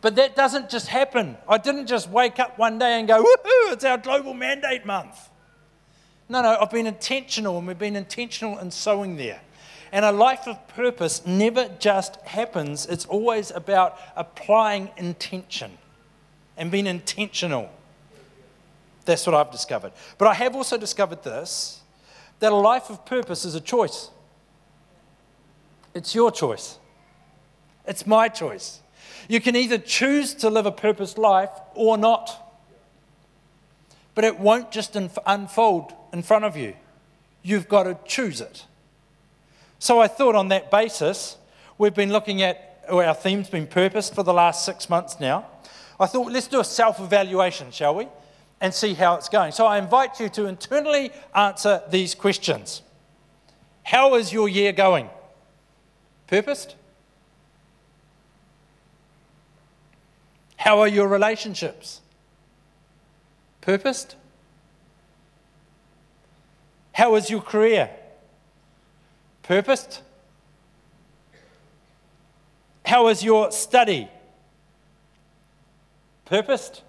But 0.00 0.16
that 0.16 0.34
doesn't 0.34 0.70
just 0.70 0.88
happen. 0.88 1.36
I 1.48 1.58
didn't 1.58 1.86
just 1.86 2.10
wake 2.10 2.38
up 2.38 2.58
one 2.58 2.78
day 2.78 2.98
and 2.98 3.06
go, 3.06 3.22
woohoo, 3.22 3.72
it's 3.72 3.84
our 3.84 3.96
global 3.96 4.34
mandate 4.34 4.84
month. 4.84 5.29
No, 6.30 6.42
no, 6.42 6.56
I've 6.60 6.70
been 6.70 6.86
intentional, 6.86 7.58
and 7.58 7.66
we've 7.66 7.76
been 7.76 7.96
intentional 7.96 8.56
in 8.60 8.70
sowing 8.70 9.16
there. 9.16 9.40
And 9.90 10.04
a 10.04 10.12
life 10.12 10.46
of 10.46 10.68
purpose 10.68 11.26
never 11.26 11.68
just 11.80 12.20
happens, 12.20 12.86
it's 12.86 13.04
always 13.04 13.50
about 13.50 13.98
applying 14.14 14.90
intention 14.96 15.76
and 16.56 16.70
being 16.70 16.86
intentional. 16.86 17.68
That's 19.06 19.26
what 19.26 19.34
I've 19.34 19.50
discovered. 19.50 19.90
But 20.18 20.28
I 20.28 20.34
have 20.34 20.54
also 20.54 20.78
discovered 20.78 21.24
this 21.24 21.80
that 22.38 22.52
a 22.52 22.56
life 22.56 22.90
of 22.90 23.04
purpose 23.04 23.44
is 23.44 23.56
a 23.56 23.60
choice. 23.60 24.10
It's 25.94 26.14
your 26.14 26.30
choice. 26.30 26.78
It's 27.88 28.06
my 28.06 28.28
choice. 28.28 28.78
You 29.28 29.40
can 29.40 29.56
either 29.56 29.78
choose 29.78 30.32
to 30.34 30.48
live 30.48 30.64
a 30.64 30.72
purposed 30.72 31.18
life 31.18 31.50
or 31.74 31.98
not. 31.98 32.54
But 34.14 34.24
it 34.24 34.38
won't 34.38 34.70
just 34.70 34.96
unfold 35.26 35.92
in 36.12 36.22
front 36.22 36.44
of 36.44 36.56
you. 36.56 36.74
You've 37.42 37.68
got 37.68 37.84
to 37.84 37.96
choose 38.06 38.40
it. 38.40 38.64
So 39.78 40.00
I 40.00 40.08
thought 40.08 40.34
on 40.34 40.48
that 40.48 40.70
basis, 40.70 41.36
we've 41.78 41.94
been 41.94 42.12
looking 42.12 42.42
at, 42.42 42.84
our 42.88 43.14
theme's 43.14 43.48
been 43.48 43.66
purposed 43.66 44.14
for 44.14 44.22
the 44.22 44.32
last 44.34 44.64
six 44.64 44.90
months 44.90 45.20
now. 45.20 45.46
I 45.98 46.06
thought, 46.06 46.32
let's 46.32 46.48
do 46.48 46.60
a 46.60 46.64
self 46.64 47.00
evaluation, 47.00 47.70
shall 47.70 47.94
we? 47.94 48.08
and 48.60 48.74
see 48.74 48.94
how 48.94 49.14
it's 49.14 49.28
going. 49.28 49.52
So 49.52 49.66
I 49.66 49.78
invite 49.78 50.20
you 50.20 50.28
to 50.30 50.46
internally 50.46 51.10
answer 51.34 51.82
these 51.90 52.14
questions 52.14 52.82
How 53.82 54.14
is 54.14 54.32
your 54.32 54.48
year 54.48 54.72
going? 54.72 55.08
Purposed? 56.26 56.76
How 60.56 60.80
are 60.80 60.88
your 60.88 61.08
relationships? 61.08 62.02
Purposed? 63.62 64.14
How 66.92 67.14
is 67.14 67.30
your 67.30 67.40
career? 67.40 67.90
Purposed? 69.42 70.02
How 72.84 73.08
is 73.08 73.22
your 73.22 73.52
study? 73.52 74.08
Purposed? 76.24 76.82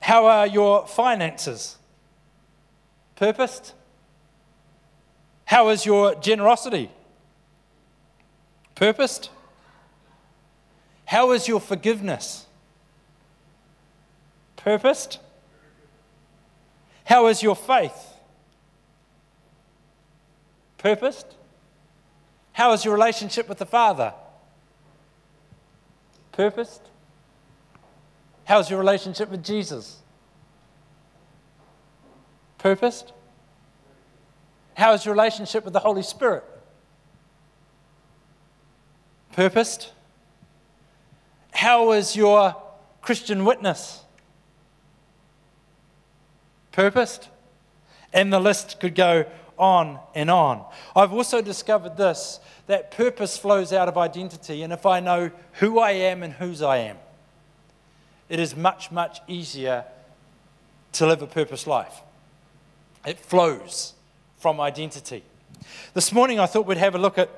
How 0.00 0.26
are 0.26 0.46
your 0.46 0.86
finances? 0.86 1.76
Purposed? 3.16 3.74
How 5.44 5.68
is 5.68 5.86
your 5.86 6.14
generosity? 6.16 6.90
Purposed? 8.74 9.30
How 11.04 11.32
is 11.32 11.46
your 11.46 11.60
forgiveness? 11.60 12.46
Purposed? 14.56 15.18
How 17.04 17.26
is 17.26 17.42
your 17.42 17.54
faith? 17.54 18.11
Purposed? 20.82 21.36
How 22.52 22.72
is 22.72 22.84
your 22.84 22.92
relationship 22.92 23.48
with 23.48 23.58
the 23.58 23.66
Father? 23.66 24.12
Purposed? 26.32 26.82
How's 28.44 28.68
your 28.68 28.80
relationship 28.80 29.30
with 29.30 29.44
Jesus? 29.44 30.00
Purposed? 32.58 33.12
How 34.74 34.92
is 34.92 35.04
your 35.04 35.14
relationship 35.14 35.64
with 35.64 35.72
the 35.72 35.78
Holy 35.78 36.02
Spirit? 36.02 36.42
Purposed? 39.30 39.92
How 41.52 41.92
is 41.92 42.16
your 42.16 42.60
Christian 43.02 43.44
witness? 43.44 44.02
Purposed? 46.72 47.28
And 48.12 48.32
the 48.32 48.40
list 48.40 48.80
could 48.80 48.96
go 48.96 49.26
on 49.62 50.00
and 50.12 50.28
on. 50.28 50.64
I've 50.96 51.12
also 51.12 51.40
discovered 51.40 51.96
this 51.96 52.40
that 52.66 52.90
purpose 52.90 53.38
flows 53.38 53.72
out 53.72 53.88
of 53.88 53.96
identity, 53.96 54.62
and 54.64 54.72
if 54.72 54.84
I 54.84 54.98
know 54.98 55.30
who 55.54 55.78
I 55.78 55.92
am 55.92 56.24
and 56.24 56.32
whose 56.32 56.62
I 56.62 56.78
am, 56.78 56.96
it 58.28 58.40
is 58.40 58.56
much, 58.56 58.90
much 58.90 59.20
easier 59.28 59.84
to 60.92 61.06
live 61.06 61.22
a 61.22 61.28
purpose 61.28 61.66
life. 61.66 62.02
It 63.06 63.20
flows 63.20 63.94
from 64.38 64.60
identity. 64.60 65.22
This 65.94 66.12
morning, 66.12 66.40
I 66.40 66.46
thought 66.46 66.66
we'd 66.66 66.78
have 66.78 66.96
a 66.96 66.98
look 66.98 67.16
at 67.16 67.30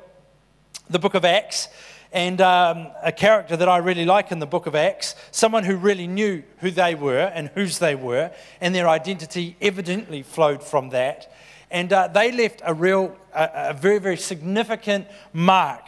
the 0.89 0.99
book 0.99 1.15
of 1.15 1.27
Acts 1.27 1.69
and 2.11 2.41
um, 2.41 2.89
a 3.03 3.13
character 3.13 3.57
that 3.57 3.69
I 3.69 3.79
really 3.79 4.07
like 4.07 4.33
in 4.33 4.39
the 4.39 4.47
book 4.47 4.67
of 4.67 4.75
Acts, 4.75 5.15
someone 5.31 5.65
who 5.65 5.77
really 5.77 6.07
knew 6.07 6.43
who 6.59 6.71
they 6.71 6.95
were 6.95 7.31
and 7.35 7.49
whose 7.49 7.81
they 7.81 7.95
were, 7.95 8.31
and 8.61 8.75
their 8.75 8.89
identity 8.89 9.57
evidently 9.61 10.23
flowed 10.23 10.63
from 10.63 10.91
that. 10.91 11.31
And 11.75 11.93
uh, 11.93 12.07
they 12.07 12.31
left 12.31 12.63
a 12.65 12.73
real, 12.73 13.17
a, 13.35 13.51
a 13.71 13.75
very, 13.75 13.99
very 13.99 14.17
significant 14.17 15.09
mark. 15.33 15.83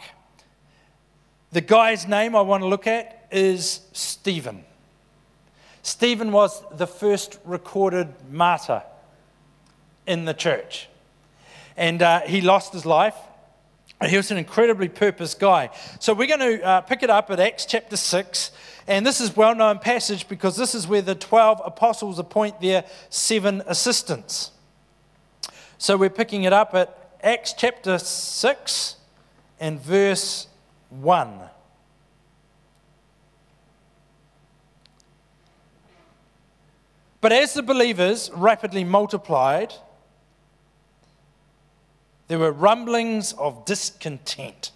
The 1.53 1.61
guy's 1.61 2.05
name 2.05 2.35
I 2.35 2.41
want 2.41 2.61
to 2.61 2.67
look 2.67 2.87
at 2.87 3.25
is 3.31 3.79
Stephen. 3.93 4.65
Stephen 5.83 6.33
was 6.33 6.61
the 6.75 6.87
first 6.87 7.39
recorded 7.45 8.13
martyr 8.29 8.83
in 10.05 10.25
the 10.25 10.33
church. 10.33 10.89
And 11.77 12.01
uh, 12.01 12.19
he 12.19 12.41
lost 12.41 12.73
his 12.73 12.85
life. 12.85 13.15
He 14.09 14.17
was 14.17 14.29
an 14.29 14.35
incredibly 14.35 14.89
purpose 14.89 15.35
guy. 15.35 15.69
So 16.01 16.13
we're 16.13 16.27
going 16.27 16.59
to 16.59 16.65
uh, 16.65 16.81
pick 16.81 17.01
it 17.01 17.09
up 17.09 17.31
at 17.31 17.39
Acts 17.39 17.65
chapter 17.65 17.95
6. 17.95 18.51
And 18.87 19.05
this 19.05 19.21
is 19.21 19.37
well 19.37 19.55
known 19.55 19.79
passage 19.79 20.27
because 20.27 20.57
this 20.57 20.75
is 20.75 20.85
where 20.85 21.01
the 21.01 21.15
12 21.15 21.61
apostles 21.63 22.19
appoint 22.19 22.59
their 22.59 22.83
seven 23.09 23.63
assistants. 23.67 24.51
So 25.79 25.95
we're 25.95 26.09
picking 26.09 26.43
it 26.43 26.53
up 26.53 26.73
at 26.73 27.11
Acts 27.21 27.53
chapter 27.53 27.99
6 27.99 28.95
and 29.59 29.79
verse 29.79 30.47
1. 30.89 31.39
But 37.21 37.31
as 37.31 37.53
the 37.53 37.61
believers 37.61 38.31
rapidly 38.33 38.83
multiplied, 38.83 39.73
there 42.27 42.39
were 42.39 42.51
rumblings 42.51 43.33
of 43.33 43.63
discontent. 43.65 44.71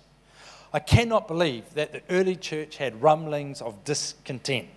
I 0.71 0.79
cannot 0.79 1.27
believe 1.27 1.73
that 1.73 1.93
the 1.93 2.01
early 2.11 2.35
church 2.35 2.77
had 2.77 3.01
rumblings 3.01 3.61
of 3.61 3.83
discontent. 3.83 4.67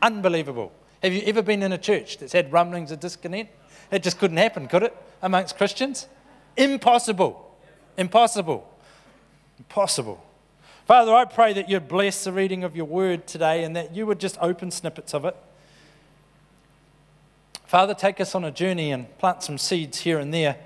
Unbelievable. 0.00 0.72
Have 1.02 1.12
you 1.12 1.22
ever 1.26 1.42
been 1.42 1.62
in 1.62 1.72
a 1.72 1.78
church 1.78 2.18
that's 2.18 2.32
had 2.32 2.52
rumblings 2.52 2.92
of 2.92 3.00
discontent? 3.00 3.48
It 3.90 4.04
just 4.04 4.18
couldn't 4.18 4.36
happen, 4.36 4.68
could 4.68 4.84
it, 4.84 4.96
amongst 5.22 5.56
Christians? 5.56 6.08
Impossible. 6.56 7.56
Impossible. 7.96 8.68
Impossible. 9.58 10.24
Father, 10.86 11.14
I 11.14 11.24
pray 11.24 11.52
that 11.52 11.68
you'd 11.68 11.86
bless 11.86 12.24
the 12.24 12.32
reading 12.32 12.64
of 12.64 12.74
your 12.74 12.86
word 12.86 13.26
today 13.26 13.62
and 13.62 13.76
that 13.76 13.94
you 13.94 14.06
would 14.06 14.18
just 14.18 14.36
open 14.40 14.70
snippets 14.70 15.14
of 15.14 15.24
it. 15.24 15.36
Father, 17.66 17.94
take 17.94 18.20
us 18.20 18.34
on 18.34 18.44
a 18.44 18.50
journey 18.50 18.90
and 18.90 19.16
plant 19.18 19.44
some 19.44 19.56
seeds 19.56 19.98
here 19.98 20.18
and 20.18 20.34
there. 20.34 20.56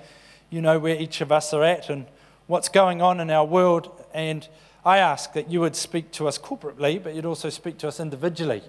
You 0.49 0.63
know 0.63 0.79
where 0.79 0.99
each 0.99 1.21
of 1.21 1.31
us 1.31 1.53
are 1.53 1.63
at 1.63 1.91
and 1.91 2.07
what's 2.47 2.71
going 2.71 3.03
on 3.03 3.21
in 3.21 3.31
our 3.31 3.45
world. 3.45 3.91
And 4.15 4.49
I 4.85 4.99
ask 4.99 5.35
that 5.35 5.51
you 5.51 5.61
would 5.61 5.77
speak 5.77 6.13
to 6.13 6.27
us 6.29 6.39
corporately, 6.39 7.03
but 7.03 7.15
you'd 7.15 7.27
also 7.27 7.51
speak 7.51 7.77
to 7.79 7.89
us 7.89 8.01
individually 8.01 8.63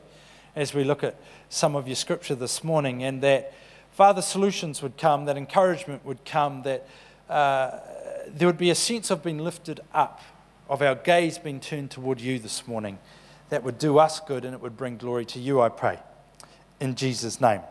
as 0.55 0.73
we 0.73 0.83
look 0.83 1.03
at 1.03 1.15
some 1.47 1.75
of 1.75 1.87
your 1.87 1.95
scripture 1.95 2.35
this 2.35 2.63
morning. 2.63 3.03
And 3.03 3.21
that, 3.21 3.53
Father, 3.95 4.21
solutions 4.21 4.81
would 4.81 4.97
come, 4.97 5.23
that 5.23 5.37
encouragement 5.37 6.03
would 6.03 6.25
come, 6.25 6.63
that 6.63 6.85
uh, 7.29 7.79
there 8.27 8.45
would 8.45 8.57
be 8.57 8.69
a 8.69 8.75
sense 8.75 9.09
of 9.09 9.23
being 9.23 9.37
lifted 9.37 9.79
up, 9.93 10.19
of 10.67 10.81
our 10.81 10.95
gaze 10.95 11.37
being 11.37 11.61
turned 11.61 11.91
toward 11.91 12.19
you 12.19 12.37
this 12.37 12.67
morning. 12.67 12.99
That 13.51 13.63
would 13.63 13.77
do 13.77 13.97
us 13.97 14.19
good 14.19 14.43
and 14.43 14.53
it 14.53 14.59
would 14.59 14.75
bring 14.75 14.97
glory 14.97 15.23
to 15.27 15.39
you, 15.39 15.61
I 15.61 15.69
pray. 15.69 15.97
In 16.81 16.95
Jesus' 16.95 17.39
name. 17.39 17.61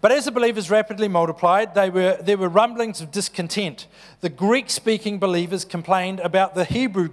But 0.00 0.10
as 0.10 0.24
the 0.24 0.32
believers 0.32 0.70
rapidly 0.70 1.06
multiplied, 1.06 1.76
were, 1.90 2.16
there 2.22 2.38
were 2.38 2.48
rumblings 2.48 3.02
of 3.02 3.10
discontent. 3.10 3.86
The 4.22 4.30
Greek 4.30 4.70
speaking 4.70 5.18
believers 5.18 5.66
complained 5.66 6.18
about 6.20 6.54
the 6.54 6.64
Hebrew, 6.64 7.10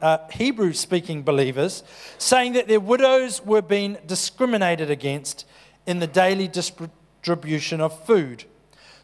uh, 0.00 0.72
speaking 0.72 1.22
believers, 1.22 1.84
saying 2.16 2.54
that 2.54 2.66
their 2.66 2.80
widows 2.80 3.44
were 3.44 3.60
being 3.60 3.98
discriminated 4.06 4.90
against 4.90 5.44
in 5.86 5.98
the 5.98 6.06
daily 6.06 6.48
distribution 6.48 7.80
of 7.80 8.04
food. 8.06 8.44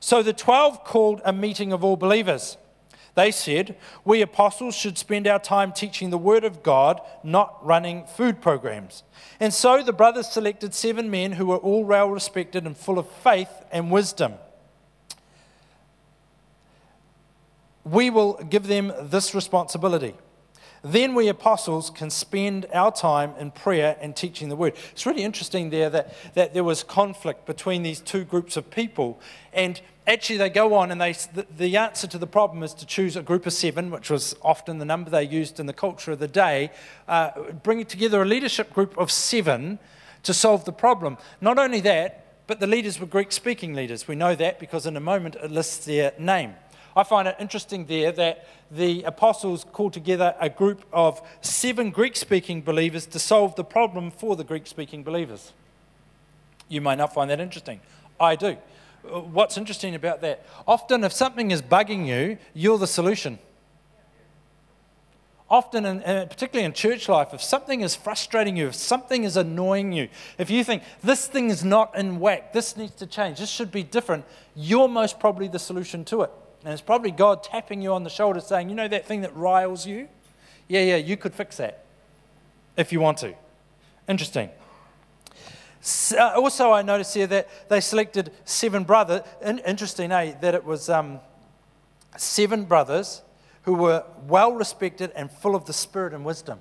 So 0.01 0.23
the 0.23 0.33
12 0.33 0.85
called 0.85 1.21
a 1.25 1.33
meeting 1.33 1.73
of 1.73 1.85
all 1.85 1.97
believers. 1.97 2.57
They 3.15 3.31
said, 3.31 3.77
We 4.05 4.23
apostles 4.23 4.75
should 4.75 4.97
spend 4.97 5.27
our 5.27 5.39
time 5.39 5.73
teaching 5.73 6.11
the 6.11 6.19
Word 6.19 6.45
of 6.45 6.63
God, 6.63 7.01
not 7.23 7.65
running 7.65 8.07
food 8.07 8.41
programs. 8.41 9.03
And 9.41 9.53
so 9.53 9.83
the 9.83 9.93
brothers 9.93 10.29
selected 10.29 10.75
seven 10.75 11.11
men 11.11 11.33
who 11.33 11.47
were 11.47 11.57
all 11.57 11.85
well 11.85 12.09
respected 12.09 12.65
and 12.65 12.77
full 12.77 12.99
of 12.99 13.11
faith 13.11 13.51
and 13.73 13.91
wisdom. 13.91 14.35
We 17.85 18.11
will 18.11 18.35
give 18.35 18.69
them 18.69 18.93
this 19.01 19.35
responsibility 19.35 20.15
then 20.83 21.15
we 21.15 21.29
apostles 21.29 21.91
can 21.91 22.11
spend 22.11 22.67
our 22.73 22.91
time 22.91 23.35
in 23.39 23.51
prayer 23.51 23.97
and 24.01 24.17
teaching 24.17 24.49
the 24.49 24.57
word. 24.57 24.75
It's 24.93 25.05
really 25.05 25.23
interesting 25.23 25.71
there 25.71 25.91
that, 25.91 26.15
that 26.35 26.55
there 26.55 26.65
was 26.65 26.83
conflict 26.83 27.47
between 27.47 27.83
these 27.83 28.01
two 28.01 28.25
groups 28.25 28.57
of 28.57 28.71
people. 28.71 29.21
And 29.53 29.81
actually, 30.07 30.39
they 30.39 30.49
go 30.49 30.75
on 30.75 30.91
and 30.91 31.01
they, 31.01 31.15
the, 31.57 31.77
answer 31.77 32.07
to 32.07 32.19
the 32.19 32.27
problem 32.27 32.63
is 32.63 32.73
to 32.75 32.87
choose 32.87 33.17
a 33.17 33.23
group 33.23 33.47
of 33.47 33.53
seven, 33.53 33.91
which 33.91 34.11
was 34.11 34.35
often 34.43 34.79
the 34.79 34.85
number 34.85 35.11
they 35.11 35.25
used 35.25 35.61
in 35.61 35.67
the 35.67 35.73
culture 35.73 36.13
of 36.13 36.19
the 36.19 36.29
day, 36.29 36.71
uh, 37.09 37.31
bringing 37.63 37.87
together 37.87 38.23
a 38.23 38.27
leadership 38.27 38.73
group 38.73 38.97
of 38.97 39.11
seven 39.11 39.79
to 40.23 40.33
solve 40.33 40.65
the 40.65 40.73
problem. 40.73 41.19
Not 41.41 41.59
only 41.59 41.81
that, 41.81 42.47
but 42.47 42.59
the 42.59 42.67
leaders 42.67 42.99
were 42.99 43.07
Greek 43.07 43.33
speaking 43.33 43.75
leaders. 43.75 44.09
We 44.09 44.17
know 44.17 44.35
that 44.35 44.59
because 44.59 44.87
in 44.87 44.97
a 44.97 45.01
moment 45.01 45.37
it 45.37 45.51
lists 45.51 45.85
their 45.87 46.13
name. 46.19 46.55
I 46.97 47.05
find 47.05 47.29
it 47.29 47.37
interesting 47.39 47.87
there 47.87 48.13
that 48.13 48.47
the 48.71 49.03
apostles 49.05 49.65
called 49.73 49.93
together 49.93 50.35
a 50.41 50.49
group 50.49 50.85
of 50.93 51.23
seven 51.41 51.91
Greek 51.91 52.17
speaking 52.17 52.63
believers 52.63 53.07
to 53.07 53.19
solve 53.19 53.55
the 53.57 53.65
problem 53.65 54.11
for 54.11 54.37
the 54.37 54.45
Greek 54.45 54.67
speaking 54.67 55.03
believers. 55.03 55.53
You 56.69 56.81
may 56.81 56.97
not 56.97 57.15
find 57.15 57.31
that 57.31 57.41
interesting. 57.41 57.81
I 58.19 58.37
do. 58.37 58.57
What's 59.03 59.57
interesting 59.57 59.95
about 59.95 60.21
that? 60.21 60.45
Often, 60.67 61.05
if 61.05 61.13
something 61.13 61.51
is 61.51 61.63
bugging 61.63 62.07
you, 62.07 62.39
you're 62.55 62.79
the 62.79 62.87
solution. 62.87 63.39
Often, 65.49 65.85
in, 65.85 66.01
particularly 66.29 66.65
in 66.65 66.73
church 66.73 67.09
life, 67.09 67.35
if 67.35 67.43
something 67.43 67.81
is 67.81 67.97
frustrating 67.97 68.57
you, 68.57 68.69
if 68.69 68.75
something 68.75 69.25
is 69.25 69.37
annoying 69.37 69.93
you, 69.93 70.09
if 70.39 70.49
you 70.49 70.63
think 70.63 70.85
this 71.03 71.27
thing 71.27 71.51
is 71.51 71.65
not 71.65 71.97
in 71.97 72.21
whack, 72.21 72.53
this 72.53 72.77
needs 72.77 72.95
to 72.97 73.07
change, 73.07 73.39
this 73.39 73.51
should 73.51 73.73
be 73.73 73.83
different, 73.83 74.25
you're 74.55 74.87
most 74.87 75.19
probably 75.19 75.49
the 75.49 75.59
solution 75.59 76.05
to 76.05 76.23
it. 76.23 76.31
And 76.65 76.73
it's 76.73 76.83
probably 76.83 77.11
God 77.11 77.43
tapping 77.43 77.81
you 77.81 77.93
on 77.93 78.05
the 78.05 78.11
shoulder 78.11 78.41
saying, 78.41 78.69
You 78.69 78.75
know 78.75 78.89
that 78.89 79.07
thing 79.07 79.23
that 79.23 79.35
riles 79.35 79.87
you? 79.87 80.09
Yeah, 80.69 80.83
yeah, 80.83 80.97
you 80.97 81.17
could 81.17 81.35
fix 81.35 81.57
that 81.57 81.85
if 82.77 82.93
you 82.93 83.01
want 83.01 83.19
to. 83.19 83.35
Interesting. 84.09 84.51
So, 85.81 86.19
uh, 86.19 86.35
also, 86.37 86.73
I 86.73 86.83
noticed 86.83 87.15
here 87.15 87.27
that 87.29 87.49
they 87.69 87.81
selected 87.81 88.33
seven 88.45 88.85
brothers. 88.85 89.23
In, 89.43 89.59
interesting, 89.61 90.13
eh? 90.13 90.35
That 90.41 90.55
it 90.55 90.65
was 90.65 90.91
um, 90.91 91.21
seven 92.17 92.65
brothers 92.65 93.23
who 93.63 93.75
were 93.75 94.05
well 94.27 94.53
respected 94.53 95.13
and 95.17 95.31
full 95.31 95.55
of 95.55 95.65
the 95.65 95.73
spirit 95.73 96.13
and 96.13 96.25
wisdom. 96.25 96.59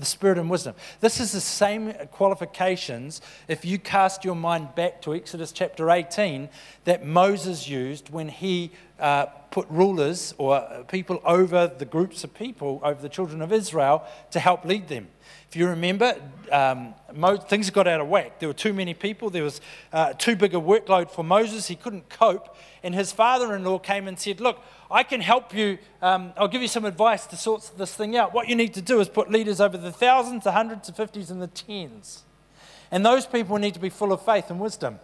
The 0.00 0.06
spirit 0.06 0.38
and 0.38 0.50
wisdom. 0.50 0.74
This 1.00 1.20
is 1.20 1.32
the 1.32 1.40
same 1.40 1.92
qualifications 2.10 3.20
if 3.48 3.64
you 3.64 3.78
cast 3.78 4.24
your 4.24 4.34
mind 4.34 4.74
back 4.74 5.02
to 5.02 5.14
Exodus 5.14 5.52
chapter 5.52 5.90
18 5.90 6.48
that 6.84 7.04
Moses 7.04 7.68
used 7.68 8.10
when 8.10 8.28
he 8.28 8.72
uh, 8.98 9.26
put 9.50 9.66
rulers 9.68 10.34
or 10.38 10.84
people 10.88 11.20
over 11.24 11.66
the 11.66 11.84
groups 11.84 12.24
of 12.24 12.34
people, 12.34 12.80
over 12.82 13.00
the 13.00 13.08
children 13.08 13.42
of 13.42 13.52
Israel, 13.52 14.04
to 14.30 14.40
help 14.40 14.64
lead 14.64 14.88
them. 14.88 15.08
If 15.48 15.56
you 15.56 15.66
remember, 15.66 16.14
um, 16.52 16.94
Mo- 17.12 17.36
things 17.36 17.70
got 17.70 17.88
out 17.88 18.00
of 18.00 18.08
whack. 18.08 18.38
There 18.38 18.48
were 18.48 18.54
too 18.54 18.72
many 18.72 18.94
people. 18.94 19.30
There 19.30 19.42
was 19.42 19.60
uh, 19.92 20.12
too 20.12 20.36
big 20.36 20.54
a 20.54 20.60
workload 20.60 21.10
for 21.10 21.24
Moses. 21.24 21.66
He 21.66 21.74
couldn't 21.74 22.08
cope. 22.08 22.56
And 22.84 22.94
his 22.94 23.10
father 23.10 23.54
in 23.56 23.64
law 23.64 23.78
came 23.78 24.06
and 24.06 24.18
said, 24.18 24.40
Look, 24.40 24.62
I 24.90 25.02
can 25.04 25.20
help 25.20 25.54
you. 25.54 25.78
Um, 26.02 26.32
I'll 26.36 26.48
give 26.48 26.62
you 26.62 26.68
some 26.68 26.84
advice 26.84 27.26
to 27.26 27.36
sort 27.36 27.70
this 27.78 27.94
thing 27.94 28.16
out. 28.16 28.34
What 28.34 28.48
you 28.48 28.56
need 28.56 28.74
to 28.74 28.82
do 28.82 29.00
is 29.00 29.08
put 29.08 29.30
leaders 29.30 29.60
over 29.60 29.76
the 29.76 29.92
thousands, 29.92 30.44
the 30.44 30.52
hundreds, 30.52 30.88
the 30.88 30.94
fifties, 30.94 31.30
and 31.30 31.40
the 31.40 31.46
tens. 31.46 32.24
And 32.90 33.06
those 33.06 33.26
people 33.26 33.56
need 33.58 33.74
to 33.74 33.80
be 33.80 33.88
full 33.88 34.12
of 34.12 34.24
faith 34.24 34.50
and 34.50 34.58
wisdom. 34.58 34.98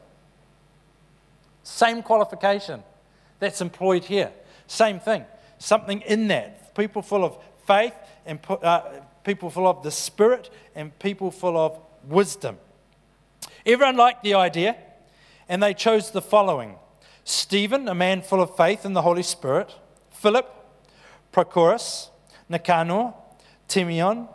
Same 1.62 2.02
qualification 2.02 2.82
that's 3.38 3.60
employed 3.60 4.04
here. 4.04 4.32
Same 4.66 4.98
thing. 4.98 5.24
Something 5.58 6.00
in 6.02 6.28
that. 6.28 6.74
People 6.74 7.02
full 7.02 7.24
of 7.24 7.38
faith 7.66 7.94
and 8.24 8.40
uh, 8.48 8.82
people 9.24 9.50
full 9.50 9.66
of 9.66 9.82
the 9.82 9.90
Spirit 9.90 10.50
and 10.74 10.96
people 10.98 11.30
full 11.30 11.56
of 11.56 11.80
wisdom. 12.08 12.58
Everyone 13.64 13.96
liked 13.96 14.22
the 14.22 14.34
idea, 14.34 14.76
and 15.48 15.62
they 15.62 15.74
chose 15.74 16.10
the 16.10 16.22
following 16.22 16.76
Stephen, 17.26 17.88
a 17.88 17.94
man 17.94 18.22
full 18.22 18.40
of 18.40 18.56
faith 18.56 18.84
in 18.86 18.92
the 18.92 19.02
Holy 19.02 19.24
Spirit, 19.24 19.74
Philip, 20.10 20.48
Prochorus, 21.32 22.10
Nicanor, 22.48 23.14
Timion, 23.68 24.28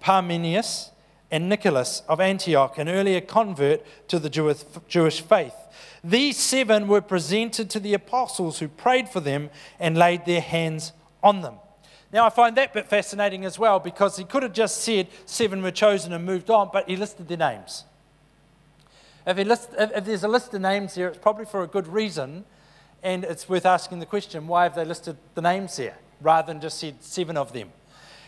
Parmenius, 0.00 0.92
and 1.28 1.48
Nicholas 1.48 2.02
of 2.08 2.20
Antioch, 2.20 2.78
an 2.78 2.88
earlier 2.88 3.20
convert 3.20 3.84
to 4.06 4.20
the 4.20 4.30
Jewish, 4.30 4.62
Jewish 4.86 5.20
faith. 5.20 5.56
These 6.04 6.36
seven 6.36 6.86
were 6.86 7.00
presented 7.00 7.68
to 7.70 7.80
the 7.80 7.94
apostles 7.94 8.60
who 8.60 8.68
prayed 8.68 9.08
for 9.08 9.18
them 9.18 9.50
and 9.80 9.98
laid 9.98 10.24
their 10.24 10.40
hands 10.40 10.92
on 11.24 11.40
them. 11.40 11.56
Now, 12.12 12.26
I 12.26 12.30
find 12.30 12.56
that 12.56 12.72
bit 12.72 12.86
fascinating 12.86 13.44
as 13.44 13.58
well 13.58 13.80
because 13.80 14.16
he 14.16 14.22
could 14.24 14.44
have 14.44 14.52
just 14.52 14.82
said 14.82 15.08
seven 15.24 15.62
were 15.62 15.72
chosen 15.72 16.12
and 16.12 16.24
moved 16.24 16.48
on, 16.48 16.70
but 16.72 16.88
he 16.88 16.94
listed 16.94 17.26
their 17.26 17.38
names. 17.38 17.84
If, 19.26 19.36
list, 19.38 19.70
if, 19.76 19.90
if 19.96 20.04
there's 20.04 20.24
a 20.24 20.28
list 20.28 20.54
of 20.54 20.60
names 20.60 20.94
here, 20.94 21.08
it's 21.08 21.18
probably 21.18 21.46
for 21.46 21.62
a 21.62 21.66
good 21.66 21.88
reason, 21.88 22.44
and 23.02 23.24
it's 23.24 23.48
worth 23.48 23.66
asking 23.66 23.98
the 23.98 24.06
question 24.06 24.46
why 24.46 24.62
have 24.62 24.74
they 24.74 24.84
listed 24.84 25.16
the 25.34 25.42
names 25.42 25.76
here 25.76 25.96
rather 26.20 26.46
than 26.46 26.60
just 26.60 26.78
said 26.78 27.02
seven 27.02 27.36
of 27.36 27.52
them? 27.52 27.72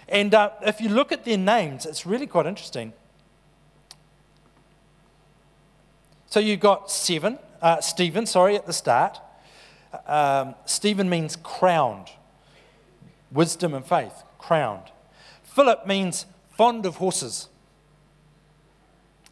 And 0.09 0.35
uh, 0.35 0.51
if 0.63 0.81
you 0.81 0.89
look 0.89 1.13
at 1.13 1.25
their 1.25 1.39
names, 1.39 1.87
it's 1.87 2.05
really 2.05 2.27
quite 2.27 2.47
interesting. 2.47 2.93
So 6.27 6.41
you've 6.41 6.61
got 6.61 6.91
seven, 6.91 7.39
uh, 7.63 7.81
Stephen, 7.81 8.27
sorry, 8.27 8.57
at 8.57 8.67
the 8.67 8.73
start. 8.73 9.19
Um, 10.07 10.55
Stephen 10.67 11.09
means 11.09 11.37
crowned, 11.37 12.09
wisdom 13.31 13.73
and 13.73 13.87
faith, 13.87 14.25
crowned. 14.39 14.91
Philip 15.43 15.87
means 15.87 16.27
fond 16.51 16.85
of 16.85 16.97
horses. 16.97 17.49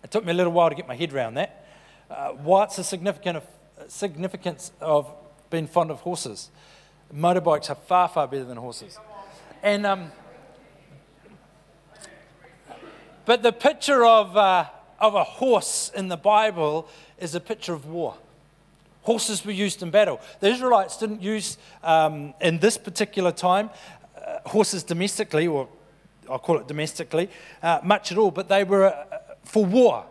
It 0.06 0.12
took 0.12 0.24
me 0.24 0.30
a 0.30 0.34
little 0.34 0.52
while 0.52 0.68
to 0.68 0.76
get 0.76 0.86
my 0.86 0.94
head 0.94 1.12
around 1.12 1.34
that. 1.34 1.66
Uh, 2.08 2.28
what's 2.28 2.76
the 2.76 2.84
significant 2.84 3.38
of, 3.38 3.44
significance 3.88 4.70
of 4.80 5.12
being 5.50 5.66
fond 5.66 5.90
of 5.90 5.98
horses? 5.98 6.48
Motorbikes 7.12 7.70
are 7.70 7.74
far, 7.74 8.06
far 8.06 8.28
better 8.28 8.44
than 8.44 8.56
horses. 8.56 9.00
And, 9.64 9.84
um, 9.84 10.12
but 13.24 13.42
the 13.42 13.50
picture 13.50 14.04
of, 14.04 14.36
uh, 14.36 14.66
of 15.00 15.16
a 15.16 15.24
horse 15.24 15.90
in 15.92 16.06
the 16.06 16.16
Bible 16.16 16.88
is 17.18 17.34
a 17.34 17.40
picture 17.40 17.72
of 17.72 17.86
war. 17.86 18.14
Horses 19.02 19.44
were 19.44 19.50
used 19.50 19.82
in 19.82 19.90
battle. 19.90 20.20
The 20.38 20.50
Israelites 20.50 20.98
didn't 20.98 21.20
use, 21.20 21.58
um, 21.82 22.32
in 22.40 22.60
this 22.60 22.78
particular 22.78 23.32
time, 23.32 23.70
uh, 24.16 24.38
horses 24.46 24.84
domestically, 24.84 25.48
or 25.48 25.68
I'll 26.30 26.38
call 26.38 26.58
it 26.58 26.68
domestically, 26.68 27.28
uh, 27.60 27.80
much 27.82 28.12
at 28.12 28.18
all, 28.18 28.30
but 28.30 28.48
they 28.48 28.62
were 28.62 28.84
uh, 28.84 29.16
for 29.46 29.64
war. 29.64 30.04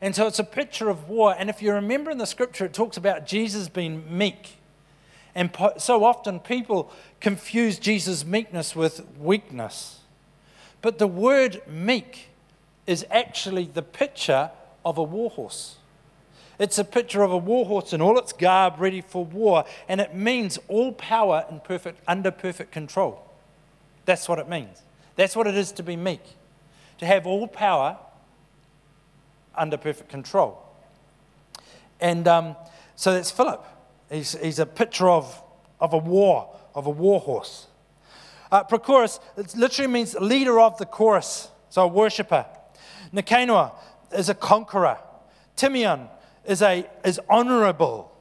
And 0.00 0.14
so 0.14 0.26
it's 0.26 0.38
a 0.38 0.44
picture 0.44 0.90
of 0.90 1.08
war. 1.08 1.34
And 1.38 1.48
if 1.48 1.62
you 1.62 1.72
remember 1.72 2.10
in 2.10 2.18
the 2.18 2.26
scripture, 2.26 2.66
it 2.66 2.74
talks 2.74 2.98
about 2.98 3.26
Jesus 3.26 3.68
being 3.68 4.04
meek. 4.16 4.58
And 5.34 5.50
so 5.78 6.04
often 6.04 6.40
people 6.40 6.92
confuse 7.20 7.78
Jesus' 7.78 8.24
meekness 8.24 8.76
with 8.76 9.06
weakness. 9.18 10.00
But 10.82 10.98
the 10.98 11.06
word 11.06 11.62
meek 11.66 12.28
is 12.86 13.06
actually 13.10 13.64
the 13.64 13.82
picture 13.82 14.50
of 14.84 14.98
a 14.98 15.02
warhorse. 15.02 15.76
It's 16.58 16.78
a 16.78 16.84
picture 16.84 17.22
of 17.22 17.32
a 17.32 17.38
warhorse 17.38 17.92
in 17.92 18.00
all 18.00 18.18
its 18.18 18.32
garb, 18.32 18.74
ready 18.78 19.00
for 19.00 19.24
war, 19.24 19.64
and 19.88 20.00
it 20.00 20.14
means 20.14 20.58
all 20.68 20.92
power 20.92 21.44
in 21.50 21.60
perfect, 21.60 22.00
under 22.06 22.30
perfect 22.30 22.70
control. 22.70 23.24
That's 24.04 24.28
what 24.28 24.38
it 24.38 24.48
means. 24.48 24.82
That's 25.16 25.34
what 25.34 25.46
it 25.46 25.56
is 25.56 25.72
to 25.72 25.82
be 25.82 25.96
meek, 25.96 26.22
to 26.98 27.06
have 27.06 27.26
all 27.26 27.48
power 27.48 27.98
under 29.56 29.76
perfect 29.76 30.08
control. 30.08 30.60
And 32.00 32.26
um, 32.28 32.56
so 32.96 33.12
that's 33.12 33.30
Philip. 33.30 33.64
He's, 34.10 34.38
he's 34.40 34.58
a 34.58 34.66
picture 34.66 35.08
of, 35.08 35.42
of 35.80 35.92
a 35.92 35.98
war, 35.98 36.54
of 36.74 36.86
a 36.86 36.90
war 36.90 37.20
horse. 37.20 37.66
Uh, 38.52 38.62
Prochorus, 38.62 39.20
it 39.36 39.56
literally 39.56 39.90
means 39.90 40.14
leader 40.14 40.60
of 40.60 40.78
the 40.78 40.86
chorus, 40.86 41.48
so 41.70 41.82
a 41.82 41.86
worshipper. 41.88 42.46
Nicanor 43.12 43.72
is 44.12 44.28
a 44.28 44.34
conqueror. 44.34 44.98
Timion 45.56 46.08
is, 46.44 46.62
a, 46.62 46.86
is 47.04 47.20
honorable. 47.28 48.12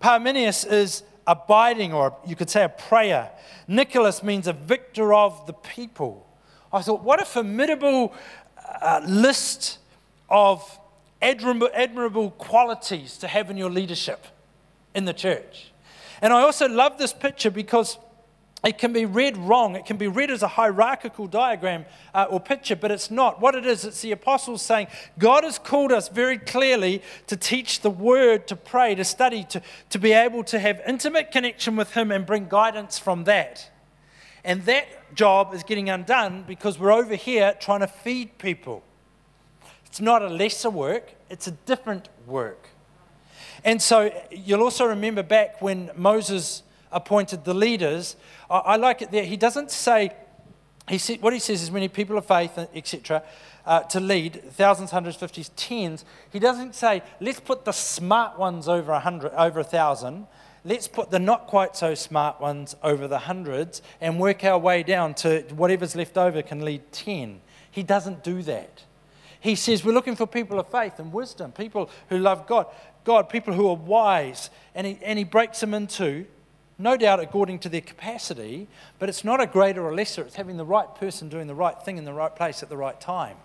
Parmenius 0.00 0.64
is 0.64 1.02
abiding, 1.26 1.92
or 1.92 2.16
you 2.26 2.36
could 2.36 2.50
say 2.50 2.64
a 2.64 2.68
prayer. 2.68 3.30
Nicholas 3.66 4.22
means 4.22 4.46
a 4.46 4.52
victor 4.52 5.14
of 5.14 5.46
the 5.46 5.52
people. 5.52 6.26
I 6.72 6.82
thought, 6.82 7.02
what 7.02 7.20
a 7.20 7.24
formidable 7.24 8.14
uh, 8.80 9.00
list 9.06 9.78
of 10.34 10.80
admirable, 11.22 12.32
qualities 12.32 13.16
to 13.18 13.28
have 13.28 13.50
in 13.50 13.56
your 13.56 13.70
leadership 13.70 14.26
in 14.92 15.04
the 15.04 15.12
church. 15.12 15.72
And 16.20 16.32
I 16.32 16.40
also 16.40 16.68
love 16.68 16.98
this 16.98 17.12
picture 17.12 17.52
because 17.52 17.98
it 18.64 18.76
can 18.76 18.92
be 18.92 19.06
read 19.06 19.36
wrong. 19.36 19.76
It 19.76 19.86
can 19.86 19.96
be 19.96 20.08
read 20.08 20.32
as 20.32 20.42
a 20.42 20.48
hierarchical 20.48 21.28
diagram 21.28 21.84
uh, 22.12 22.26
or 22.28 22.40
picture, 22.40 22.74
but 22.74 22.90
it's 22.90 23.12
not. 23.12 23.40
What 23.40 23.54
it 23.54 23.64
is, 23.64 23.84
it's 23.84 24.00
the 24.00 24.10
apostles 24.10 24.60
saying, 24.60 24.88
God 25.18 25.44
has 25.44 25.56
called 25.56 25.92
us 25.92 26.08
very 26.08 26.38
clearly 26.38 27.00
to 27.28 27.36
teach 27.36 27.82
the 27.82 27.90
word, 27.90 28.48
to 28.48 28.56
pray, 28.56 28.96
to 28.96 29.04
study, 29.04 29.44
to, 29.44 29.62
to 29.90 29.98
be 30.00 30.12
able 30.12 30.42
to 30.44 30.58
have 30.58 30.82
intimate 30.84 31.30
connection 31.30 31.76
with 31.76 31.92
Him 31.92 32.10
and 32.10 32.26
bring 32.26 32.48
guidance 32.48 32.98
from 32.98 33.22
that. 33.24 33.70
And 34.42 34.64
that 34.64 35.14
job 35.14 35.54
is 35.54 35.62
getting 35.62 35.90
undone 35.90 36.44
because 36.44 36.76
we're 36.76 36.92
over 36.92 37.14
here 37.14 37.54
trying 37.60 37.80
to 37.80 37.86
feed 37.86 38.36
people. 38.38 38.82
It's 39.94 40.00
not 40.00 40.22
a 40.22 40.28
lesser 40.28 40.70
work, 40.70 41.12
it's 41.30 41.46
a 41.46 41.52
different 41.52 42.08
work. 42.26 42.68
And 43.62 43.80
so 43.80 44.12
you'll 44.28 44.62
also 44.62 44.86
remember 44.86 45.22
back 45.22 45.62
when 45.62 45.88
Moses 45.94 46.64
appointed 46.90 47.44
the 47.44 47.54
leaders, 47.54 48.16
I, 48.50 48.74
like 48.74 49.02
it 49.02 49.12
there. 49.12 49.22
He 49.22 49.36
doesn't 49.36 49.70
say, 49.70 50.10
he 50.88 50.98
said, 50.98 51.22
what 51.22 51.32
he 51.32 51.38
says 51.38 51.62
is 51.62 51.70
many 51.70 51.86
people 51.86 52.18
of 52.18 52.26
faith, 52.26 52.58
etc., 52.74 53.22
uh, 53.64 53.82
to 53.82 54.00
lead 54.00 54.42
thousands, 54.54 54.90
hundreds, 54.90 55.16
fifties, 55.16 55.50
tens. 55.50 56.04
He 56.32 56.40
doesn't 56.40 56.74
say, 56.74 57.00
let's 57.20 57.38
put 57.38 57.64
the 57.64 57.70
smart 57.70 58.36
ones 58.36 58.68
over 58.68 58.90
a 58.90 58.98
hundred, 58.98 59.30
over 59.34 59.60
a 59.60 59.64
thousand. 59.64 60.26
Let's 60.64 60.88
put 60.88 61.12
the 61.12 61.20
not 61.20 61.46
quite 61.46 61.76
so 61.76 61.94
smart 61.94 62.40
ones 62.40 62.74
over 62.82 63.06
the 63.06 63.20
hundreds 63.20 63.80
and 64.00 64.18
work 64.18 64.42
our 64.42 64.58
way 64.58 64.82
down 64.82 65.14
to 65.22 65.42
whatever's 65.54 65.94
left 65.94 66.18
over 66.18 66.42
can 66.42 66.64
lead 66.64 66.90
10. 66.90 67.40
He 67.70 67.84
doesn't 67.84 68.24
do 68.24 68.42
that. 68.42 68.82
He 69.44 69.56
says 69.56 69.84
we're 69.84 69.92
looking 69.92 70.16
for 70.16 70.26
people 70.26 70.58
of 70.58 70.68
faith 70.68 70.98
and 70.98 71.12
wisdom, 71.12 71.52
people 71.52 71.90
who 72.08 72.16
love 72.16 72.46
God, 72.46 72.64
God, 73.04 73.28
people 73.28 73.52
who 73.52 73.68
are 73.68 73.76
wise. 73.76 74.48
And 74.74 74.86
he, 74.86 74.98
and 75.02 75.18
he 75.18 75.24
breaks 75.26 75.60
them 75.60 75.74
into, 75.74 76.24
no 76.78 76.96
doubt 76.96 77.20
according 77.20 77.58
to 77.58 77.68
their 77.68 77.82
capacity, 77.82 78.68
but 78.98 79.10
it's 79.10 79.22
not 79.22 79.42
a 79.42 79.46
greater 79.46 79.84
or 79.84 79.94
lesser. 79.94 80.22
It's 80.22 80.36
having 80.36 80.56
the 80.56 80.64
right 80.64 80.94
person 80.94 81.28
doing 81.28 81.46
the 81.46 81.54
right 81.54 81.78
thing 81.82 81.98
in 81.98 82.06
the 82.06 82.12
right 82.14 82.34
place 82.34 82.62
at 82.62 82.70
the 82.70 82.78
right 82.78 82.98
time. 82.98 83.36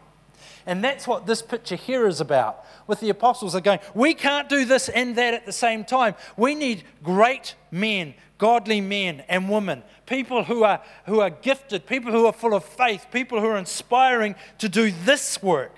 And 0.66 0.82
that's 0.82 1.06
what 1.06 1.26
this 1.26 1.42
picture 1.42 1.76
here 1.76 2.08
is 2.08 2.22
about. 2.22 2.64
With 2.88 3.02
the 3.02 3.10
apostles 3.10 3.54
are 3.54 3.60
going, 3.60 3.80
we 3.94 4.14
can't 4.14 4.48
do 4.48 4.64
this 4.64 4.88
and 4.88 5.18
that 5.18 5.34
at 5.34 5.46
the 5.46 5.52
same 5.52 5.84
time. 5.84 6.16
We 6.38 6.56
need 6.56 6.86
great 7.04 7.56
men, 7.72 8.14
godly 8.38 8.80
men 8.80 9.26
and 9.28 9.50
women, 9.50 9.84
people 10.06 10.46
who 10.46 10.64
are, 10.64 10.82
who 11.08 11.20
are 11.20 11.30
gifted, 11.30 11.86
people 11.86 12.14
who 12.14 12.26
are 12.26 12.32
full 12.32 12.54
of 12.54 12.64
faith, 12.64 13.08
people 13.12 13.42
who 13.42 13.48
are 13.48 13.58
inspiring 13.58 14.36
to 14.60 14.70
do 14.70 14.94
this 15.04 15.44
work. 15.44 15.76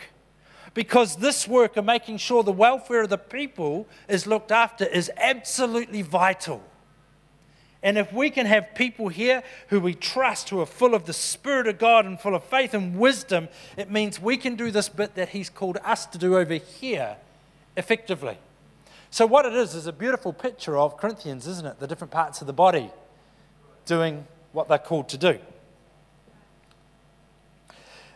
Because 0.73 1.17
this 1.17 1.47
work 1.47 1.75
of 1.75 1.85
making 1.85 2.17
sure 2.17 2.43
the 2.43 2.51
welfare 2.51 3.03
of 3.03 3.09
the 3.09 3.17
people 3.17 3.87
is 4.07 4.25
looked 4.25 4.51
after 4.51 4.85
is 4.85 5.11
absolutely 5.17 6.01
vital. 6.01 6.63
And 7.83 7.97
if 7.97 8.13
we 8.13 8.29
can 8.29 8.45
have 8.45 8.75
people 8.75 9.09
here 9.09 9.43
who 9.69 9.79
we 9.79 9.95
trust, 9.95 10.49
who 10.49 10.59
are 10.61 10.65
full 10.65 10.93
of 10.93 11.05
the 11.05 11.13
Spirit 11.13 11.67
of 11.67 11.79
God 11.79 12.05
and 12.05 12.19
full 12.19 12.35
of 12.35 12.43
faith 12.43 12.73
and 12.73 12.97
wisdom, 12.97 13.49
it 13.75 13.89
means 13.89 14.19
we 14.19 14.37
can 14.37 14.55
do 14.55 14.69
this 14.69 14.87
bit 14.87 15.15
that 15.15 15.29
He's 15.29 15.49
called 15.49 15.77
us 15.83 16.05
to 16.07 16.17
do 16.17 16.37
over 16.37 16.53
here 16.53 17.17
effectively. 17.75 18.37
So, 19.09 19.25
what 19.25 19.45
it 19.45 19.53
is, 19.53 19.73
is 19.73 19.87
a 19.87 19.93
beautiful 19.93 20.31
picture 20.31 20.77
of 20.77 20.95
Corinthians, 20.95 21.47
isn't 21.47 21.65
it? 21.65 21.79
The 21.79 21.87
different 21.87 22.11
parts 22.11 22.39
of 22.41 22.47
the 22.47 22.53
body 22.53 22.91
doing 23.85 24.25
what 24.53 24.67
they're 24.67 24.77
called 24.77 25.09
to 25.09 25.17
do. 25.17 25.39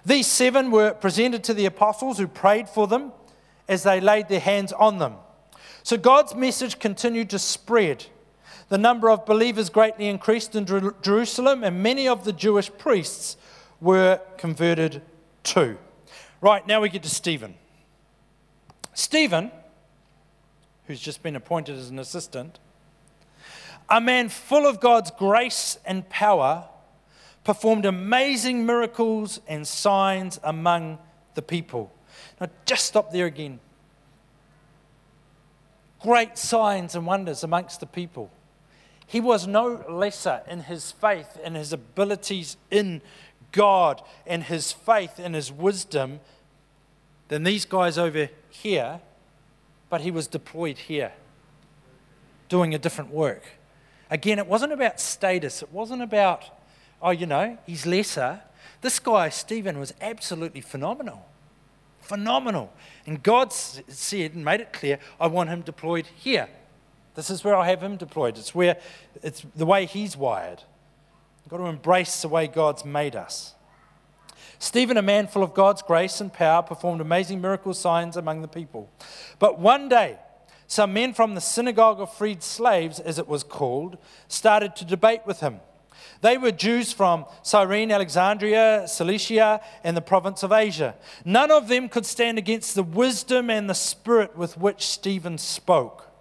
These 0.06 0.28
seven 0.28 0.70
were 0.70 0.93
presented 0.93 1.43
to 1.45 1.53
the 1.53 1.66
apostles 1.66 2.20
who 2.20 2.28
prayed 2.28 2.70
for 2.70 2.88
them 2.88 3.12
as 3.68 3.84
they 3.84 3.99
laid 3.99 4.28
their 4.28 4.39
hands 4.39 4.72
on 4.74 4.99
them. 4.99 5.16
So 5.82 5.97
God's 5.97 6.36
message 6.36 6.80
continued 6.80 7.30
to 7.32 7.39
spread. 7.39 8.06
The 8.70 8.78
number 8.78 9.10
of 9.10 9.26
believers 9.26 9.70
greatly 9.70 10.08
increased 10.08 10.56
in 10.56 10.66
Jer- 10.66 10.95
Jerusalem, 11.01 11.64
and 11.64 11.82
many 11.82 12.08
of 12.08 12.24
the 12.24 12.34
Jewish 12.34 12.72
priests 12.78 13.38
were 13.82 14.20
converted 14.38 15.01
too. 15.43 15.78
Right, 16.41 16.66
now 16.66 16.82
we 16.82 16.89
get 16.89 17.03
to 17.03 17.10
Stephen. 17.10 17.56
Stephen, 18.93 19.51
who's 20.88 20.99
just 20.99 21.24
been 21.24 21.36
appointed 21.36 21.78
as 21.78 21.89
an 21.89 21.99
assistant, 21.99 22.60
a 23.89 24.01
man 24.01 24.30
full 24.30 24.66
of 24.66 24.80
God's 24.80 25.12
grace 25.12 25.78
and 25.86 26.08
power, 26.10 26.68
performed 27.46 27.86
amazing 27.86 28.66
miracles 28.66 29.39
and 29.48 29.66
signs 29.66 30.38
among 30.43 30.98
the 31.36 31.41
people. 31.41 31.93
Now, 32.41 32.50
just 32.66 32.86
stop 32.86 33.14
there 33.14 33.28
again. 33.28 33.60
Great 36.02 36.38
signs 36.38 36.96
and 36.96 37.06
wonders 37.06 37.43
amongst 37.43 37.80
the 37.80 37.86
people. 37.86 38.30
He 39.08 39.22
was 39.22 39.48
no 39.48 39.86
lesser 39.88 40.41
in 40.50 40.62
his 40.62 40.91
faith 40.91 41.38
and 41.43 41.56
his 41.56 41.72
abilities 41.72 42.58
in 42.72 43.02
God 43.52 44.02
and 44.26 44.43
his 44.43 44.72
faith 44.72 45.20
and 45.20 45.36
his 45.36 45.52
wisdom 45.52 46.20
than 47.28 47.43
these 47.43 47.66
guys 47.66 47.98
over 47.98 48.30
here, 48.50 49.02
but 49.89 50.02
he 50.02 50.12
was 50.12 50.28
deployed 50.28 50.78
here 50.78 51.12
doing 52.50 52.74
a 52.74 52.80
different 52.80 53.12
work. 53.12 53.43
Again, 54.10 54.39
it 54.39 54.48
wasn't 54.48 54.74
about 54.74 55.00
status, 55.00 55.62
it 55.62 55.72
wasn't 55.72 56.02
about, 56.02 56.43
oh, 57.02 57.12
you 57.12 57.26
know, 57.26 57.58
he's 57.66 57.86
lesser. 57.86 58.41
This 58.82 59.00
guy, 59.00 59.30
Stephen, 59.30 59.80
was 59.80 59.93
absolutely 60.02 60.62
phenomenal. 60.62 61.26
Phenomenal. 62.02 62.72
And 63.06 63.22
God 63.24 63.52
said 63.52 64.34
and 64.34 64.46
made 64.46 64.62
it 64.62 64.74
clear, 64.74 65.00
I 65.20 65.28
want 65.28 65.50
him 65.50 65.62
deployed 65.62 66.08
here. 66.16 66.48
This 67.16 67.30
is 67.30 67.43
where 67.43 67.56
I 67.56 67.68
have 67.68 67.82
him 67.82 67.98
deployed. 67.98 68.38
It's 68.38 68.54
where 68.54 68.78
it's 69.24 69.43
the 69.56 69.66
way 69.66 69.86
he's 69.86 70.16
wired. 70.16 70.62
You've 71.43 71.50
got 71.50 71.58
to 71.58 71.66
embrace 71.66 72.22
the 72.22 72.28
way 72.28 72.48
God's 72.48 72.86
made 72.86 73.16
us. 73.16 73.54
Stephen, 74.60 74.98
a 74.98 75.02
man 75.02 75.28
full 75.28 75.43
of 75.43 75.54
God's 75.54 75.82
grace 75.82 76.22
and 76.22 76.32
power, 76.32 76.62
performed 76.62 77.02
amazing 77.02 77.41
miracle 77.41 77.74
signs 77.74 78.18
among 78.18 78.41
the 78.41 78.48
people. 78.48 78.89
But 79.39 79.60
one 79.60 79.89
day, 79.89 80.18
some 80.68 80.93
men 80.93 81.14
from 81.14 81.36
the 81.36 81.41
synagogue 81.41 82.00
of 82.00 82.14
freed 82.14 82.41
slaves, 82.41 83.00
as 83.00 83.20
it 83.20 83.28
was 83.28 83.43
called, 83.43 83.98
started 84.28 84.76
to 84.78 84.86
debate 84.86 85.22
with 85.26 85.39
him. 85.39 85.60
They 86.22 86.38
were 86.38 86.51
Jews 86.51 86.91
from 86.91 87.26
Cyrene, 87.43 87.91
Alexandria, 87.91 88.88
Cilicia, 88.88 89.62
and 89.84 89.95
the 89.95 90.01
province 90.01 90.43
of 90.43 90.51
Asia. 90.51 90.95
None 91.24 91.51
of 91.51 91.68
them 91.68 91.89
could 91.89 92.06
stand 92.06 92.38
against 92.38 92.76
the 92.76 92.84
wisdom 92.84 93.49
and 93.49 93.70
the 93.70 93.76
spirit 93.76 94.36
with 94.36 94.58
which 94.58 94.88
Stephen 94.88 95.38
spoke. 95.38 96.12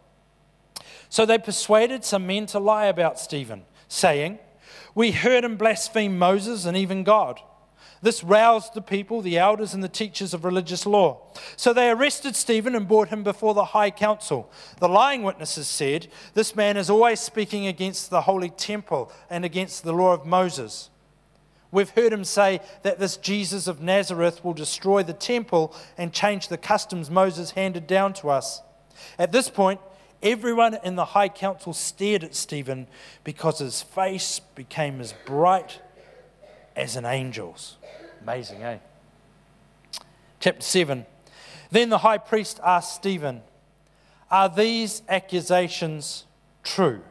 So 1.09 1.25
they 1.25 1.39
persuaded 1.39 2.05
some 2.05 2.27
men 2.27 2.47
to 2.47 2.59
lie 2.59 2.87
about 2.87 3.21
Stephen, 3.21 3.63
saying, 3.89 4.39
We 4.95 5.13
heard 5.13 5.45
him 5.45 5.57
blaspheme 5.57 6.19
Moses 6.19 6.65
and 6.65 6.77
even 6.77 7.05
God. 7.05 7.41
This 8.05 8.23
roused 8.23 8.75
the 8.75 8.83
people, 8.83 9.23
the 9.23 9.39
elders, 9.39 9.73
and 9.73 9.83
the 9.83 9.89
teachers 9.89 10.35
of 10.35 10.45
religious 10.45 10.85
law. 10.85 11.23
So 11.57 11.73
they 11.73 11.89
arrested 11.89 12.37
Stephen 12.37 12.75
and 12.75 12.87
brought 12.87 13.09
him 13.09 13.23
before 13.23 13.55
the 13.55 13.65
high 13.65 13.91
council. 13.91 14.53
The 14.79 14.91
lying 14.91 15.23
witnesses 15.23 15.67
said, 15.67 16.09
This 16.35 16.55
man 16.55 16.77
is 16.77 16.91
always 16.91 17.21
speaking 17.21 17.67
against 17.67 18.11
the 18.11 18.21
holy 18.21 18.51
temple 18.51 19.11
and 19.31 19.43
against 19.43 19.85
the 19.85 19.95
law 19.95 20.13
of 20.13 20.27
Moses. 20.27 20.91
We've 21.73 21.89
heard 21.89 22.13
him 22.13 22.25
say 22.25 22.61
that 22.83 22.99
this 22.99 23.17
Jesus 23.17 23.67
of 23.67 23.81
Nazareth 23.81 24.45
will 24.45 24.53
destroy 24.53 25.03
the 25.03 25.15
temple 25.15 25.75
and 25.97 26.13
change 26.13 26.49
the 26.49 26.59
customs 26.59 27.09
Moses 27.11 27.53
handed 27.53 27.87
down 27.87 28.13
to 28.15 28.29
us. 28.29 28.61
At 29.19 29.33
this 29.33 29.49
point, 29.49 29.81
everyone 30.23 30.77
in 30.85 30.97
the 30.97 31.07
high 31.07 31.31
council 31.31 31.73
stared 31.73 32.23
at 32.23 32.35
Stephen 32.35 32.87
because 33.25 33.61
his 33.61 33.81
face 33.81 34.41
became 34.41 35.01
as 35.01 35.15
bright 35.25 35.81
as 36.77 36.97
an 36.97 37.05
angel's. 37.05 37.77
Amazing, 38.23 38.63
eh? 38.63 38.79
Chapter 40.41 40.63
7. 40.63 41.07
Then 41.71 41.89
the 41.89 41.99
high 41.99 42.19
priest 42.19 42.61
asked 42.65 42.95
Stephen, 42.95 43.43
Are 44.31 44.49
these 44.49 45.03
accusations 45.09 46.25
true? 46.63 47.03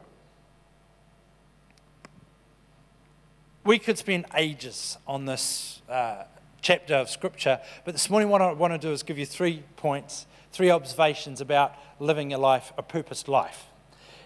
We 3.63 3.79
could 3.79 3.97
spend 3.97 4.25
ages 4.35 4.97
on 5.07 5.25
this 5.25 5.81
uh, 5.89 6.23
chapter 6.61 6.95
of 6.95 7.09
Scripture, 7.09 7.61
but 7.85 7.93
this 7.93 8.09
morning, 8.09 8.29
what 8.29 8.41
I 8.41 8.51
want 8.51 8.73
to 8.73 8.77
do 8.77 8.91
is 8.91 9.03
give 9.03 9.17
you 9.17 9.25
three 9.25 9.63
points, 9.77 10.25
three 10.51 10.69
observations 10.69 11.39
about 11.39 11.73
living 11.99 12.33
a 12.33 12.37
life, 12.37 12.73
a 12.77 12.83
purposed 12.83 13.27
life. 13.27 13.67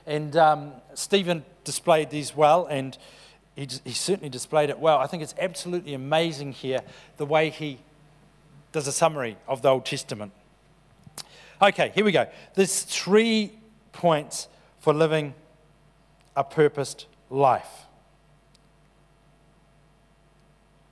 And 0.08 0.36
um, 0.36 0.72
Stephen 0.96 1.46
displayed 1.64 2.10
these 2.10 2.36
well, 2.36 2.66
and 2.66 2.98
he, 3.58 3.68
he 3.84 3.94
certainly 3.94 4.30
displayed 4.30 4.70
it 4.70 4.78
well. 4.78 5.00
I 5.00 5.08
think 5.08 5.24
it's 5.24 5.34
absolutely 5.40 5.96
amazing 5.96 6.52
here 6.52 6.82
the 7.18 7.26
way 7.26 7.50
he 7.50 7.80
does 8.72 8.88
a 8.88 8.92
summary 8.92 9.36
of 9.48 9.64
the 9.64 9.70
Old 9.70 9.84
Testament. 9.84 10.32
Okay, 11.60 11.92
here 11.96 12.06
we 12.06 12.12
go. 12.12 12.28
There's 12.54 12.84
three 12.84 13.52
points 13.94 14.48
for 14.78 14.94
living 14.94 15.34
a 16.36 16.44
purposed 16.44 17.08
life. 17.32 17.88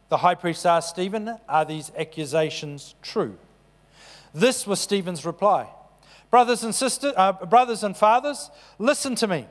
The 0.09 0.17
high 0.17 0.35
priest 0.35 0.65
asked 0.65 0.89
Stephen, 0.89 1.37
Are 1.47 1.65
these 1.65 1.91
accusations 1.95 2.95
true? 3.03 3.37
This 4.33 4.65
was 4.65 4.79
Stephen's 4.79 5.23
reply 5.23 5.69
Brothers 6.31 6.63
and 6.63 6.73
sisters, 6.73 7.13
uh, 7.15 7.33
brothers 7.33 7.83
and 7.83 7.95
fathers, 7.95 8.49
listen 8.79 9.13
to 9.15 9.27
me. 9.27 9.45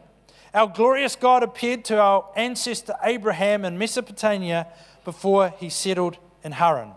Our 0.55 0.68
glorious 0.68 1.16
God 1.16 1.42
appeared 1.42 1.84
to 1.86 2.00
our 2.00 2.26
ancestor 2.36 2.94
Abraham 3.02 3.64
in 3.64 3.76
Mesopotamia 3.76 4.68
before 5.05 5.52
he 5.59 5.68
settled 5.68 6.16
in 6.44 6.52
Haran. 6.52 6.92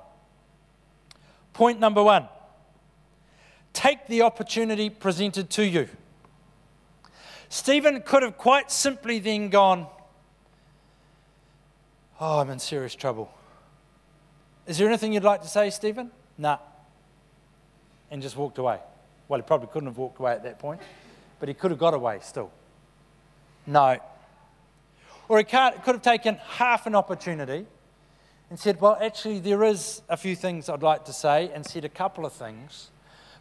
Point 1.53 1.79
number 1.79 2.03
one 2.03 2.27
take 3.73 4.07
the 4.07 4.21
opportunity 4.21 4.89
presented 4.89 5.49
to 5.51 5.65
you. 5.65 5.89
Stephen 7.49 8.01
could 8.01 8.23
have 8.23 8.37
quite 8.37 8.71
simply 8.71 9.19
then 9.19 9.49
gone, 9.49 9.87
Oh, 12.19 12.39
I'm 12.39 12.49
in 12.49 12.59
serious 12.59 12.95
trouble. 12.95 13.31
Is 14.65 14.77
there 14.77 14.87
anything 14.87 15.13
you'd 15.13 15.23
like 15.23 15.43
to 15.43 15.47
say, 15.47 15.69
Stephen? 15.69 16.11
Nah. 16.37 16.57
And 18.09 18.21
just 18.21 18.35
walked 18.35 18.57
away. 18.57 18.79
Well, 19.27 19.39
he 19.39 19.43
probably 19.43 19.67
couldn't 19.67 19.87
have 19.87 19.97
walked 19.97 20.19
away 20.19 20.33
at 20.33 20.43
that 20.43 20.57
point, 20.59 20.81
but 21.39 21.47
he 21.47 21.53
could 21.53 21.71
have 21.71 21.79
got 21.79 21.93
away 21.93 22.19
still. 22.21 22.51
No. 23.67 23.99
Or 25.29 25.37
he 25.37 25.43
could 25.43 25.53
have 25.85 26.01
taken 26.01 26.35
half 26.35 26.87
an 26.87 26.95
opportunity 26.95 27.65
and 28.49 28.57
said, 28.57 28.79
Well, 28.79 28.97
actually, 29.01 29.39
there 29.39 29.63
is 29.63 30.01
a 30.07 30.15
few 30.15 30.35
things 30.35 30.69
I'd 30.69 30.81
like 30.81 31.05
to 31.05 31.13
say, 31.13 31.51
and 31.53 31.65
said 31.65 31.83
a 31.83 31.89
couple 31.89 32.25
of 32.25 32.31
things. 32.31 32.89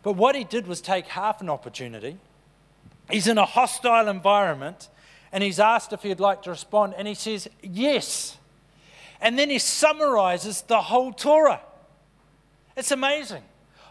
But 0.02 0.12
what 0.12 0.34
he 0.34 0.44
did 0.44 0.66
was 0.66 0.80
take 0.80 1.06
half 1.06 1.40
an 1.40 1.48
opportunity. 1.48 2.18
He's 3.08 3.28
in 3.28 3.38
a 3.38 3.44
hostile 3.44 4.08
environment, 4.08 4.88
and 5.32 5.44
he's 5.44 5.60
asked 5.60 5.92
if 5.92 6.02
he'd 6.02 6.20
like 6.20 6.42
to 6.42 6.50
respond, 6.50 6.94
and 6.98 7.06
he 7.06 7.14
says, 7.14 7.48
Yes. 7.62 8.36
And 9.20 9.38
then 9.38 9.48
he 9.48 9.58
summarizes 9.58 10.62
the 10.62 10.82
whole 10.82 11.12
Torah. 11.12 11.60
It's 12.76 12.90
amazing. 12.90 13.42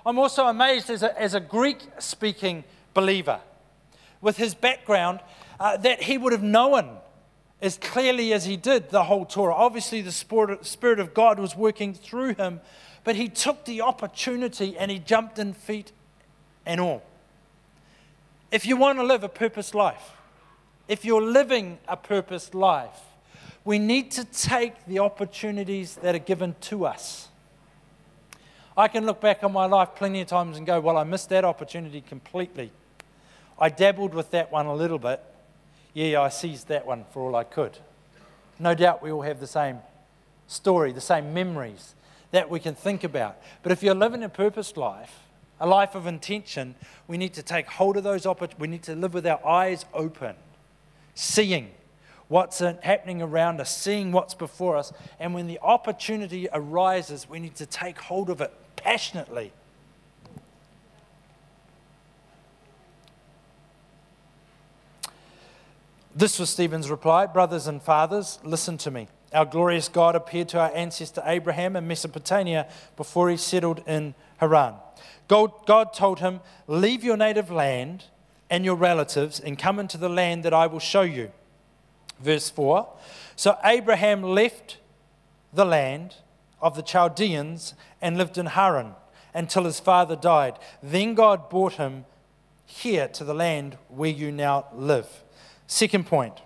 I'm 0.05 0.19
also 0.19 0.45
amazed 0.45 0.89
as 0.91 1.01
a, 1.01 1.19
as 1.19 1.33
a 1.33 1.39
Greek 1.39 1.79
speaking 1.97 2.63
believer 2.93 3.39
with 4.21 4.37
his 4.37 4.53
background 4.53 5.19
uh, 5.59 5.77
that 5.77 6.03
he 6.03 6.17
would 6.17 6.33
have 6.33 6.43
known 6.43 6.97
as 7.61 7.77
clearly 7.77 8.33
as 8.33 8.45
he 8.45 8.57
did 8.57 8.89
the 8.89 9.03
whole 9.03 9.25
Torah. 9.25 9.53
Obviously, 9.53 10.01
the 10.01 10.11
Spirit 10.11 10.99
of 10.99 11.13
God 11.13 11.39
was 11.39 11.55
working 11.55 11.93
through 11.93 12.35
him, 12.35 12.61
but 13.03 13.15
he 13.15 13.29
took 13.29 13.65
the 13.65 13.81
opportunity 13.81 14.77
and 14.77 14.91
he 14.91 14.99
jumped 14.99 15.39
in 15.39 15.53
feet 15.53 15.91
and 16.65 16.79
all. 16.79 17.03
If 18.51 18.65
you 18.65 18.77
want 18.77 18.99
to 18.99 19.03
live 19.03 19.23
a 19.23 19.29
purpose 19.29 19.73
life, 19.73 20.11
if 20.87 21.03
you're 21.03 21.21
living 21.21 21.79
a 21.87 21.97
purposed 21.97 22.53
life, 22.53 23.01
we 23.63 23.79
need 23.79 24.11
to 24.11 24.25
take 24.25 24.85
the 24.85 24.99
opportunities 24.99 25.95
that 25.95 26.13
are 26.13 26.19
given 26.19 26.55
to 26.61 26.85
us. 26.85 27.29
I 28.77 28.87
can 28.87 29.05
look 29.05 29.21
back 29.21 29.43
on 29.43 29.53
my 29.53 29.65
life 29.65 29.89
plenty 29.95 30.21
of 30.21 30.27
times 30.27 30.57
and 30.57 30.67
go, 30.67 30.79
Well, 30.79 30.97
I 30.97 31.03
missed 31.03 31.29
that 31.29 31.45
opportunity 31.45 32.01
completely. 32.01 32.71
I 33.57 33.69
dabbled 33.69 34.13
with 34.13 34.31
that 34.31 34.51
one 34.51 34.65
a 34.65 34.75
little 34.75 34.99
bit. 34.99 35.23
Yeah, 35.95 36.21
I 36.21 36.29
seized 36.29 36.67
that 36.67 36.85
one 36.85 37.05
for 37.11 37.23
all 37.23 37.35
I 37.35 37.45
could. 37.45 37.77
No 38.59 38.75
doubt 38.75 39.01
we 39.01 39.11
all 39.11 39.21
have 39.21 39.39
the 39.39 39.47
same 39.47 39.79
story, 40.45 40.91
the 40.91 41.01
same 41.01 41.33
memories 41.33 41.95
that 42.31 42.49
we 42.49 42.59
can 42.59 42.75
think 42.75 43.05
about. 43.05 43.37
But 43.63 43.71
if 43.71 43.81
you're 43.81 43.95
living 43.95 44.21
a 44.21 44.29
purposed 44.29 44.75
life, 44.75 45.21
a 45.57 45.65
life 45.65 45.95
of 45.95 46.05
intention, 46.05 46.75
we 47.07 47.17
need 47.17 47.33
to 47.35 47.43
take 47.43 47.67
hold 47.67 47.95
of 47.95 48.03
those 48.03 48.25
opportunities. 48.25 48.59
We 48.59 48.67
need 48.67 48.83
to 48.83 48.95
live 48.95 49.13
with 49.13 49.25
our 49.25 49.43
eyes 49.47 49.85
open, 49.93 50.35
seeing 51.13 51.71
what's 52.27 52.59
happening 52.59 53.21
around 53.21 53.61
us, 53.61 53.73
seeing 53.73 54.11
what's 54.11 54.33
before 54.33 54.75
us. 54.75 54.91
And 55.17 55.33
when 55.33 55.47
the 55.47 55.59
opportunity 55.61 56.49
arises, 56.51 57.29
we 57.29 57.39
need 57.39 57.55
to 57.55 57.65
take 57.65 57.97
hold 57.97 58.29
of 58.29 58.41
it 58.41 58.53
passionately. 58.75 59.53
This 66.25 66.39
was 66.39 66.49
Stephen's 66.49 66.89
reply 66.89 67.27
Brothers 67.27 67.67
and 67.67 67.79
fathers, 67.79 68.39
listen 68.43 68.79
to 68.79 68.89
me. 68.89 69.07
Our 69.31 69.45
glorious 69.45 69.87
God 69.87 70.15
appeared 70.15 70.49
to 70.49 70.59
our 70.59 70.71
ancestor 70.73 71.21
Abraham 71.23 71.75
in 71.75 71.85
Mesopotamia 71.85 72.67
before 72.97 73.29
he 73.29 73.37
settled 73.37 73.83
in 73.85 74.15
Haran. 74.37 74.73
God, 75.27 75.51
God 75.67 75.93
told 75.93 76.21
him, 76.21 76.39
Leave 76.65 77.03
your 77.03 77.15
native 77.15 77.51
land 77.51 78.05
and 78.49 78.65
your 78.65 78.73
relatives 78.73 79.39
and 79.39 79.59
come 79.59 79.77
into 79.77 79.99
the 79.99 80.09
land 80.09 80.41
that 80.41 80.51
I 80.51 80.65
will 80.65 80.79
show 80.79 81.03
you. 81.03 81.31
Verse 82.19 82.49
4 82.49 82.91
So 83.35 83.59
Abraham 83.63 84.23
left 84.23 84.79
the 85.53 85.63
land 85.63 86.15
of 86.59 86.75
the 86.75 86.81
Chaldeans 86.81 87.75
and 88.01 88.17
lived 88.17 88.39
in 88.39 88.47
Haran 88.47 88.95
until 89.35 89.65
his 89.65 89.79
father 89.79 90.15
died. 90.15 90.57
Then 90.81 91.13
God 91.13 91.51
brought 91.51 91.73
him 91.73 92.05
here 92.65 93.07
to 93.09 93.23
the 93.23 93.35
land 93.35 93.77
where 93.89 94.09
you 94.09 94.31
now 94.31 94.65
live. 94.73 95.21
Second 95.67 96.05
point 96.05 96.41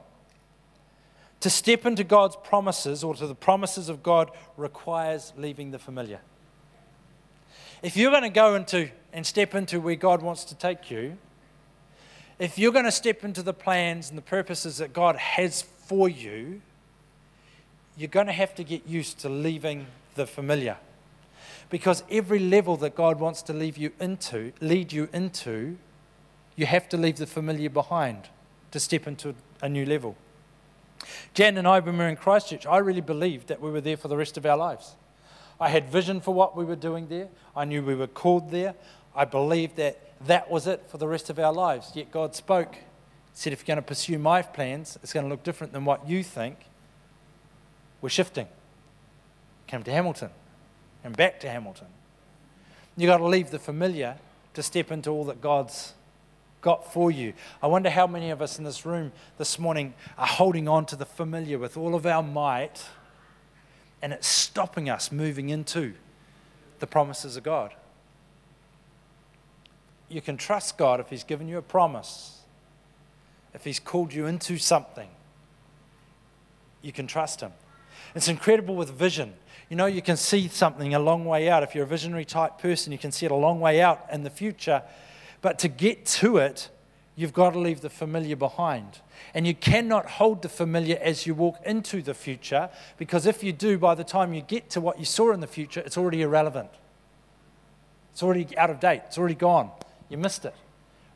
to 1.40 1.50
step 1.50 1.86
into 1.86 2.04
God's 2.04 2.36
promises 2.44 3.04
or 3.04 3.16
to 3.16 3.28
the 3.28 3.36
promises 3.36 3.90
of 3.90 4.04
God 4.04 4.32
requires 4.58 5.32
leaving 5.38 5.72
the 5.72 5.80
familiar. 5.80 6.20
If 7.82 7.96
you're 7.96 8.12
going 8.12 8.24
to 8.24 8.30
go 8.30 8.56
into 8.56 8.90
and 9.14 9.26
step 9.26 9.56
into 9.56 9.80
where 9.80 9.96
God 9.96 10.22
wants 10.22 10.44
to 10.46 10.56
take 10.56 10.92
you, 10.92 11.18
if 12.38 12.58
you're 12.60 12.74
going 12.74 12.86
to 12.86 12.92
step 12.92 13.24
into 13.24 13.42
the 13.42 13.54
plans 13.54 14.10
and 14.10 14.18
the 14.18 14.24
purposes 14.24 14.78
that 14.78 14.92
God 14.94 15.16
has 15.16 15.62
for 15.62 16.10
you, 16.10 16.62
you're 17.98 18.10
going 18.10 18.28
to 18.28 18.34
have 18.34 18.56
to 18.56 18.64
get 18.64 18.88
used 18.88 19.20
to 19.20 19.30
leaving 19.30 19.88
the 20.16 20.26
familiar. 20.28 20.78
Because 21.70 22.04
every 22.10 22.40
level 22.40 22.76
that 22.78 22.96
God 22.96 23.20
wants 23.20 23.42
to 23.44 23.54
leave 23.54 23.78
you 23.78 23.92
into, 24.00 24.52
lead 24.60 24.92
you 24.92 25.08
into, 25.14 25.78
you 26.56 26.66
have 26.66 26.90
to 26.90 26.98
leave 26.98 27.18
the 27.18 27.28
familiar 27.28 27.70
behind 27.70 28.30
to 28.72 28.80
step 28.80 29.08
into 29.08 29.36
a 29.62 29.70
new 29.70 29.86
level. 29.86 30.16
Jan 31.34 31.58
and 31.58 31.68
I, 31.68 31.80
when 31.80 31.98
we 31.98 32.04
were 32.04 32.10
in 32.10 32.16
Christchurch, 32.16 32.66
I 32.66 32.78
really 32.78 33.02
believed 33.02 33.48
that 33.48 33.62
we 33.62 33.72
were 33.72 33.82
there 33.82 33.98
for 33.98 34.08
the 34.08 34.18
rest 34.18 34.38
of 34.38 34.46
our 34.46 34.58
lives. 34.58 34.96
I 35.60 35.70
had 35.70 35.90
vision 35.90 36.22
for 36.22 36.34
what 36.34 36.56
we 36.56 36.64
were 36.64 36.76
doing 36.76 37.08
there. 37.08 37.28
I 37.56 37.66
knew 37.66 37.84
we 37.84 37.96
were 37.96 38.08
called 38.08 38.52
there. 38.52 38.76
I 39.16 39.26
believed 39.26 39.76
that 39.78 40.00
that 40.28 40.50
was 40.50 40.68
it 40.68 40.86
for 40.88 40.98
the 40.98 41.08
rest 41.08 41.30
of 41.30 41.40
our 41.40 41.54
lives. 41.54 41.92
Yet 41.96 42.12
God 42.12 42.36
spoke, 42.36 42.76
said, 43.34 43.54
if 43.54 43.60
you're 43.60 43.76
going 43.76 43.84
to 43.84 43.88
pursue 43.88 44.18
my 44.20 44.42
plans, 44.42 44.98
it's 45.04 45.14
going 45.14 45.26
to 45.26 45.30
look 45.30 45.44
different 45.44 45.74
than 45.74 45.86
what 45.86 46.08
you 46.08 46.24
think. 46.24 46.58
We're 48.02 48.10
shifting. 48.10 48.48
Came 49.68 49.84
to 49.84 49.92
Hamilton 49.92 50.30
and 51.04 51.16
back 51.16 51.40
to 51.42 51.50
Hamilton. 51.50 51.88
You've 52.96 53.10
got 53.10 53.18
to 53.18 53.26
leave 53.26 53.52
the 53.52 53.60
familiar 53.60 54.18
to 54.54 54.64
step 54.64 54.92
into 54.92 55.10
all 55.10 55.26
that 55.26 55.42
God's 55.42 55.94
got 56.62 56.92
for 56.92 57.10
you. 57.10 57.34
I 57.62 57.68
wonder 57.68 57.90
how 57.90 58.08
many 58.08 58.30
of 58.30 58.42
us 58.42 58.58
in 58.58 58.66
this 58.66 58.86
room 58.86 59.12
this 59.38 59.58
morning 59.58 59.94
are 60.18 60.28
holding 60.28 60.68
on 60.68 60.86
to 60.88 60.96
the 60.96 61.06
familiar 61.06 61.58
with 61.58 61.78
all 61.78 61.96
of 61.96 62.06
our 62.06 62.24
might, 62.24 62.86
and 64.02 64.14
it's 64.14 64.28
stopping 64.28 64.90
us 64.90 65.12
moving 65.12 65.50
into 65.50 65.94
the 66.80 66.88
promises 66.88 67.38
of 67.38 67.44
God. 67.44 67.74
You 70.10 70.22
can 70.22 70.38
trust 70.38 70.78
God 70.78 71.00
if 71.00 71.10
He's 71.10 71.24
given 71.24 71.48
you 71.48 71.58
a 71.58 71.62
promise, 71.62 72.42
if 73.54 73.64
He's 73.64 73.80
called 73.80 74.14
you 74.14 74.26
into 74.26 74.58
something. 74.58 75.10
You 76.82 76.92
can 76.92 77.08
trust 77.08 77.42
Him. 77.42 77.52
It's 78.16 78.28
incredible 78.28 78.76
with 78.76 78.90
vision. 78.90 79.34
You 79.70 79.76
know, 79.76 79.86
you 79.86 80.02
can 80.02 80.18
see 80.18 80.48
something 80.48 80.96
a 80.96 81.00
long 81.00 81.26
way 81.26 81.48
out. 81.48 81.62
If 81.62 81.76
you're 81.76 81.84
a 81.84 81.88
visionary 81.88 82.26
type 82.26 82.58
person, 82.58 82.92
you 82.92 82.98
can 82.98 83.12
see 83.12 83.28
it 83.28 83.32
a 83.32 83.36
long 83.36 83.60
way 83.60 83.82
out 83.82 84.06
in 84.12 84.24
the 84.24 84.30
future. 84.30 84.82
But 85.42 85.60
to 85.60 85.68
get 85.68 86.06
to 86.06 86.38
it, 86.38 86.70
you've 87.16 87.34
got 87.34 87.52
to 87.52 87.60
leave 87.60 87.82
the 87.82 87.90
familiar 87.90 88.36
behind. 88.36 89.00
And 89.34 89.46
you 89.46 89.54
cannot 89.54 90.10
hold 90.12 90.42
the 90.42 90.50
familiar 90.50 90.98
as 91.02 91.28
you 91.28 91.34
walk 91.34 91.60
into 91.66 92.02
the 92.02 92.14
future, 92.14 92.70
because 92.98 93.26
if 93.26 93.44
you 93.44 93.52
do, 93.52 93.78
by 93.78 93.96
the 93.96 94.04
time 94.04 94.34
you 94.34 94.42
get 94.42 94.70
to 94.72 94.82
what 94.82 95.00
you 95.00 95.06
saw 95.06 95.32
in 95.34 95.40
the 95.40 95.48
future, 95.48 95.82
it's 95.82 95.98
already 95.98 96.22
irrelevant. 96.22 96.70
It's 98.14 98.24
already 98.24 98.58
out 98.58 98.70
of 98.70 98.80
date, 98.80 99.02
it's 99.08 99.18
already 99.18 99.36
gone. 99.36 99.72
You 100.10 100.18
missed 100.18 100.46
it. 100.46 100.56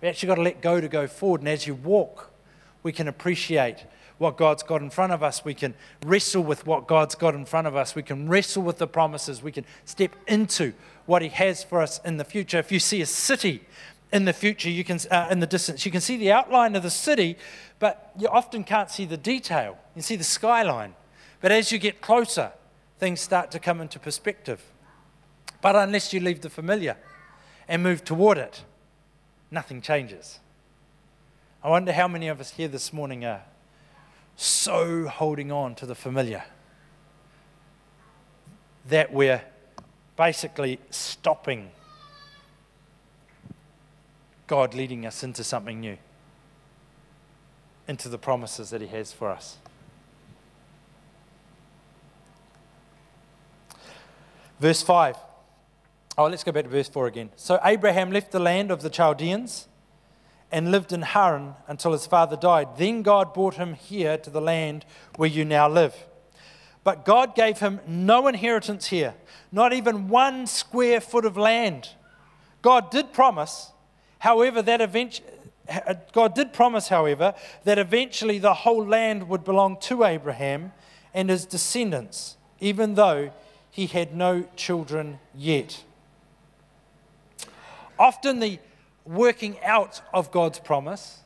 We 0.01 0.09
actually 0.09 0.27
got 0.27 0.35
to 0.35 0.41
let 0.41 0.61
go 0.61 0.81
to 0.81 0.87
go 0.87 1.07
forward. 1.07 1.41
And 1.41 1.47
as 1.47 1.65
you 1.65 1.73
walk, 1.73 2.31
we 2.83 2.91
can 2.91 3.07
appreciate 3.07 3.85
what 4.17 4.37
God's 4.37 4.63
got 4.63 4.81
in 4.81 4.89
front 4.89 5.11
of 5.11 5.23
us. 5.23 5.43
We 5.43 5.53
can 5.53 5.73
wrestle 6.05 6.43
with 6.43 6.67
what 6.67 6.87
God's 6.87 7.15
got 7.15 7.35
in 7.35 7.45
front 7.45 7.67
of 7.67 7.75
us. 7.75 7.95
We 7.95 8.03
can 8.03 8.29
wrestle 8.29 8.63
with 8.63 8.77
the 8.77 8.87
promises. 8.87 9.41
We 9.41 9.51
can 9.51 9.65
step 9.85 10.15
into 10.27 10.73
what 11.05 11.21
He 11.21 11.29
has 11.29 11.63
for 11.63 11.81
us 11.81 11.99
in 12.05 12.17
the 12.17 12.23
future. 12.23 12.59
If 12.59 12.71
you 12.71 12.79
see 12.79 13.01
a 13.01 13.05
city 13.05 13.63
in 14.13 14.25
the 14.25 14.31
future, 14.31 14.69
you 14.69 14.83
can, 14.83 14.99
uh, 15.09 15.27
in 15.31 15.39
the 15.39 15.47
distance, 15.47 15.85
you 15.87 15.91
can 15.91 15.99
see 15.99 16.17
the 16.17 16.31
outline 16.31 16.75
of 16.75 16.83
the 16.83 16.91
city, 16.91 17.35
but 17.79 18.11
you 18.17 18.27
often 18.27 18.63
can't 18.63 18.91
see 18.91 19.05
the 19.05 19.17
detail. 19.17 19.75
You 19.95 20.03
see 20.03 20.15
the 20.15 20.23
skyline. 20.23 20.93
But 21.41 21.51
as 21.51 21.71
you 21.71 21.79
get 21.79 21.99
closer, 21.99 22.53
things 22.99 23.19
start 23.19 23.49
to 23.51 23.59
come 23.59 23.81
into 23.81 23.99
perspective. 23.99 24.61
But 25.61 25.75
unless 25.75 26.13
you 26.13 26.19
leave 26.19 26.41
the 26.41 26.49
familiar 26.51 26.95
and 27.67 27.81
move 27.81 28.05
toward 28.05 28.37
it, 28.37 28.63
nothing 29.49 29.81
changes. 29.81 30.39
I 31.63 31.69
wonder 31.69 31.91
how 31.91 32.07
many 32.07 32.27
of 32.27 32.39
us 32.39 32.51
here 32.51 32.67
this 32.67 32.93
morning 32.93 33.25
are 33.25 33.41
so 34.35 35.07
holding 35.07 35.51
on 35.51 35.73
to 35.75 35.87
the 35.87 35.95
familiar 35.95 36.43
that 38.89 39.11
we're 39.11 39.41
basically 40.15 40.79
stopping 40.91 41.71
God 44.53 44.75
leading 44.75 45.03
us 45.03 45.23
into 45.23 45.43
something 45.43 45.79
new, 45.79 45.97
into 47.87 48.07
the 48.07 48.19
promises 48.19 48.69
that 48.69 48.81
He 48.81 48.87
has 48.87 49.11
for 49.11 49.31
us. 49.31 49.57
Verse 54.59 54.83
5. 54.83 55.17
Oh, 56.19 56.25
let's 56.25 56.43
go 56.43 56.51
back 56.51 56.65
to 56.65 56.69
verse 56.69 56.87
4 56.87 57.07
again. 57.07 57.31
So 57.35 57.59
Abraham 57.63 58.11
left 58.11 58.31
the 58.31 58.39
land 58.39 58.69
of 58.69 58.83
the 58.83 58.91
Chaldeans 58.91 59.67
and 60.51 60.69
lived 60.69 60.93
in 60.93 61.01
Haran 61.01 61.55
until 61.67 61.91
his 61.91 62.05
father 62.05 62.37
died. 62.37 62.77
Then 62.77 63.01
God 63.01 63.33
brought 63.33 63.55
him 63.55 63.73
here 63.73 64.19
to 64.19 64.29
the 64.29 64.39
land 64.39 64.85
where 65.15 65.27
you 65.27 65.45
now 65.45 65.67
live. 65.67 65.95
But 66.83 67.05
God 67.05 67.33
gave 67.33 67.57
him 67.57 67.79
no 67.87 68.27
inheritance 68.27 68.85
here, 68.85 69.15
not 69.51 69.73
even 69.73 70.09
one 70.09 70.45
square 70.45 71.01
foot 71.01 71.25
of 71.25 71.37
land. 71.37 71.89
God 72.61 72.91
did 72.91 73.13
promise, 73.13 73.71
however, 74.23 74.61
that 74.61 74.79
eventually. 74.79 75.27
God 76.11 76.35
did 76.35 76.51
promise, 76.51 76.89
however, 76.89 77.33
that 77.63 77.77
eventually 77.77 78.37
the 78.37 78.53
whole 78.53 78.85
land 78.85 79.29
would 79.29 79.45
belong 79.45 79.77
to 79.81 80.03
Abraham 80.03 80.73
and 81.13 81.29
his 81.29 81.45
descendants, 81.45 82.35
even 82.59 82.95
though 82.95 83.31
he 83.71 83.87
had 83.87 84.13
no 84.13 84.43
children 84.57 85.19
yet. 85.33 85.83
Often 87.97 88.39
the 88.39 88.59
working 89.05 89.57
out 89.63 90.01
of 90.13 90.31
God's 90.31 90.59
promise 90.59 91.19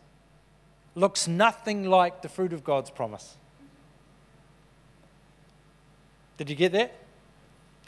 looks 0.94 1.28
nothing 1.28 1.90
like 1.90 2.22
the 2.22 2.30
fruit 2.30 2.54
of 2.54 2.64
God's 2.64 2.92
promise. 2.92 3.38
Did 6.38 6.50
you 6.50 6.56
get 6.56 6.74
that? 6.74 6.94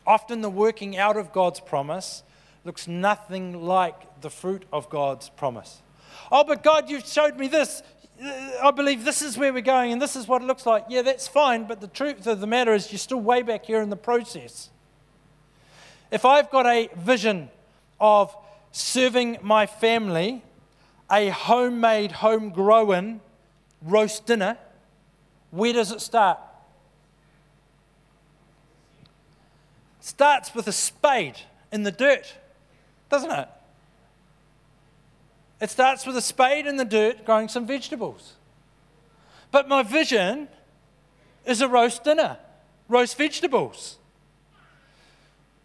Often 0.05 0.41
the 0.41 0.49
working 0.49 0.97
out 0.97 1.15
of 1.15 1.31
God's 1.31 1.59
promise 1.59 2.23
looks 2.63 2.87
nothing 2.87 3.61
like 3.65 4.21
the 4.21 4.29
fruit 4.29 4.65
of 4.71 4.89
God's 4.89 5.29
promise. 5.29 5.81
Oh, 6.31 6.43
but 6.43 6.63
God, 6.63 6.89
you've 6.89 7.07
showed 7.07 7.37
me 7.37 7.47
this. 7.47 7.81
I 8.61 8.71
believe 8.71 9.05
this 9.05 9.21
is 9.21 9.37
where 9.37 9.53
we're 9.53 9.61
going 9.61 9.93
and 9.93 10.01
this 10.01 10.15
is 10.15 10.27
what 10.27 10.41
it 10.41 10.45
looks 10.45 10.65
like. 10.65 10.85
Yeah, 10.89 11.01
that's 11.01 11.27
fine, 11.27 11.65
but 11.65 11.79
the 11.79 11.87
truth 11.87 12.27
of 12.27 12.41
the 12.41 12.47
matter 12.47 12.73
is 12.73 12.91
you're 12.91 12.99
still 12.99 13.21
way 13.21 13.41
back 13.41 13.65
here 13.65 13.81
in 13.81 13.89
the 13.89 13.95
process. 13.95 14.69
If 16.11 16.25
I've 16.25 16.49
got 16.49 16.65
a 16.65 16.89
vision 16.97 17.49
of 17.99 18.35
serving 18.71 19.37
my 19.41 19.65
family 19.65 20.43
a 21.11 21.29
homemade, 21.29 22.11
homegrown 22.11 23.21
roast 23.81 24.25
dinner, 24.25 24.57
where 25.51 25.73
does 25.73 25.91
it 25.91 26.01
start? 26.01 26.39
It 29.99 30.05
starts 30.05 30.53
with 30.53 30.67
a 30.67 30.71
spade 30.71 31.39
in 31.71 31.83
the 31.83 31.91
dirt, 31.91 32.35
doesn't 33.09 33.31
it? 33.31 33.47
It 35.61 35.69
starts 35.69 36.05
with 36.05 36.15
a 36.15 36.21
spade 36.21 36.65
in 36.65 36.77
the 36.77 36.85
dirt 36.85 37.25
growing 37.25 37.49
some 37.49 37.67
vegetables. 37.67 38.33
But 39.51 39.67
my 39.67 39.83
vision 39.83 40.47
is 41.45 41.61
a 41.61 41.67
roast 41.67 42.03
dinner, 42.03 42.37
roast 42.87 43.17
vegetables. 43.17 43.97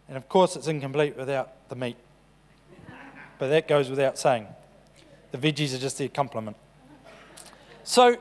And 0.08 0.16
of 0.16 0.28
course, 0.28 0.56
it's 0.56 0.66
incomplete 0.66 1.16
without 1.16 1.68
the 1.68 1.76
meat. 1.76 1.96
But 3.38 3.48
that 3.48 3.68
goes 3.68 3.88
without 3.88 4.18
saying. 4.18 4.46
The 5.32 5.38
veggies 5.38 5.74
are 5.74 5.78
just 5.78 5.98
the 5.98 6.08
complement. 6.08 6.56
So 7.82 8.16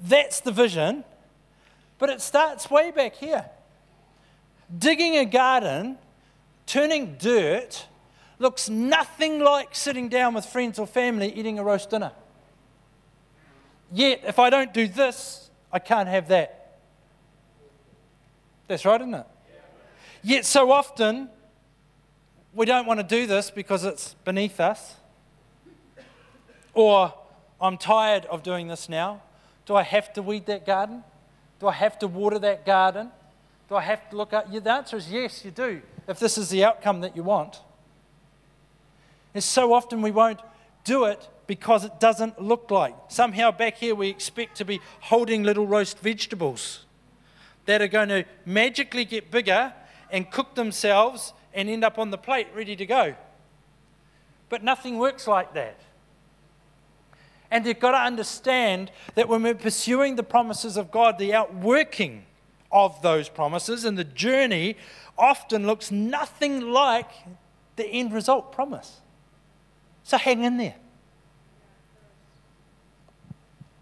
that's 0.00 0.40
the 0.40 0.52
vision, 0.52 1.04
but 1.98 2.10
it 2.10 2.20
starts 2.20 2.70
way 2.70 2.90
back 2.90 3.14
here. 3.16 3.46
Digging 4.76 5.16
a 5.16 5.24
garden, 5.24 5.98
turning 6.66 7.16
dirt, 7.18 7.86
looks 8.38 8.68
nothing 8.68 9.40
like 9.40 9.74
sitting 9.74 10.08
down 10.08 10.34
with 10.34 10.44
friends 10.44 10.78
or 10.78 10.86
family 10.86 11.32
eating 11.32 11.58
a 11.58 11.64
roast 11.64 11.90
dinner. 11.90 12.12
Yet, 13.92 14.22
if 14.24 14.38
I 14.38 14.50
don't 14.50 14.74
do 14.74 14.88
this, 14.88 15.50
I 15.72 15.78
can't 15.78 16.08
have 16.08 16.28
that. 16.28 16.78
That's 18.68 18.84
right, 18.84 19.00
isn't 19.00 19.14
it? 19.14 19.26
Yet, 20.22 20.44
so 20.44 20.70
often, 20.72 21.28
we 22.52 22.66
don't 22.66 22.86
want 22.86 22.98
to 22.98 23.04
do 23.04 23.26
this 23.26 23.50
because 23.50 23.84
it's 23.84 24.14
beneath 24.24 24.58
us. 24.58 24.96
Or, 26.74 27.14
I'm 27.60 27.78
tired 27.78 28.26
of 28.26 28.42
doing 28.42 28.68
this 28.68 28.88
now. 28.88 29.22
Do 29.66 29.76
I 29.76 29.82
have 29.82 30.12
to 30.14 30.22
weed 30.22 30.46
that 30.46 30.66
garden? 30.66 31.04
Do 31.60 31.68
I 31.68 31.72
have 31.72 31.98
to 32.00 32.06
water 32.06 32.38
that 32.40 32.66
garden? 32.66 33.10
Do 33.68 33.76
I 33.76 33.82
have 33.82 34.10
to 34.10 34.16
look 34.16 34.32
at 34.32 34.52
you? 34.52 34.60
The 34.60 34.72
answer 34.72 34.96
is 34.96 35.10
yes, 35.10 35.44
you 35.44 35.50
do, 35.50 35.80
if 36.06 36.18
this 36.18 36.38
is 36.38 36.50
the 36.50 36.64
outcome 36.64 37.00
that 37.00 37.16
you 37.16 37.22
want. 37.22 37.60
And 39.36 39.44
so 39.44 39.74
often 39.74 40.00
we 40.00 40.12
won't 40.12 40.40
do 40.84 41.04
it 41.04 41.28
because 41.46 41.84
it 41.84 42.00
doesn't 42.00 42.40
look 42.40 42.70
like. 42.70 42.94
Somehow 43.08 43.50
back 43.50 43.76
here 43.76 43.94
we 43.94 44.08
expect 44.08 44.56
to 44.56 44.64
be 44.64 44.80
holding 45.00 45.42
little 45.42 45.66
roast 45.66 45.98
vegetables 45.98 46.86
that 47.66 47.82
are 47.82 47.86
going 47.86 48.08
to 48.08 48.24
magically 48.46 49.04
get 49.04 49.30
bigger 49.30 49.74
and 50.10 50.30
cook 50.30 50.54
themselves 50.54 51.34
and 51.52 51.68
end 51.68 51.84
up 51.84 51.98
on 51.98 52.10
the 52.10 52.16
plate 52.16 52.46
ready 52.54 52.74
to 52.76 52.86
go. 52.86 53.14
But 54.48 54.64
nothing 54.64 54.96
works 54.96 55.26
like 55.26 55.52
that. 55.52 55.80
And 57.50 57.66
you've 57.66 57.78
got 57.78 57.90
to 57.90 57.98
understand 57.98 58.90
that 59.16 59.28
when 59.28 59.42
we're 59.42 59.54
pursuing 59.54 60.16
the 60.16 60.22
promises 60.22 60.78
of 60.78 60.90
God, 60.90 61.18
the 61.18 61.34
outworking 61.34 62.24
of 62.72 63.02
those 63.02 63.28
promises 63.28 63.84
and 63.84 63.98
the 63.98 64.04
journey 64.04 64.78
often 65.18 65.66
looks 65.66 65.90
nothing 65.90 66.62
like 66.62 67.10
the 67.76 67.84
end 67.86 68.14
result 68.14 68.50
promise. 68.50 69.02
So 70.06 70.16
hang 70.16 70.44
in 70.44 70.56
there. 70.56 70.76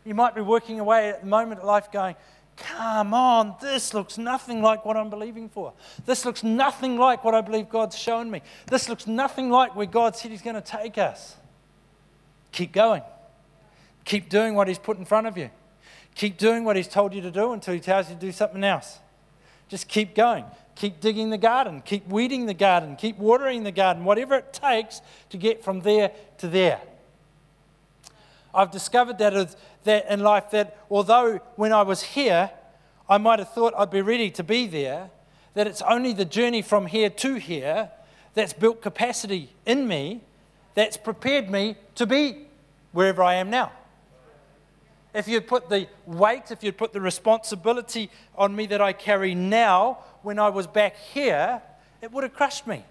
You 0.07 0.15
might 0.15 0.35
be 0.35 0.41
working 0.41 0.81
away 0.81 1.11
at 1.11 1.21
the 1.21 1.27
moment 1.27 1.61
of 1.61 1.67
life 1.67 1.93
going, 1.93 2.17
Come 2.57 3.13
on, 3.13 3.57
this 3.61 3.93
looks 3.93 4.17
nothing 4.17 4.63
like 4.63 4.87
what 4.87 4.97
I'm 4.97 5.11
believing 5.11 5.51
for. 5.51 5.75
This 6.07 6.25
looks 6.25 6.43
nothing 6.43 6.97
like 6.97 7.25
what 7.25 7.35
I 7.35 7.43
believe 7.43 7.69
God's 7.69 7.99
shown 7.99 8.31
me. 8.31 8.41
This 8.69 8.89
looks 8.89 9.07
nothing 9.07 9.51
like 9.51 9.77
where 9.77 9.85
God 9.85 10.17
said 10.17 10.31
He's 10.31 10.41
going 10.41 10.55
to 10.55 10.63
take 10.63 10.97
us. 10.97 11.37
Keep 12.53 12.73
going. 12.73 13.03
Keep 14.07 14.31
doing 14.31 14.55
what 14.55 14.67
He's 14.67 14.79
put 14.79 14.97
in 14.97 15.05
front 15.05 15.27
of 15.27 15.37
you. 15.37 15.51
Keep 16.15 16.39
doing 16.39 16.65
what 16.65 16.77
He's 16.77 16.89
told 16.89 17.13
you 17.13 17.21
to 17.21 17.31
do 17.31 17.53
until 17.53 17.75
He 17.75 17.81
tells 17.81 18.09
you 18.09 18.15
to 18.15 18.21
do 18.21 18.33
something 18.33 18.65
else. 18.65 18.99
Just 19.69 19.89
keep 19.89 20.15
going. 20.15 20.47
Keep 20.77 21.01
digging 21.01 21.31
the 21.31 21.39
garden. 21.39 21.83
Keep 21.85 22.09
weeding 22.09 22.47
the 22.47 22.55
garden. 22.55 22.97
Keep 22.97 23.19
watering 23.19 23.65
the 23.65 23.73
garden. 23.73 24.05
Whatever 24.05 24.37
it 24.37 24.53
takes 24.53 25.01
to 25.31 25.37
get 25.37 25.63
from 25.63 25.81
there 25.81 26.11
to 26.39 26.49
there. 26.49 26.81
I've 28.55 28.71
discovered 28.71 29.19
that, 29.19 29.57
that 29.85 30.11
in 30.11 30.21
life 30.21 30.51
that 30.51 30.79
although 30.91 31.41
when 31.57 31.73
I 31.73 31.83
was 31.83 32.03
here, 32.03 32.51
I 33.09 33.19
might 33.19 33.39
have 33.39 33.53
thought 33.53 33.75
I'd 33.77 33.91
be 33.91 34.01
ready 34.01 34.31
to 34.31 34.45
be 34.45 34.67
there, 34.67 35.11
that 35.55 35.67
it's 35.67 35.83
only 35.83 36.13
the 36.13 36.25
journey 36.25 36.63
from 36.63 36.87
here 36.87 37.11
to 37.11 37.35
here 37.35 37.91
that's 38.35 38.53
built 38.53 38.83
capacity 38.83 39.51
in 39.67 39.87
me, 39.87 40.21
that's 40.75 40.97
prepared 40.97 41.51
me 41.51 41.77
to 41.97 42.07
be 42.07 42.47
wherever 42.93 43.23
I 43.23 43.35
am 43.35 43.51
now. 43.51 43.73
If 45.15 45.29
you'd 45.29 45.47
put 45.47 45.69
the 45.69 45.87
weight, 46.07 46.51
if 46.51 46.65
you'd 46.65 46.77
put 46.77 46.93
the 46.93 47.01
responsibility 47.01 48.11
on 48.37 48.55
me 48.57 48.67
that 48.67 48.81
I 48.81 48.93
carry 48.93 49.35
now 49.35 49.99
when 50.25 50.39
I 50.39 50.49
was 50.49 50.67
back 50.67 50.97
here, 50.97 51.63
it 52.01 52.13
would 52.13 52.25
have 52.25 52.35
crushed 52.35 52.67
me. 52.67 52.85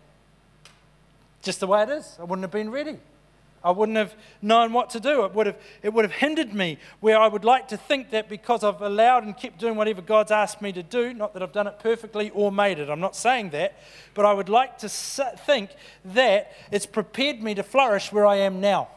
Just 1.41 1.59
the 1.59 1.67
way 1.67 1.83
it 1.83 1.89
is. 1.89 2.17
I 2.19 2.23
wouldn't 2.23 2.43
have 2.43 2.51
been 2.51 2.69
ready. 2.69 2.99
I 3.63 3.71
wouldn't 3.71 3.97
have 3.97 4.13
known 4.41 4.73
what 4.73 4.89
to 4.91 4.99
do. 4.99 5.23
It 5.23 5.33
would 5.33 5.47
have, 5.47 5.57
it 5.81 5.93
would 5.93 6.03
have 6.03 6.11
hindered 6.11 6.53
me 6.53 6.77
where 6.99 7.17
I 7.17 7.27
would 7.27 7.45
like 7.45 7.69
to 7.69 7.77
think 7.77 8.11
that 8.11 8.27
because 8.27 8.63
I've 8.63 8.81
allowed 8.81 9.23
and 9.23 9.37
kept 9.37 9.57
doing 9.57 9.75
whatever 9.75 10.01
God's 10.01 10.31
asked 10.31 10.61
me 10.61 10.73
to 10.73 10.83
do, 10.83 11.13
not 11.13 11.33
that 11.33 11.41
I've 11.41 11.53
done 11.53 11.67
it 11.67 11.79
perfectly 11.79 12.29
or 12.31 12.51
made 12.51 12.79
it, 12.79 12.89
I'm 12.89 12.99
not 12.99 13.15
saying 13.15 13.51
that, 13.51 13.77
but 14.13 14.25
I 14.25 14.33
would 14.33 14.49
like 14.49 14.79
to 14.79 14.89
think 14.89 15.69
that 16.03 16.51
it's 16.71 16.85
prepared 16.85 17.41
me 17.41 17.55
to 17.55 17.63
flourish 17.63 18.11
where 18.11 18.25
I 18.25 18.37
am 18.37 18.59
now. 18.59 18.89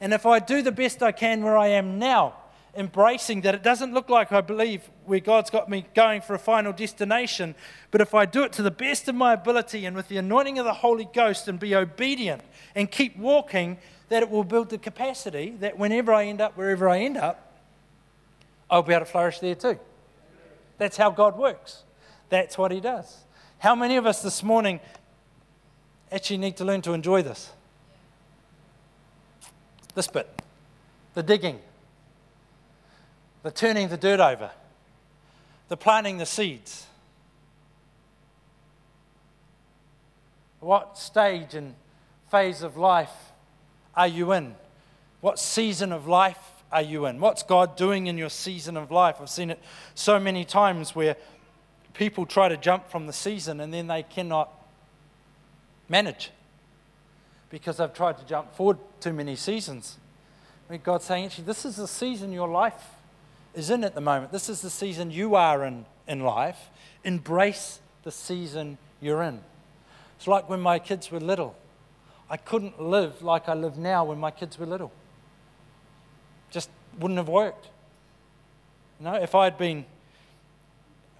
And 0.00 0.14
if 0.14 0.24
I 0.24 0.38
do 0.38 0.62
the 0.62 0.72
best 0.72 1.02
I 1.02 1.10
can 1.10 1.42
where 1.42 1.58
I 1.58 1.68
am 1.68 1.98
now, 1.98 2.34
embracing 2.76 3.40
that 3.42 3.54
it 3.54 3.62
doesn't 3.62 3.92
look 3.92 4.08
like 4.08 4.32
I 4.32 4.40
believe 4.40 4.88
where 5.04 5.20
God's 5.20 5.50
got 5.50 5.68
me 5.68 5.86
going 5.94 6.20
for 6.20 6.34
a 6.34 6.38
final 6.38 6.72
destination, 6.72 7.54
but 7.90 8.00
if 8.00 8.14
I 8.14 8.26
do 8.26 8.44
it 8.44 8.52
to 8.54 8.62
the 8.62 8.70
best 8.70 9.08
of 9.08 9.14
my 9.14 9.32
ability 9.32 9.86
and 9.86 9.96
with 9.96 10.08
the 10.08 10.18
anointing 10.18 10.58
of 10.58 10.64
the 10.64 10.74
Holy 10.74 11.08
Ghost 11.12 11.48
and 11.48 11.58
be 11.58 11.74
obedient 11.74 12.42
and 12.74 12.90
keep 12.90 13.16
walking, 13.16 13.78
that 14.08 14.22
it 14.22 14.30
will 14.30 14.44
build 14.44 14.70
the 14.70 14.78
capacity 14.78 15.56
that 15.60 15.78
whenever 15.78 16.12
I 16.12 16.26
end 16.26 16.40
up, 16.40 16.56
wherever 16.56 16.88
I 16.88 17.00
end 17.00 17.16
up, 17.16 17.52
I'll 18.68 18.82
be 18.82 18.92
able 18.92 19.04
to 19.04 19.10
flourish 19.10 19.40
there 19.40 19.54
too. 19.54 19.78
That's 20.78 20.96
how 20.96 21.10
God 21.10 21.36
works. 21.36 21.82
That's 22.28 22.56
what 22.56 22.70
He 22.70 22.80
does. 22.80 23.24
How 23.58 23.74
many 23.74 23.96
of 23.96 24.06
us 24.06 24.22
this 24.22 24.42
morning 24.42 24.80
actually 26.10 26.38
need 26.38 26.56
to 26.56 26.64
learn 26.64 26.82
to 26.82 26.92
enjoy 26.92 27.22
this? 27.22 27.50
This 29.94 30.06
bit, 30.06 30.28
the 31.14 31.22
digging, 31.22 31.58
the 33.42 33.50
turning 33.50 33.88
the 33.88 33.96
dirt 33.96 34.20
over, 34.20 34.50
the 35.68 35.76
planting 35.76 36.18
the 36.18 36.26
seeds. 36.26 36.86
What 40.60 40.98
stage 40.98 41.54
and 41.54 41.74
phase 42.30 42.62
of 42.62 42.76
life 42.76 43.32
are 43.94 44.06
you 44.06 44.32
in? 44.32 44.54
What 45.20 45.38
season 45.38 45.92
of 45.92 46.06
life 46.06 46.38
are 46.70 46.82
you 46.82 47.06
in? 47.06 47.18
What's 47.18 47.42
God 47.42 47.76
doing 47.76 48.06
in 48.06 48.18
your 48.18 48.28
season 48.28 48.76
of 48.76 48.90
life? 48.90 49.16
I've 49.20 49.30
seen 49.30 49.50
it 49.50 49.58
so 49.94 50.20
many 50.20 50.44
times 50.44 50.94
where 50.94 51.16
people 51.94 52.26
try 52.26 52.48
to 52.48 52.56
jump 52.56 52.88
from 52.90 53.06
the 53.06 53.12
season 53.12 53.60
and 53.60 53.72
then 53.72 53.86
they 53.86 54.02
cannot 54.02 54.50
manage 55.88 56.30
because 57.48 57.78
they've 57.78 57.92
tried 57.92 58.18
to 58.18 58.24
jump 58.26 58.54
forward 58.54 58.78
too 59.00 59.12
many 59.12 59.34
seasons. 59.34 59.96
God's 60.84 61.04
saying, 61.04 61.24
actually, 61.24 61.44
this 61.44 61.64
is 61.64 61.76
the 61.76 61.88
season 61.88 62.32
your 62.32 62.48
life 62.48 62.80
is 63.54 63.70
in 63.70 63.84
at 63.84 63.94
the 63.94 64.00
moment. 64.00 64.32
This 64.32 64.48
is 64.48 64.60
the 64.60 64.70
season 64.70 65.10
you 65.10 65.34
are 65.34 65.64
in 65.64 65.86
in 66.06 66.20
life. 66.20 66.70
Embrace 67.04 67.80
the 68.02 68.10
season 68.10 68.78
you're 69.00 69.22
in. 69.22 69.40
It's 70.16 70.26
like 70.26 70.48
when 70.48 70.60
my 70.60 70.78
kids 70.78 71.10
were 71.10 71.20
little. 71.20 71.56
I 72.28 72.36
couldn't 72.36 72.80
live 72.80 73.22
like 73.22 73.48
I 73.48 73.54
live 73.54 73.78
now 73.78 74.04
when 74.04 74.18
my 74.18 74.30
kids 74.30 74.58
were 74.58 74.66
little. 74.66 74.92
Just 76.50 76.70
wouldn't 76.98 77.18
have 77.18 77.28
worked. 77.28 77.68
You 78.98 79.06
know, 79.06 79.14
if 79.14 79.34
I'd 79.34 79.56
been, 79.56 79.86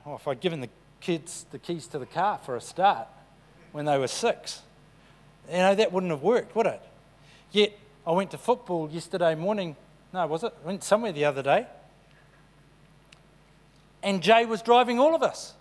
oh, 0.05 0.17
if 0.17 0.29
I'd 0.29 0.41
given 0.41 0.61
the 0.61 0.69
kids 1.01 1.47
the 1.51 1.59
keys 1.59 1.87
to 1.89 1.99
the 1.99 2.07
car 2.07 2.39
for 2.45 2.57
a 2.57 2.61
start 2.61 3.09
when 3.73 3.87
they 3.87 3.97
were 3.97 4.09
six, 4.09 4.61
you 5.51 5.59
know, 5.59 5.75
that 5.75 5.93
wouldn't 5.93 6.13
have 6.13 6.23
worked, 6.23 6.55
would 6.55 6.67
it? 6.67 6.83
Yet 7.53 7.73
I 8.07 8.13
went 8.13 8.31
to 8.33 8.39
football 8.39 8.89
yesterday 8.91 9.35
morning. 9.35 9.77
No, 10.13 10.27
was 10.27 10.45
it? 10.45 10.53
I 10.63 10.67
went 10.67 10.85
somewhere 10.85 11.13
the 11.13 11.25
other 11.25 11.43
day. 11.43 11.67
And 14.03 14.23
Jay 14.23 14.47
was 14.47 14.63
driving 14.63 14.99
all 14.99 15.15
of 15.15 15.23
us 15.23 15.55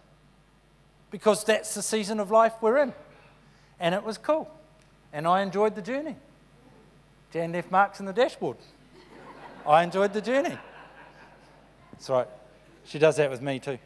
because 1.11 1.43
that's 1.43 1.73
the 1.73 1.81
season 1.81 2.19
of 2.19 2.31
life 2.31 2.53
we're 2.61 2.77
in. 2.77 2.93
And 3.79 3.95
it 3.95 4.03
was 4.03 4.17
cool 4.17 4.49
and 5.13 5.27
I 5.27 5.41
enjoyed 5.41 5.75
the 5.75 5.81
journey. 5.81 6.15
Jan 7.31 7.51
left 7.51 7.71
marks 7.71 7.99
in 7.99 8.05
the 8.05 8.13
dashboard. 8.13 8.57
I 9.65 9.83
enjoyed 9.83 10.13
the 10.13 10.21
journey. 10.21 10.57
That's 11.91 12.09
right. 12.09 12.27
She 12.85 12.97
does 12.97 13.17
that 13.17 13.29
with 13.29 13.41
me 13.41 13.59
too. 13.59 13.77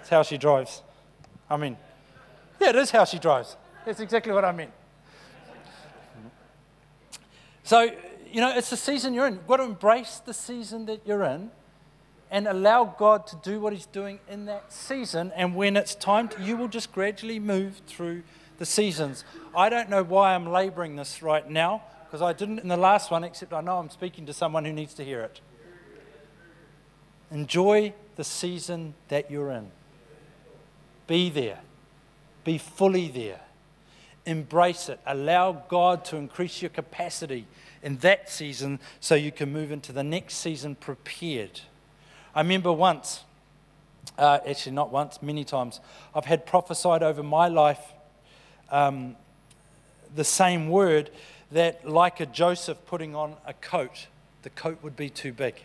It's 0.00 0.08
how 0.08 0.22
she 0.22 0.38
drives. 0.38 0.82
I 1.50 1.56
mean, 1.56 1.76
yeah, 2.60 2.70
it 2.70 2.76
is 2.76 2.90
how 2.90 3.04
she 3.04 3.18
drives. 3.18 3.56
That's 3.84 4.00
exactly 4.00 4.32
what 4.32 4.44
I 4.44 4.52
mean. 4.52 4.72
So, 7.64 7.90
you 8.30 8.40
know, 8.40 8.56
it's 8.56 8.70
the 8.70 8.76
season 8.76 9.12
you're 9.12 9.26
in. 9.26 9.34
You've 9.34 9.46
got 9.46 9.56
to 9.56 9.64
embrace 9.64 10.20
the 10.24 10.32
season 10.32 10.86
that 10.86 11.00
you're 11.04 11.24
in 11.24 11.50
and 12.30 12.46
allow 12.46 12.84
God 12.84 13.26
to 13.28 13.36
do 13.42 13.60
what 13.60 13.72
He's 13.72 13.86
doing 13.86 14.20
in 14.28 14.46
that 14.46 14.72
season. 14.72 15.32
And 15.36 15.54
when 15.54 15.76
it's 15.76 15.94
time, 15.94 16.28
to, 16.28 16.42
you 16.42 16.56
will 16.56 16.68
just 16.68 16.92
gradually 16.92 17.38
move 17.38 17.80
through 17.86 18.22
the 18.58 18.66
seasons. 18.66 19.24
I 19.54 19.68
don't 19.68 19.88
know 19.88 20.02
why 20.02 20.34
I'm 20.34 20.46
laboring 20.50 20.96
this 20.96 21.22
right 21.22 21.48
now, 21.48 21.82
because 22.06 22.22
I 22.22 22.32
didn't 22.32 22.60
in 22.60 22.68
the 22.68 22.76
last 22.76 23.10
one, 23.10 23.24
except 23.24 23.52
I 23.52 23.60
know 23.60 23.78
I'm 23.78 23.90
speaking 23.90 24.26
to 24.26 24.32
someone 24.32 24.64
who 24.64 24.72
needs 24.72 24.94
to 24.94 25.04
hear 25.04 25.20
it. 25.20 25.40
Enjoy 27.30 27.92
the 28.16 28.24
season 28.24 28.94
that 29.08 29.30
you're 29.30 29.50
in. 29.50 29.70
Be 31.06 31.30
there. 31.30 31.58
Be 32.44 32.58
fully 32.58 33.08
there. 33.08 33.40
Embrace 34.24 34.88
it. 34.88 35.00
Allow 35.06 35.64
God 35.68 36.04
to 36.06 36.16
increase 36.16 36.62
your 36.62 36.68
capacity 36.70 37.46
in 37.82 37.98
that 37.98 38.30
season 38.30 38.80
so 38.98 39.14
you 39.14 39.30
can 39.30 39.52
move 39.52 39.70
into 39.70 39.92
the 39.92 40.02
next 40.02 40.36
season 40.36 40.74
prepared. 40.74 41.60
I 42.36 42.40
remember 42.40 42.70
once, 42.70 43.24
uh, 44.18 44.40
actually, 44.46 44.72
not 44.72 44.92
once, 44.92 45.22
many 45.22 45.42
times, 45.42 45.80
I've 46.14 46.26
had 46.26 46.44
prophesied 46.44 47.02
over 47.02 47.22
my 47.22 47.48
life 47.48 47.80
um, 48.70 49.16
the 50.14 50.22
same 50.22 50.68
word 50.68 51.08
that, 51.50 51.88
like 51.88 52.20
a 52.20 52.26
Joseph 52.26 52.76
putting 52.84 53.14
on 53.14 53.36
a 53.46 53.54
coat, 53.54 54.08
the 54.42 54.50
coat 54.50 54.76
would 54.82 54.96
be 54.96 55.08
too 55.08 55.32
big. 55.32 55.64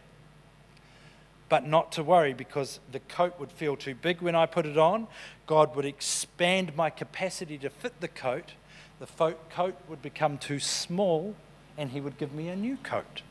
But 1.50 1.68
not 1.68 1.92
to 1.92 2.04
worry 2.04 2.34
because 2.34 2.80
the 2.90 3.02
coat 3.02 3.38
would 3.38 3.52
feel 3.52 3.76
too 3.76 3.94
big 3.94 4.22
when 4.22 4.34
I 4.34 4.46
put 4.46 4.66
it 4.66 4.78
on. 4.78 5.08
God 5.48 5.76
would 5.76 5.84
expand 5.84 6.74
my 6.78 6.90
capacity 6.90 7.58
to 7.58 7.70
fit 7.70 8.00
the 8.00 8.08
coat. 8.08 8.54
The 9.02 9.36
coat 9.50 9.76
would 9.90 10.02
become 10.02 10.38
too 10.38 10.62
small 10.62 11.36
and 11.78 11.92
He 11.92 12.00
would 12.00 12.18
give 12.18 12.34
me 12.34 12.48
a 12.48 12.56
new 12.56 12.78
coat. 12.78 13.24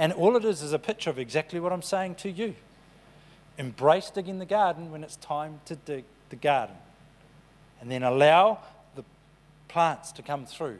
And 0.00 0.14
all 0.14 0.34
it 0.34 0.46
is 0.46 0.62
is 0.62 0.72
a 0.72 0.78
picture 0.78 1.10
of 1.10 1.18
exactly 1.18 1.60
what 1.60 1.74
I'm 1.74 1.82
saying 1.82 2.14
to 2.16 2.30
you. 2.30 2.54
Embrace 3.58 4.08
digging 4.08 4.38
the 4.38 4.46
garden 4.46 4.90
when 4.90 5.04
it's 5.04 5.16
time 5.16 5.60
to 5.66 5.76
dig 5.76 6.04
the 6.30 6.36
garden. 6.36 6.74
And 7.82 7.90
then 7.90 8.02
allow 8.02 8.60
the 8.94 9.04
plants 9.68 10.10
to 10.12 10.22
come 10.22 10.46
through. 10.46 10.78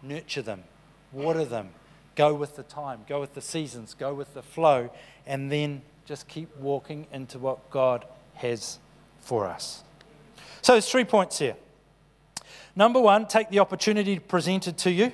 Nurture 0.00 0.42
them, 0.42 0.62
water 1.10 1.44
them, 1.44 1.70
go 2.14 2.32
with 2.32 2.54
the 2.54 2.62
time, 2.62 3.00
go 3.08 3.18
with 3.18 3.34
the 3.34 3.40
seasons, 3.40 3.94
go 3.94 4.14
with 4.14 4.32
the 4.32 4.42
flow, 4.42 4.90
and 5.26 5.50
then 5.50 5.82
just 6.06 6.28
keep 6.28 6.56
walking 6.56 7.08
into 7.12 7.36
what 7.40 7.68
God 7.68 8.04
has 8.34 8.78
for 9.20 9.44
us. 9.44 9.82
So 10.62 10.74
there's 10.74 10.88
three 10.88 11.04
points 11.04 11.40
here. 11.40 11.56
Number 12.76 13.00
one, 13.00 13.26
take 13.26 13.50
the 13.50 13.58
opportunity 13.58 14.20
presented 14.20 14.78
to 14.78 14.92
you. 14.92 15.12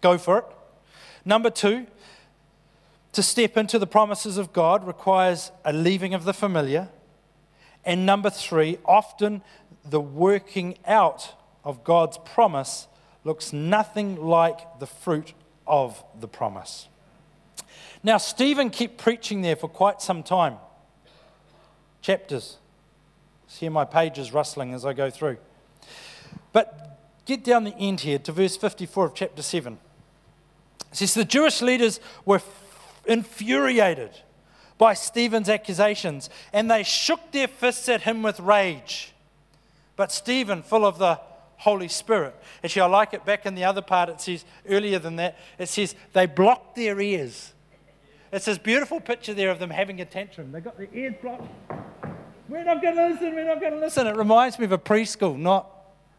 Go 0.00 0.16
for 0.16 0.38
it. 0.38 0.44
Number 1.26 1.50
two, 1.50 1.86
to 3.16 3.22
step 3.22 3.56
into 3.56 3.78
the 3.78 3.86
promises 3.86 4.36
of 4.36 4.52
God 4.52 4.86
requires 4.86 5.50
a 5.64 5.72
leaving 5.72 6.12
of 6.12 6.24
the 6.24 6.34
familiar. 6.34 6.90
And 7.82 8.04
number 8.04 8.28
three, 8.28 8.76
often 8.84 9.40
the 9.88 10.02
working 10.02 10.76
out 10.84 11.32
of 11.64 11.82
God's 11.82 12.18
promise 12.18 12.88
looks 13.24 13.54
nothing 13.54 14.16
like 14.16 14.80
the 14.80 14.86
fruit 14.86 15.32
of 15.66 16.04
the 16.20 16.28
promise. 16.28 16.88
Now, 18.02 18.18
Stephen 18.18 18.68
kept 18.68 18.98
preaching 18.98 19.40
there 19.40 19.56
for 19.56 19.68
quite 19.68 20.02
some 20.02 20.22
time. 20.22 20.58
Chapters. 22.02 22.58
hear 23.48 23.70
my 23.70 23.86
pages 23.86 24.34
rustling 24.34 24.74
as 24.74 24.84
I 24.84 24.92
go 24.92 25.08
through. 25.08 25.38
But 26.52 26.98
get 27.24 27.42
down 27.44 27.64
the 27.64 27.76
end 27.76 28.00
here 28.00 28.18
to 28.18 28.32
verse 28.32 28.58
54 28.58 29.06
of 29.06 29.14
chapter 29.14 29.40
7. 29.40 29.78
It 30.92 30.96
says, 30.98 31.14
The 31.14 31.24
Jewish 31.24 31.62
leaders 31.62 31.98
were 32.26 32.42
infuriated 33.06 34.10
by 34.78 34.94
Stephen's 34.94 35.48
accusations, 35.48 36.28
and 36.52 36.70
they 36.70 36.82
shook 36.82 37.32
their 37.32 37.48
fists 37.48 37.88
at 37.88 38.02
him 38.02 38.22
with 38.22 38.38
rage. 38.40 39.12
But 39.96 40.12
Stephen, 40.12 40.62
full 40.62 40.84
of 40.84 40.98
the 40.98 41.18
Holy 41.58 41.88
Spirit, 41.88 42.34
actually, 42.62 42.82
I 42.82 42.86
like 42.86 43.14
it 43.14 43.24
back 43.24 43.46
in 43.46 43.54
the 43.54 43.64
other 43.64 43.80
part, 43.80 44.08
it 44.10 44.20
says 44.20 44.44
earlier 44.68 44.98
than 44.98 45.16
that, 45.16 45.38
it 45.58 45.68
says 45.68 45.94
they 46.12 46.26
blocked 46.26 46.76
their 46.76 47.00
ears. 47.00 47.54
It's 48.32 48.44
this 48.44 48.58
beautiful 48.58 49.00
picture 49.00 49.32
there 49.32 49.50
of 49.50 49.58
them 49.58 49.70
having 49.70 50.00
a 50.00 50.04
tantrum. 50.04 50.52
They 50.52 50.60
got 50.60 50.76
their 50.76 50.88
ears 50.92 51.14
blocked. 51.22 51.48
We're 52.48 52.64
not 52.64 52.82
going 52.82 52.96
to 52.96 53.08
listen, 53.08 53.34
we're 53.34 53.46
not 53.46 53.60
going 53.60 53.72
to 53.72 53.78
listen. 53.78 54.06
It 54.06 54.16
reminds 54.16 54.58
me 54.58 54.66
of 54.66 54.72
a 54.72 54.78
preschool, 54.78 55.38
not 55.38 55.70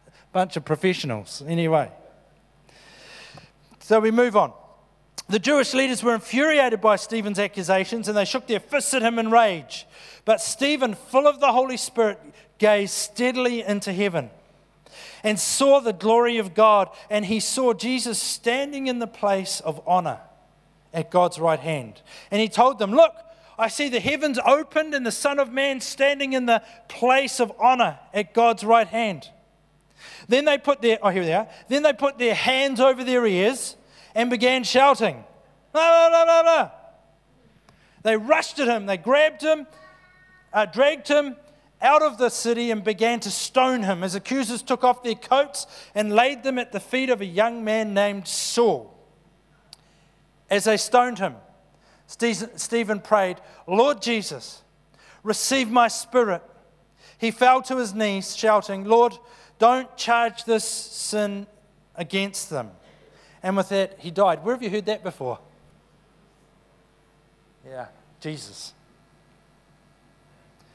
a 0.08 0.12
bunch 0.34 0.58
of 0.58 0.66
professionals. 0.66 1.44
Anyway. 1.48 1.92
So 3.80 4.00
we 4.00 4.12
move 4.12 4.36
on. 4.36 4.52
The 5.30 5.40
Jewish 5.40 5.74
leaders 5.74 6.04
were 6.04 6.16
infuriated 6.16 6.80
by 6.80 6.96
Stephen's 6.96 7.40
accusations 7.40 8.08
and 8.08 8.18
they 8.18 8.26
shook 8.26 8.48
their 8.48 8.62
fists 8.62 8.94
at 8.94 9.02
him 9.02 9.20
in 9.20 9.30
rage. 9.30 9.86
But 10.24 10.40
Stephen, 10.40 10.94
full 10.94 11.28
of 11.28 11.40
the 11.40 11.52
Holy 11.52 11.78
Spirit, 11.78 12.20
gazed 12.58 12.94
steadily 12.94 13.62
into 13.62 13.92
heaven 13.92 14.30
and 15.24 15.40
saw 15.40 15.80
the 15.80 15.94
glory 15.94 16.38
of 16.38 16.54
God. 16.54 16.90
And 17.10 17.26
he 17.26 17.40
saw 17.40 17.74
Jesus 17.74 18.22
standing 18.22 18.88
in 18.88 19.00
the 19.00 19.08
place 19.08 19.60
of 19.60 19.82
honor 19.86 20.20
at 20.94 21.12
God's 21.12 21.40
right 21.40 21.60
hand. 21.60 22.02
And 22.32 22.42
he 22.42 22.48
told 22.48 22.80
them, 22.80 22.92
Look, 22.92 23.14
I 23.60 23.68
see 23.68 23.90
the 23.90 24.00
heavens 24.00 24.40
opened 24.46 24.94
and 24.94 25.06
the 25.06 25.12
Son 25.12 25.40
of 25.40 25.52
Man 25.52 25.82
standing 25.82 26.34
in 26.34 26.46
the 26.46 26.62
place 26.88 27.40
of 27.40 27.52
honor 27.60 28.00
at 28.14 28.34
God's 28.34 28.64
right 28.64 28.88
hand. 28.88 29.30
Then 30.28 30.46
they 30.46 30.58
put 30.58 30.82
their, 30.82 31.00
oh, 31.02 31.10
here 31.10 31.26
they 31.26 31.34
are. 31.34 31.48
Then 31.68 31.84
they 31.84 31.94
put 31.94 32.18
their 32.18 32.36
hands 32.36 32.80
over 32.80 33.04
their 33.04 33.26
ears 33.26 33.76
and 34.18 34.32
began 34.32 34.64
shouting. 34.64 35.24
Blah, 35.72 36.10
blah, 36.10 36.26
blah, 36.26 36.42
blah, 36.42 36.72
They 38.02 38.18
rushed 38.18 38.58
at 38.60 38.68
him, 38.68 38.88
they 38.88 38.98
grabbed 38.98 39.44
him, 39.44 39.68
uh, 40.52 40.66
dragged 40.66 41.08
him 41.08 41.36
out 41.80 42.02
of 42.02 42.18
the 42.18 42.30
city 42.30 42.72
and 42.72 42.84
began 42.84 43.20
to 43.20 43.30
stone 43.30 43.84
him. 43.84 44.02
His 44.02 44.16
accusers 44.16 44.64
took 44.64 44.84
off 44.84 45.04
their 45.04 45.14
coats 45.14 45.68
and 45.94 46.12
laid 46.12 46.42
them 46.42 46.58
at 46.58 46.72
the 46.72 46.80
feet 46.80 47.12
of 47.12 47.22
a 47.22 47.26
young 47.26 47.64
man 47.64 47.94
named 47.94 48.28
Saul. 48.28 48.92
As 50.50 50.64
they 50.64 50.78
stoned 50.78 51.20
him, 51.20 51.36
Stephen 52.08 53.00
prayed, 53.00 53.38
Lord 53.68 54.02
Jesus, 54.02 54.64
receive 55.22 55.70
my 55.70 55.90
spirit. 55.90 56.42
He 57.20 57.30
fell 57.30 57.62
to 57.64 57.78
his 57.78 57.94
knees, 57.94 58.36
shouting, 58.36 58.86
Lord, 58.86 59.14
don't 59.60 59.96
charge 59.96 60.44
this 60.46 60.64
sin 60.64 61.46
against 61.96 62.50
them. 62.50 62.72
And 63.48 63.56
with 63.56 63.70
that, 63.70 63.96
he 64.00 64.12
died. 64.12 64.44
Where 64.44 64.54
have 64.54 64.62
you 64.62 64.70
heard 64.70 64.88
that 64.88 65.06
before? 65.06 65.40
Yeah, 67.66 67.86
Jesus. 68.20 68.74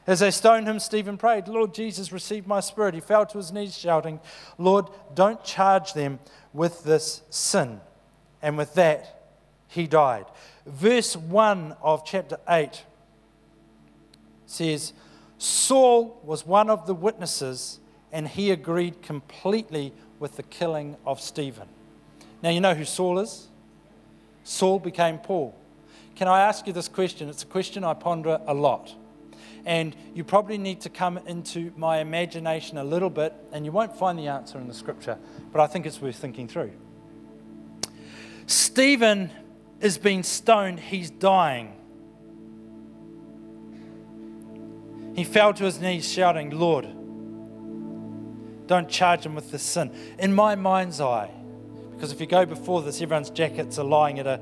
As 0.07 0.21
they 0.21 0.31
stoned 0.31 0.67
him, 0.67 0.79
Stephen 0.79 1.15
prayed, 1.15 1.47
Lord 1.47 1.75
Jesus, 1.75 2.11
receive 2.11 2.47
my 2.47 2.61
spirit. 2.61 2.95
He 2.95 2.99
fell 2.99 3.27
to 3.27 3.37
his 3.37 3.51
knees, 3.51 3.77
shouting, 3.77 4.19
Lord, 4.57 4.87
don't 5.13 5.43
charge 5.43 5.93
them 5.93 6.17
with 6.51 6.83
this 6.83 7.21
sin. 7.29 7.79
And 8.41 8.57
with 8.57 8.73
that, 8.73 9.21
he 9.67 9.85
died. 9.85 10.25
Verse 10.65 11.15
1 11.15 11.75
of 11.79 12.03
chapter 12.03 12.39
8 12.49 12.85
says, 14.47 14.93
Saul 15.37 16.19
was 16.23 16.43
one 16.43 16.71
of 16.71 16.87
the 16.87 16.95
witnesses, 16.95 17.79
and 18.11 18.27
he 18.27 18.49
agreed 18.49 19.03
completely 19.03 19.93
with 20.17 20.37
the 20.37 20.43
killing 20.43 20.97
of 21.05 21.21
Stephen. 21.21 21.67
Now, 22.43 22.49
you 22.49 22.59
know 22.59 22.75
who 22.75 22.83
Saul 22.83 23.19
is? 23.19 23.47
Saul 24.43 24.77
became 24.77 25.17
Paul. 25.17 25.55
Can 26.15 26.27
I 26.27 26.41
ask 26.41 26.67
you 26.67 26.73
this 26.73 26.89
question? 26.89 27.29
It's 27.29 27.43
a 27.43 27.47
question 27.47 27.85
I 27.85 27.93
ponder 27.93 28.39
a 28.45 28.53
lot. 28.53 28.93
And 29.65 29.95
you 30.13 30.25
probably 30.25 30.57
need 30.57 30.81
to 30.81 30.89
come 30.89 31.19
into 31.25 31.71
my 31.77 31.99
imagination 31.99 32.77
a 32.77 32.83
little 32.83 33.09
bit, 33.09 33.33
and 33.53 33.63
you 33.63 33.71
won't 33.71 33.97
find 33.97 34.19
the 34.19 34.27
answer 34.27 34.57
in 34.57 34.67
the 34.67 34.73
scripture, 34.73 35.17
but 35.53 35.61
I 35.61 35.67
think 35.67 35.85
it's 35.85 36.01
worth 36.01 36.17
thinking 36.17 36.49
through. 36.49 36.73
Stephen 38.45 39.31
is 39.79 39.97
being 39.97 40.21
stoned, 40.21 40.81
he's 40.81 41.09
dying. 41.09 41.71
He 45.15 45.23
fell 45.23 45.53
to 45.53 45.63
his 45.63 45.79
knees, 45.79 46.11
shouting, 46.11 46.49
Lord, 46.49 46.87
don't 48.67 48.89
charge 48.89 49.25
him 49.25 49.33
with 49.33 49.49
this 49.49 49.63
sin. 49.63 49.93
In 50.19 50.35
my 50.35 50.55
mind's 50.55 50.99
eye, 50.99 51.31
because 52.03 52.11
if 52.11 52.19
you 52.19 52.27
go 52.27 52.45
before 52.45 52.81
this, 52.81 53.01
everyone's 53.01 53.29
jackets 53.29 53.79
are 53.79 53.85
lying 53.85 54.19
at 54.19 54.27
a, 54.27 54.41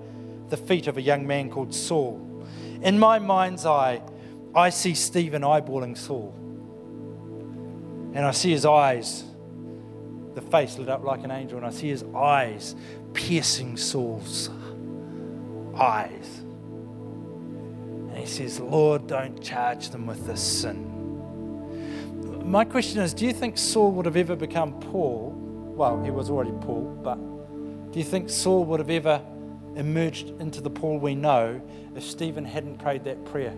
the 0.49 0.57
feet 0.57 0.87
of 0.87 0.97
a 0.97 1.01
young 1.01 1.27
man 1.27 1.47
called 1.47 1.75
Saul. 1.75 2.43
In 2.81 2.97
my 2.97 3.19
mind's 3.19 3.67
eye, 3.67 4.01
I 4.55 4.71
see 4.71 4.95
Stephen 4.95 5.43
eyeballing 5.43 5.95
Saul. 5.95 6.33
And 8.15 8.25
I 8.25 8.31
see 8.31 8.49
his 8.49 8.65
eyes, 8.65 9.25
the 10.33 10.41
face 10.41 10.79
lit 10.79 10.89
up 10.89 11.03
like 11.03 11.23
an 11.23 11.29
angel, 11.29 11.59
and 11.59 11.67
I 11.67 11.69
see 11.69 11.89
his 11.89 12.03
eyes 12.15 12.75
piercing 13.13 13.77
Saul's 13.77 14.49
eyes. 15.79 16.39
And 18.09 18.17
he 18.17 18.25
says, 18.25 18.59
Lord, 18.59 19.05
don't 19.05 19.39
charge 19.39 19.91
them 19.91 20.07
with 20.07 20.25
this 20.25 20.41
sin. 20.41 20.87
My 22.43 22.65
question 22.65 23.01
is 23.01 23.13
do 23.13 23.23
you 23.23 23.33
think 23.33 23.59
Saul 23.59 23.91
would 23.91 24.07
have 24.07 24.17
ever 24.17 24.35
become 24.35 24.79
Paul? 24.79 25.35
Well, 25.75 26.03
he 26.03 26.09
was 26.09 26.31
already 26.31 26.53
Paul, 26.59 26.99
but 27.03 27.19
do 27.91 27.99
you 27.99 28.05
think 28.05 28.29
Saul 28.29 28.63
would 28.65 28.79
have 28.79 28.89
ever 28.89 29.21
emerged 29.75 30.29
into 30.39 30.61
the 30.61 30.69
Paul 30.69 30.99
we 30.99 31.15
know 31.15 31.61
if 31.95 32.03
Stephen 32.03 32.45
hadn't 32.45 32.77
prayed 32.77 33.03
that 33.03 33.25
prayer? 33.25 33.53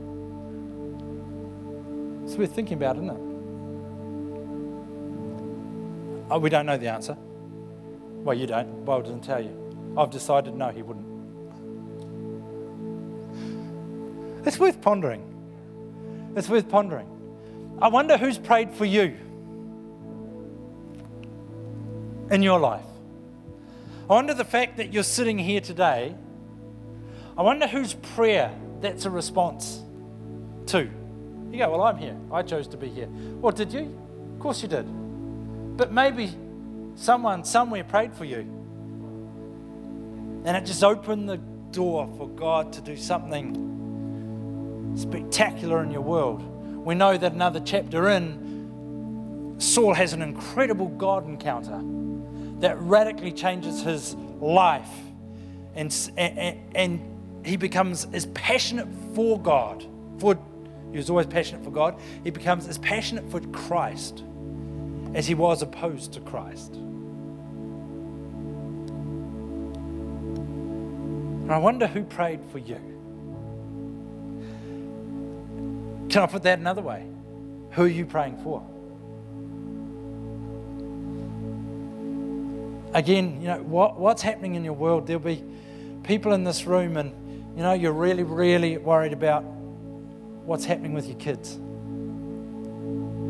It's 2.24 2.36
worth 2.36 2.54
thinking 2.54 2.78
about, 2.78 2.96
isn't 2.96 3.10
it? 3.10 3.34
Oh, 6.32 6.40
we 6.40 6.50
don't 6.50 6.66
know 6.66 6.78
the 6.78 6.88
answer. 6.88 7.16
Well, 8.24 8.36
you 8.36 8.48
don't. 8.48 8.84
Bible 8.86 9.04
doesn't 9.04 9.24
tell 9.24 9.44
you. 9.44 9.94
I've 9.98 10.10
decided 10.10 10.56
no, 10.56 10.70
he 10.70 10.82
wouldn't. 10.82 11.06
It's 14.48 14.58
worth 14.58 14.82
pondering. 14.82 15.24
It's 16.36 16.50
worth 16.50 16.68
pondering. 16.70 17.08
I 17.82 17.88
wonder 17.90 18.18
who's 18.18 18.40
prayed 18.40 18.74
for 18.74 18.86
you 18.86 19.16
in 22.32 22.42
your 22.42 22.60
life. 22.60 22.86
I 24.14 24.16
wonder 24.18 24.36
the 24.36 24.46
fact 24.46 24.78
that 24.78 24.94
you're 24.94 25.02
sitting 25.02 25.40
here 25.40 25.60
today. 25.60 26.14
I 27.36 27.42
wonder 27.42 27.66
whose 27.66 27.96
prayer 27.96 28.56
that's 28.80 29.06
a 29.06 29.10
response 29.10 29.82
to. 30.68 30.88
You 31.50 31.58
go, 31.58 31.72
Well, 31.72 31.82
I'm 31.82 31.98
here. 31.98 32.16
I 32.32 32.44
chose 32.44 32.68
to 32.68 32.78
be 32.78 32.90
here. 32.90 33.08
Well, 33.10 33.52
did 33.52 33.74
you? 33.74 33.92
Of 34.34 34.40
course 34.40 34.62
you 34.62 34.68
did. 34.68 34.86
But 35.78 35.92
maybe 35.92 36.32
someone 36.94 37.44
somewhere 37.44 37.84
prayed 37.84 38.14
for 38.14 38.24
you. 38.24 38.42
And 40.46 40.56
it 40.56 40.68
just 40.68 40.84
opened 40.84 41.28
the 41.28 41.38
door 41.72 42.08
for 42.16 42.28
God 42.28 42.72
to 42.74 42.82
do 42.82 42.96
something 42.96 44.94
spectacular 44.96 45.82
in 45.82 45.90
your 45.90 46.02
world. 46.02 46.44
We 46.86 46.94
know 46.94 47.18
that 47.18 47.32
another 47.34 47.62
chapter 47.62 48.10
in, 48.10 49.56
Saul 49.58 49.96
has 49.96 50.14
an 50.14 50.22
incredible 50.22 50.90
God 50.90 51.28
encounter 51.28 51.82
that 52.64 52.80
radically 52.80 53.34
changes 53.34 53.82
his 53.82 54.16
life. 54.40 54.88
And, 55.76 55.94
and, 56.16 56.58
and 56.74 57.46
he 57.46 57.58
becomes 57.58 58.08
as 58.14 58.26
passionate 58.28 58.88
for 59.14 59.38
God, 59.38 59.86
for 60.20 60.40
he 60.92 60.98
was 60.98 61.10
always 61.10 61.28
passionate 61.28 61.62
for 61.66 61.72
God. 61.72 62.00
He 62.24 62.30
becomes 62.30 62.66
as 62.70 62.78
passionate 62.78 63.30
for 63.30 63.42
Christ 63.42 64.24
as 65.14 65.28
he 65.28 65.34
was 65.34 65.62
opposed 65.62 66.14
to 66.14 66.22
Christ. 66.22 66.76
And 71.44 71.52
I 71.52 71.58
wonder 71.58 71.86
who 71.86 72.06
prayed 72.06 72.40
for 72.50 72.60
you. 72.60 72.80
Can 76.10 76.22
I 76.24 76.28
put 76.28 76.44
that 76.44 76.60
another 76.60 76.82
way? 76.82 77.06
Who 77.72 77.84
are 77.84 77.88
you 77.88 78.06
praying 78.06 78.38
for? 78.38 78.66
Again, 82.94 83.42
you 83.42 83.48
know, 83.48 83.64
what, 83.64 84.00
what's 84.00 84.22
happening 84.22 84.54
in 84.54 84.64
your 84.64 84.74
world? 84.74 85.08
There'll 85.08 85.20
be 85.20 85.44
people 86.04 86.34
in 86.34 86.44
this 86.44 86.66
room, 86.66 86.98
and 86.98 87.12
you 87.58 87.64
know, 87.64 87.74
you're 87.74 87.92
really, 87.92 88.22
really 88.24 88.78
worried 88.78 89.14
about 89.14 89.44
what's 89.44 90.66
happening 90.66 90.94
with 90.94 91.08
your 91.08 91.18
kids, 91.18 91.58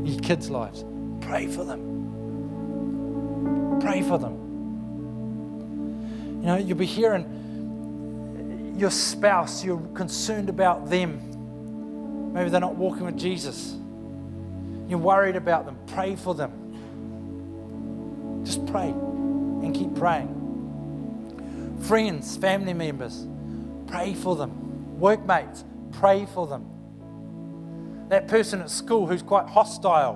your 0.10 0.20
kids' 0.22 0.50
lives. 0.50 0.84
Pray 1.22 1.48
for 1.48 1.64
them. 1.64 1.80
Pray 3.80 4.02
for 4.02 4.18
them. 4.18 4.34
You 6.42 6.48
know, 6.48 6.58
you'll 6.58 6.78
be 6.78 6.86
hearing 6.86 8.76
your 8.78 8.92
spouse, 8.92 9.64
you're 9.64 9.80
concerned 9.94 10.50
about 10.50 10.90
them. 10.90 12.34
Maybe 12.34 12.50
they're 12.50 12.60
not 12.60 12.76
walking 12.76 13.06
with 13.06 13.18
Jesus. 13.18 13.78
You're 14.90 15.00
worried 15.00 15.38
about 15.38 15.66
them. 15.66 15.78
Pray 15.88 16.18
for 16.18 16.36
them. 16.36 16.52
Just 18.44 18.66
pray 18.66 18.94
and 19.64 19.74
keep 19.74 19.96
praying. 19.96 21.80
Friends, 21.82 22.38
family 22.38 22.74
members, 22.74 23.28
pray 23.88 24.14
for 24.14 24.36
them. 24.36 25.00
Workmates, 25.00 25.64
pray 25.92 26.26
for 26.26 26.48
them. 26.48 26.70
That 28.10 28.28
person 28.28 28.62
at 28.62 28.70
school 28.70 29.08
who's 29.08 29.22
quite 29.22 29.48
hostile 29.48 30.16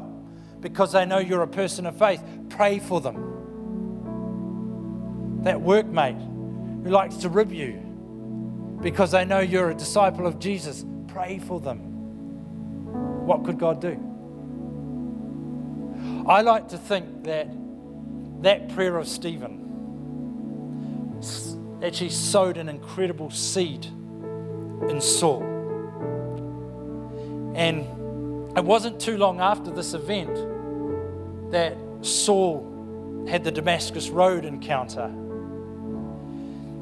because 0.59 0.91
they 0.91 1.05
know 1.05 1.19
you're 1.19 1.43
a 1.43 1.47
person 1.47 1.85
of 1.85 1.97
faith, 1.97 2.21
pray 2.49 2.79
for 2.79 3.01
them. 3.01 3.33
That 5.43 5.57
workmate 5.57 6.19
who 6.83 6.89
likes 6.89 7.17
to 7.17 7.29
rib 7.29 7.51
you 7.51 7.73
because 8.81 9.11
they 9.11 9.25
know 9.25 9.39
you're 9.39 9.71
a 9.71 9.75
disciple 9.75 10.27
of 10.27 10.39
Jesus, 10.39 10.85
pray 11.07 11.39
for 11.39 11.59
them. 11.59 11.79
What 13.25 13.43
could 13.43 13.57
God 13.57 13.81
do? 13.81 13.99
I 16.27 16.41
like 16.41 16.69
to 16.69 16.77
think 16.77 17.23
that 17.23 17.47
that 18.41 18.69
prayer 18.69 18.97
of 18.97 19.07
Stephen 19.07 19.64
actually 21.84 22.09
sowed 22.09 22.57
an 22.57 22.69
incredible 22.69 23.30
seed 23.30 23.85
in 24.89 25.01
Saul. 25.01 25.43
And 27.55 28.57
it 28.57 28.64
wasn't 28.64 28.99
too 28.99 29.18
long 29.18 29.39
after 29.39 29.72
this 29.72 29.93
event 29.93 30.35
that 31.51 31.77
Saul 32.01 33.26
had 33.27 33.43
the 33.43 33.51
Damascus 33.51 34.09
Road 34.09 34.45
encounter. 34.45 35.11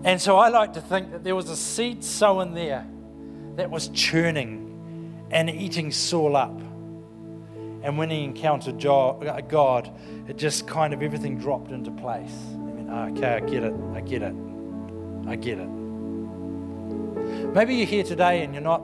And 0.03 0.22
so 0.22 0.38
I 0.38 0.49
like 0.49 0.73
to 0.73 0.82
think 0.82 1.11
that 1.11 1.23
there 1.23 1.36
was 1.36 1.49
a 1.49 1.56
seed 1.56 2.03
sown 2.03 2.53
there 2.53 2.86
that 3.56 3.72
was 3.72 3.88
churning 3.90 5.27
and 5.32 5.49
eating 5.49 5.91
Saul 5.91 6.36
up. 6.36 6.60
And 7.86 7.99
when 7.99 8.10
he 8.10 8.24
encountered 8.24 8.84
uh, 8.84 9.41
God, 9.41 9.91
it 10.28 10.38
just 10.38 10.66
kind 10.66 10.91
of 10.91 11.03
everything 11.03 11.38
dropped 11.38 11.70
into 11.70 11.91
place. 11.91 12.34
I 12.49 12.57
mean, 12.57 12.90
ah, 12.90 13.10
okay, 13.10 13.36
I 13.36 13.40
get 13.41 13.64
it, 13.64 13.76
I 13.94 14.02
get 14.02 14.24
it, 14.24 14.34
I 15.28 15.36
get 15.36 15.60
it. 15.60 15.70
Maybe 17.53 17.76
you're 17.76 17.86
here 17.86 18.03
today 18.03 18.44
and 18.44 18.56
you're 18.56 18.64
not 18.64 18.82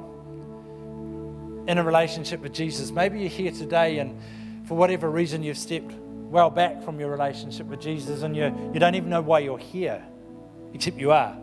in 1.68 1.80
a 1.80 1.84
relationship 1.84 2.42
with 2.42 2.54
Jesus. 2.54 2.92
Maybe 2.92 3.22
you're 3.22 3.30
here 3.30 3.52
today 3.52 3.98
and 3.98 4.20
for 4.68 4.78
whatever 4.78 5.10
reason 5.10 5.42
you've 5.42 5.58
stepped 5.58 5.94
well 5.94 6.52
back 6.52 6.84
from 6.84 7.00
your 7.00 7.10
relationship 7.10 7.66
with 7.66 7.82
Jesus 7.82 8.22
and 8.22 8.38
you, 8.38 8.56
you 8.72 8.80
don't 8.80 8.94
even 8.94 9.10
know 9.10 9.22
why 9.22 9.40
you're 9.40 9.58
here, 9.58 10.06
except 10.76 10.98
you 11.00 11.12
are. 11.12 11.36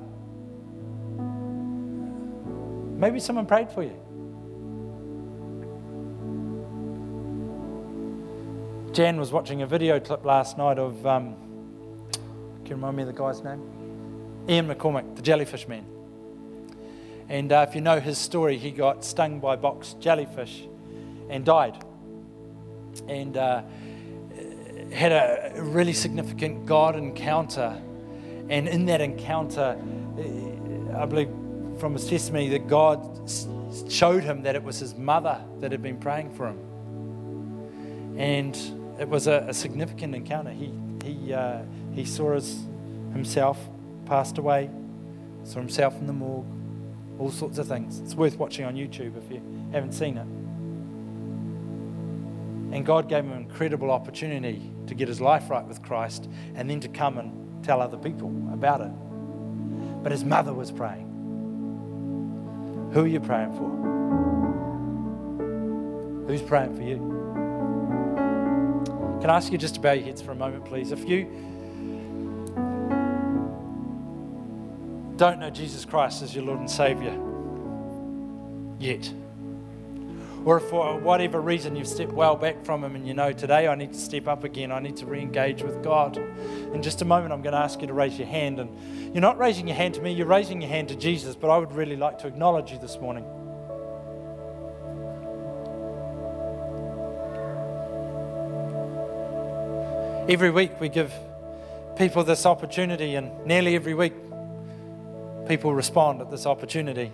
Maybe 2.97 3.19
someone 3.19 3.47
prayed 3.47 3.73
for 3.73 3.83
you. 3.83 4.01
Jan 8.99 9.17
was 9.17 9.31
watching 9.31 9.63
a 9.63 9.67
video 9.69 10.01
clip 10.01 10.25
last 10.25 10.59
night 10.59 10.77
of, 10.77 11.07
um, 11.07 11.37
can 12.11 12.67
you 12.67 12.75
remind 12.75 12.97
me 12.97 13.05
of 13.05 13.07
the 13.07 13.13
guy's 13.13 13.45
name? 13.45 13.63
Ian 14.49 14.67
McCormack, 14.67 15.15
the 15.15 15.23
jellyfish 15.23 15.69
man. 15.69 15.87
And 17.29 17.53
uh, 17.53 17.65
if 17.69 17.77
you 17.77 17.81
know 17.81 18.01
his 18.01 18.19
story, 18.19 18.59
he 18.59 18.73
got 18.73 19.05
stung 19.05 19.39
by 19.39 19.55
box 19.55 19.95
jellyfish 20.01 20.67
and 21.31 21.45
died. 21.45 21.81
And 23.07 23.37
uh, 23.37 23.63
had 24.93 25.13
a 25.13 25.53
really 25.63 25.93
significant 25.93 26.67
God 26.67 26.97
encounter. 26.97 27.81
And 28.49 28.67
in 28.67 28.87
that 28.87 29.01
encounter, 29.01 29.81
I 30.97 31.07
believe 31.07 31.31
from 31.79 31.93
his 31.93 32.09
testimony 32.09 32.49
that 32.49 32.67
God 32.67 33.31
showed 33.89 34.25
him 34.25 34.43
that 34.43 34.57
it 34.57 34.63
was 34.65 34.81
his 34.81 34.97
mother 34.97 35.41
that 35.61 35.71
had 35.71 35.83
been 35.85 35.99
praying 35.99 36.35
for 36.35 36.49
him. 36.49 36.59
And 38.19 38.59
it 38.99 39.09
was 39.09 39.27
a, 39.27 39.47
a 39.49 39.55
significant 39.55 40.15
encounter. 40.15 40.51
He, 40.51 40.73
he, 41.05 41.33
uh, 41.33 41.63
he 41.95 42.05
saw 42.05 42.35
his, 42.35 42.67
himself 43.13 43.59
passed 44.07 44.39
away, 44.39 44.71
saw 45.45 45.61
himself 45.61 45.95
in 45.99 46.07
the 46.07 46.13
morgue, 46.13 46.47
all 47.19 47.31
sorts 47.31 47.59
of 47.59 47.67
things. 47.69 48.01
It's 48.01 48.15
worth 48.15 48.39
watching 48.39 48.65
on 48.65 48.75
YouTube 48.75 49.17
if 49.17 49.31
you 49.31 49.41
haven't 49.73 49.93
seen 49.93 50.17
it. 50.17 50.27
And 52.75 52.85
God 52.85 53.09
gave 53.09 53.25
him 53.25 53.33
an 53.33 53.39
incredible 53.39 53.91
opportunity 53.91 54.71
to 54.87 54.95
get 54.95 55.09
his 55.09 55.21
life 55.21 55.49
right 55.49 55.65
with 55.65 55.83
Christ 55.83 56.29
and 56.55 56.69
then 56.69 56.81
to 56.81 56.89
come 56.89 57.19
and 57.19 57.65
tell 57.65 57.81
other 57.81 57.97
people 57.97 58.29
about 58.53 58.81
it. 58.81 58.91
But 60.03 60.13
his 60.13 60.25
mother 60.25 60.53
was 60.53 60.71
praying. 60.71 61.07
Who 62.93 63.05
are 63.05 63.07
you 63.07 63.21
praying 63.21 63.53
for? 63.55 63.69
Who's 66.27 66.43
praying 66.43 66.77
for 66.77 66.83
you? 66.83 67.18
Can 69.21 69.31
I 69.31 69.37
ask 69.37 69.51
you 69.51 69.59
just 69.59 69.75
to 69.75 69.81
bow 69.81 69.93
your 69.93 70.05
heads 70.05 70.23
for 70.23 70.31
a 70.31 70.37
moment, 70.37 70.65
please? 70.65 70.93
If 70.93 71.09
you 71.09 71.25
don't 75.17 75.41
know 75.41 75.51
Jesus 75.51 75.85
Christ 75.85 76.23
as 76.23 76.37
your 76.37 76.45
Lord 76.45 76.61
and 76.61 76.71
Savior 76.71 77.19
yet, 78.79 79.13
or 80.45 80.59
if 80.59 80.65
for 80.71 80.97
whatever 81.01 81.41
reason 81.41 81.75
you've 81.75 81.89
stepped 81.89 82.13
well 82.13 82.37
back 82.37 82.65
from 82.65 82.85
Him 82.85 82.95
and 82.95 83.09
you 83.09 83.13
know 83.13 83.33
today 83.33 83.67
I 83.67 83.75
need 83.75 83.93
to 83.93 83.99
step 83.99 84.29
up 84.29 84.45
again, 84.45 84.71
I 84.71 84.79
need 84.79 84.97
to 84.99 85.07
re 85.07 85.21
engage 85.21 85.65
with 85.65 85.83
God, 85.83 86.17
in 86.17 86.81
just 86.81 87.03
a 87.03 87.05
moment 87.05 87.33
I'm 87.33 87.43
going 87.43 87.55
to 87.55 87.59
ask 87.59 87.81
you 87.81 87.89
to 87.89 87.93
raise 87.93 88.17
your 88.17 88.29
hand. 88.29 88.61
And 88.61 89.13
you're 89.13 89.21
not 89.21 89.37
raising 89.37 89.67
your 89.67 89.77
hand 89.77 89.95
to 89.95 90.01
me, 90.01 90.13
you're 90.13 90.29
raising 90.29 90.63
your 90.63 90.71
hand 90.71 90.91
to 90.91 90.95
Jesus, 90.95 91.35
but 91.35 91.51
I 91.51 91.59
would 91.59 91.73
really 91.73 91.97
like 91.97 92.19
to 92.21 92.29
acknowledge 92.29 92.71
you 92.71 92.79
this 92.79 93.01
morning. 93.01 93.25
Every 100.29 100.51
week 100.51 100.79
we 100.79 100.91
give 100.91 101.11
people 101.97 102.23
this 102.23 102.45
opportunity, 102.45 103.15
and 103.15 103.47
nearly 103.47 103.75
every 103.75 103.95
week 103.95 104.13
people 105.49 105.73
respond 105.73 106.21
at 106.21 106.31
this 106.31 106.45
opportunity 106.45 107.11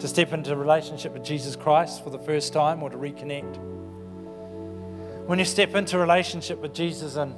to 0.00 0.08
step 0.08 0.32
into 0.32 0.52
a 0.52 0.56
relationship 0.56 1.12
with 1.12 1.24
Jesus 1.24 1.54
Christ 1.54 2.02
for 2.02 2.10
the 2.10 2.18
first 2.18 2.52
time 2.52 2.82
or 2.82 2.90
to 2.90 2.96
reconnect. 2.96 3.56
When 5.26 5.38
you 5.38 5.44
step 5.44 5.76
into 5.76 5.96
a 5.96 6.00
relationship 6.00 6.58
with 6.58 6.74
Jesus 6.74 7.14
and 7.14 7.36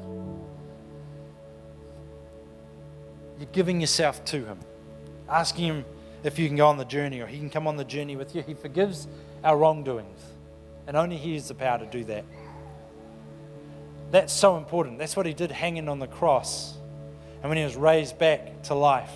you're 3.38 3.50
giving 3.52 3.82
yourself 3.82 4.24
to 4.24 4.46
Him, 4.46 4.60
asking 5.28 5.66
Him 5.66 5.84
if 6.24 6.38
you 6.38 6.48
can 6.48 6.56
go 6.56 6.68
on 6.68 6.78
the 6.78 6.86
journey 6.86 7.20
or 7.20 7.26
He 7.26 7.36
can 7.36 7.50
come 7.50 7.66
on 7.66 7.76
the 7.76 7.84
journey 7.84 8.16
with 8.16 8.34
you. 8.34 8.40
He 8.40 8.54
forgives 8.54 9.08
our 9.44 9.58
wrongdoings, 9.58 10.22
and 10.86 10.96
only 10.96 11.18
He 11.18 11.34
has 11.34 11.48
the 11.48 11.54
power 11.54 11.78
to 11.78 11.86
do 11.86 12.02
that. 12.04 12.24
That's 14.10 14.32
so 14.32 14.56
important. 14.56 14.98
That's 14.98 15.16
what 15.16 15.26
He 15.26 15.34
did 15.34 15.50
hanging 15.50 15.88
on 15.88 15.98
the 15.98 16.06
cross. 16.06 16.74
And 17.42 17.50
when 17.50 17.58
He 17.58 17.64
was 17.64 17.76
raised 17.76 18.18
back 18.18 18.62
to 18.64 18.74
life, 18.74 19.12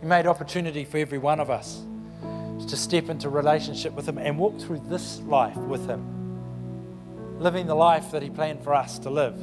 He 0.00 0.06
made 0.06 0.26
opportunity 0.26 0.84
for 0.84 0.98
every 0.98 1.18
one 1.18 1.40
of 1.40 1.50
us 1.50 1.82
to 2.68 2.76
step 2.76 3.08
into 3.08 3.28
relationship 3.28 3.92
with 3.92 4.08
Him 4.08 4.18
and 4.18 4.38
walk 4.38 4.58
through 4.60 4.80
this 4.88 5.20
life 5.20 5.56
with 5.56 5.86
Him, 5.86 7.38
living 7.38 7.66
the 7.66 7.74
life 7.74 8.10
that 8.12 8.22
He 8.22 8.30
planned 8.30 8.62
for 8.62 8.74
us 8.74 8.98
to 9.00 9.10
live, 9.10 9.38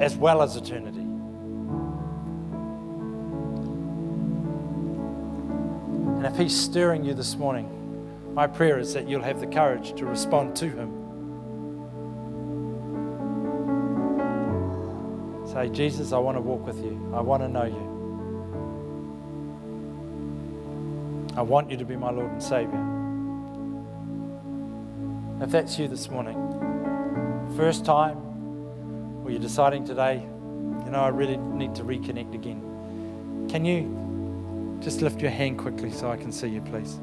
as 0.00 0.16
well 0.16 0.42
as 0.42 0.56
eternity. 0.56 1.00
And 6.16 6.26
if 6.26 6.36
He's 6.36 6.58
stirring 6.58 7.04
you 7.04 7.14
this 7.14 7.36
morning, 7.36 7.75
my 8.36 8.46
prayer 8.46 8.78
is 8.78 8.92
that 8.92 9.08
you'll 9.08 9.22
have 9.22 9.40
the 9.40 9.46
courage 9.46 9.94
to 9.94 10.04
respond 10.04 10.54
to 10.54 10.68
Him. 10.68 10.92
Say, 15.50 15.70
Jesus, 15.70 16.12
I 16.12 16.18
want 16.18 16.36
to 16.36 16.42
walk 16.42 16.66
with 16.66 16.76
you. 16.84 17.12
I 17.14 17.22
want 17.22 17.42
to 17.42 17.48
know 17.48 17.64
you. 17.64 17.94
I 21.34 21.40
want 21.40 21.70
you 21.70 21.78
to 21.78 21.84
be 21.86 21.96
my 21.96 22.10
Lord 22.10 22.30
and 22.30 22.42
Savior. 22.42 22.84
If 25.42 25.50
that's 25.50 25.78
you 25.78 25.88
this 25.88 26.10
morning, 26.10 26.36
first 27.56 27.86
time, 27.86 28.18
or 29.24 29.30
you're 29.30 29.40
deciding 29.40 29.86
today, 29.86 30.16
you 30.16 30.90
know, 30.90 31.00
I 31.00 31.08
really 31.08 31.38
need 31.38 31.74
to 31.76 31.84
reconnect 31.84 32.34
again, 32.34 33.48
can 33.48 33.64
you 33.64 34.78
just 34.82 35.00
lift 35.00 35.22
your 35.22 35.30
hand 35.30 35.58
quickly 35.58 35.90
so 35.90 36.10
I 36.10 36.18
can 36.18 36.30
see 36.30 36.48
you, 36.48 36.60
please? 36.60 36.98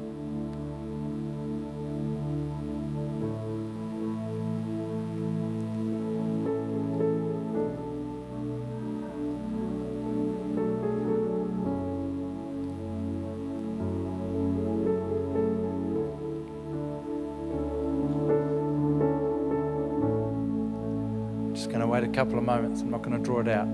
Couple 22.24 22.38
of 22.38 22.44
moments. 22.46 22.80
I'm 22.80 22.90
not 22.90 23.02
going 23.02 23.18
to 23.18 23.22
draw 23.22 23.40
it 23.40 23.48
out. 23.48 23.66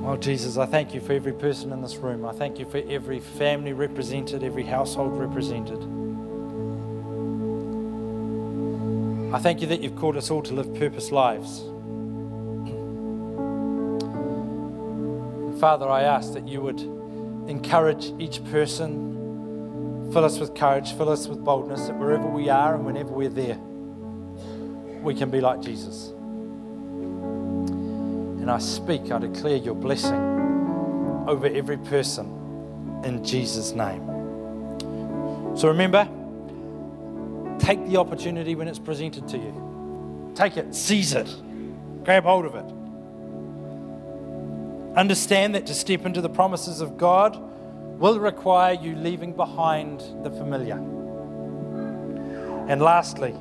Well, 0.00 0.16
Jesus, 0.18 0.56
I 0.56 0.66
thank 0.66 0.94
you 0.94 1.00
for 1.00 1.12
every 1.12 1.32
person 1.32 1.72
in 1.72 1.82
this 1.82 1.96
room. 1.96 2.24
I 2.24 2.30
thank 2.30 2.60
you 2.60 2.66
for 2.66 2.80
every 2.88 3.18
family 3.18 3.72
represented, 3.72 4.44
every 4.44 4.62
household 4.62 5.18
represented. 5.18 5.82
I 9.34 9.40
thank 9.40 9.60
you 9.60 9.66
that 9.66 9.80
you've 9.80 9.96
called 9.96 10.16
us 10.16 10.30
all 10.30 10.42
to 10.42 10.54
live 10.54 10.72
purpose 10.76 11.10
lives. 11.10 11.62
Father, 15.60 15.88
I 15.88 16.02
ask 16.02 16.32
that 16.34 16.46
you 16.46 16.60
would 16.60 16.93
encourage 17.48 18.12
each 18.18 18.44
person, 18.46 20.10
fill 20.12 20.24
us 20.24 20.38
with 20.38 20.54
courage, 20.54 20.92
fill 20.92 21.08
us 21.08 21.26
with 21.26 21.44
boldness, 21.44 21.86
that 21.86 21.98
wherever 21.98 22.26
we 22.26 22.48
are 22.48 22.74
and 22.74 22.84
whenever 22.84 23.10
we're 23.10 23.28
there, 23.28 23.58
we 25.02 25.14
can 25.14 25.30
be 25.30 25.40
like 25.40 25.60
Jesus. 25.60 26.08
And 28.40 28.50
I 28.50 28.58
speak, 28.58 29.10
I 29.10 29.18
declare 29.18 29.56
your 29.56 29.74
blessing 29.74 31.24
over 31.26 31.46
every 31.46 31.78
person 31.78 33.02
in 33.04 33.24
Jesus' 33.24 33.72
name. 33.72 34.02
So 35.56 35.68
remember, 35.68 36.08
take 37.58 37.86
the 37.86 37.96
opportunity 37.98 38.54
when 38.54 38.68
it's 38.68 38.78
presented 38.78 39.28
to 39.28 39.38
you. 39.38 40.32
Take 40.34 40.56
it, 40.56 40.74
seize 40.74 41.12
it, 41.12 41.32
grab 42.04 42.24
hold 42.24 42.44
of 42.44 42.54
it. 42.54 42.73
Understand 44.96 45.54
that 45.54 45.66
to 45.66 45.74
step 45.74 46.06
into 46.06 46.20
the 46.20 46.28
promises 46.28 46.80
of 46.80 46.96
God 46.96 47.36
will 47.98 48.20
require 48.20 48.74
you 48.74 48.94
leaving 48.94 49.32
behind 49.32 50.00
the 50.22 50.30
familiar. 50.30 50.76
And 52.68 52.80
lastly, 52.80 53.34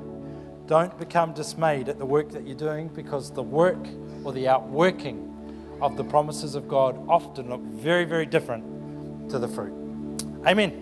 don't 0.66 0.98
become 0.98 1.34
dismayed 1.34 1.90
at 1.90 2.00
the 2.00 2.06
work 2.06 2.32
that 2.32 2.48
you're 2.48 2.56
doing 2.56 2.88
because 2.88 3.32
the 3.32 3.44
work 3.44 3.86
or 4.24 4.32
the 4.32 4.48
outworking 4.48 5.30
of 5.82 5.98
the 5.98 6.04
promises 6.04 6.56
of 6.56 6.68
God 6.68 6.98
often 7.08 7.50
look 7.50 7.62
very, 7.62 8.06
very 8.06 8.26
different 8.26 9.30
to 9.30 9.38
the 9.38 9.48
fruit. 9.48 9.74
Amen. 10.48 10.80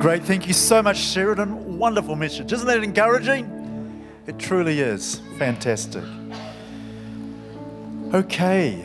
Great. 0.00 0.24
Thank 0.24 0.48
you 0.48 0.54
so 0.54 0.82
much, 0.82 0.98
Sheridan. 0.98 1.78
Wonderful 1.78 2.16
message. 2.16 2.52
Isn't 2.52 2.66
that 2.66 2.82
encouraging? 2.82 3.51
It 4.26 4.38
truly 4.38 4.80
is. 4.80 5.20
Fantastic. 5.38 6.04
Okay. 8.14 8.84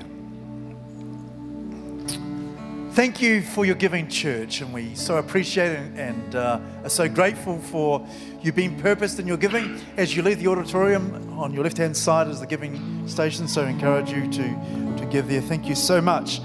Thank 2.94 3.22
you 3.22 3.44
for 3.44 3.64
your 3.64 3.76
giving, 3.76 4.08
church, 4.08 4.62
and 4.62 4.74
we 4.74 4.96
so 4.96 5.18
appreciate 5.18 5.74
it 5.74 5.92
and 6.00 6.36
uh, 6.36 6.60
are 6.84 6.90
so 6.90 7.08
grateful 7.08 7.60
for 7.60 8.04
you 8.42 8.52
being 8.52 8.80
purposed 8.80 9.20
in 9.20 9.28
your 9.28 9.38
giving. 9.38 9.80
As 9.98 10.16
you 10.16 10.24
leave 10.24 10.40
the 10.40 10.48
auditorium, 10.48 11.38
on 11.38 11.54
your 11.54 11.64
left 11.64 11.78
hand 11.78 11.96
side 11.96 12.28
is 12.28 12.40
the 12.40 12.48
giving 12.48 13.08
station, 13.08 13.48
so 13.48 13.64
I 13.64 13.70
encourage 13.70 14.10
you 14.12 14.24
to, 14.32 14.98
to 14.98 15.08
give 15.12 15.28
there. 15.28 15.42
Thank 15.42 15.68
you 15.68 15.76
so 15.76 16.02
much. 16.02 16.42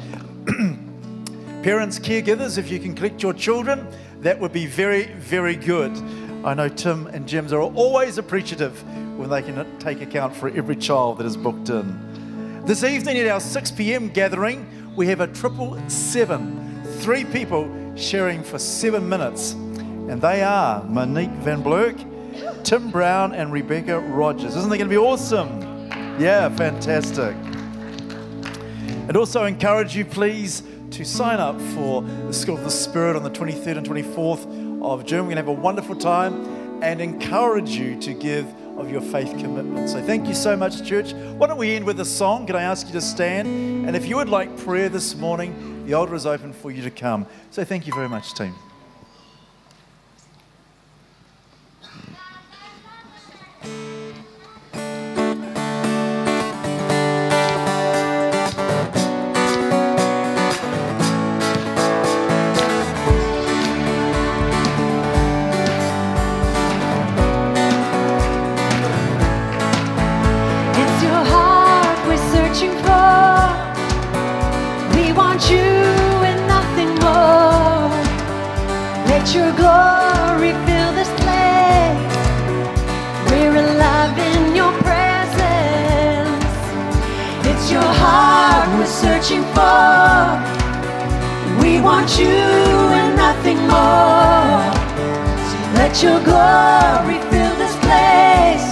Parents, 1.62 1.98
caregivers, 1.98 2.58
if 2.58 2.70
you 2.70 2.78
can 2.78 2.94
collect 2.94 3.22
your 3.22 3.32
children, 3.32 3.86
that 4.20 4.38
would 4.38 4.52
be 4.52 4.66
very, 4.66 5.04
very 5.14 5.56
good. 5.56 5.96
I 6.44 6.54
know 6.54 6.68
Tim 6.68 7.06
and 7.06 7.28
Jims 7.28 7.52
are 7.52 7.60
always 7.60 8.18
appreciative 8.18 8.82
when 9.16 9.30
they 9.30 9.42
can 9.42 9.78
take 9.78 10.00
account 10.00 10.34
for 10.34 10.48
every 10.48 10.74
child 10.74 11.18
that 11.18 11.26
is 11.26 11.36
booked 11.36 11.68
in. 11.68 12.64
This 12.64 12.82
evening 12.82 13.16
at 13.18 13.28
our 13.28 13.38
6 13.38 13.70
p.m. 13.70 14.08
gathering, 14.08 14.66
we 14.96 15.06
have 15.06 15.20
a 15.20 15.28
triple 15.28 15.78
seven, 15.88 16.82
three 16.98 17.24
people 17.24 17.70
sharing 17.96 18.42
for 18.42 18.58
seven 18.58 19.08
minutes. 19.08 19.52
And 19.52 20.20
they 20.20 20.42
are 20.42 20.82
Monique 20.82 21.30
Van 21.30 21.62
Blerk, 21.62 22.64
Tim 22.64 22.90
Brown, 22.90 23.34
and 23.34 23.52
Rebecca 23.52 24.00
Rogers. 24.00 24.56
Isn't 24.56 24.68
that 24.68 24.78
going 24.78 24.90
to 24.90 24.94
be 24.94 24.98
awesome? 24.98 25.60
Yeah, 26.20 26.48
fantastic. 26.48 27.36
And 29.06 29.16
also 29.16 29.44
encourage 29.44 29.94
you, 29.94 30.04
please, 30.04 30.64
to 30.90 31.04
sign 31.04 31.38
up 31.38 31.60
for 31.60 32.02
the 32.02 32.32
School 32.32 32.56
of 32.56 32.64
the 32.64 32.70
Spirit 32.70 33.14
on 33.14 33.22
the 33.22 33.30
23rd 33.30 33.78
and 33.78 33.86
24th 33.86 34.61
of 34.82 35.06
June. 35.06 35.20
We're 35.20 35.34
going 35.34 35.44
to 35.44 35.50
have 35.50 35.58
a 35.58 35.60
wonderful 35.60 35.96
time 35.96 36.82
and 36.82 37.00
encourage 37.00 37.70
you 37.70 37.98
to 38.00 38.12
give 38.12 38.46
of 38.76 38.90
your 38.90 39.00
faith 39.00 39.30
commitment. 39.38 39.88
So 39.88 40.02
thank 40.02 40.26
you 40.26 40.34
so 40.34 40.56
much, 40.56 40.84
church. 40.84 41.12
Why 41.12 41.46
don't 41.46 41.58
we 41.58 41.74
end 41.74 41.84
with 41.84 42.00
a 42.00 42.04
song? 42.04 42.46
Can 42.46 42.56
I 42.56 42.62
ask 42.62 42.86
you 42.86 42.92
to 42.94 43.00
stand? 43.00 43.86
And 43.86 43.94
if 43.94 44.06
you 44.06 44.16
would 44.16 44.28
like 44.28 44.56
prayer 44.58 44.88
this 44.88 45.14
morning, 45.14 45.86
the 45.86 45.94
altar 45.94 46.14
is 46.14 46.26
open 46.26 46.52
for 46.52 46.70
you 46.70 46.82
to 46.82 46.90
come. 46.90 47.26
So 47.50 47.64
thank 47.64 47.86
you 47.86 47.94
very 47.94 48.08
much, 48.08 48.34
team. 48.34 48.54
for. 89.56 90.52
We 91.62 91.80
want 91.80 92.18
you 92.18 92.26
and 92.26 93.16
nothing 93.16 93.58
more. 93.74 94.62
So 95.48 95.56
let 95.80 96.02
your 96.02 96.20
glory 96.28 97.18
fill 97.30 97.54
this 97.62 97.76
place. 97.86 98.68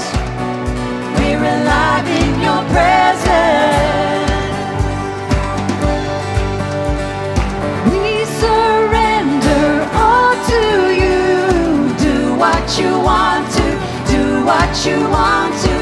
We're 1.17 1.45
alive 1.57 2.07
in 2.21 2.31
your 2.47 2.63
presence. 2.75 4.31
We 7.93 8.25
surrender 8.43 9.67
all 10.05 10.35
to 10.53 10.63
you. 11.03 11.19
Do 12.07 12.17
what 12.37 12.65
you 12.79 12.91
want 13.11 13.45
to, 13.59 13.67
do 14.15 14.45
what 14.45 14.71
you 14.87 14.99
want 15.09 15.55
to. 15.65 15.80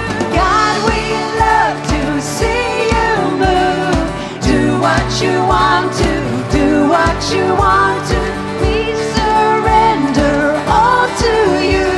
you 5.21 5.41
want 5.49 5.93
to, 5.95 6.13
do 6.53 6.89
what 6.89 7.19
you 7.35 7.43
want 7.55 8.07
to. 8.07 8.21
We 8.63 8.95
surrender 9.17 10.55
all 10.69 11.09
to 11.23 11.35
you. 11.67 11.91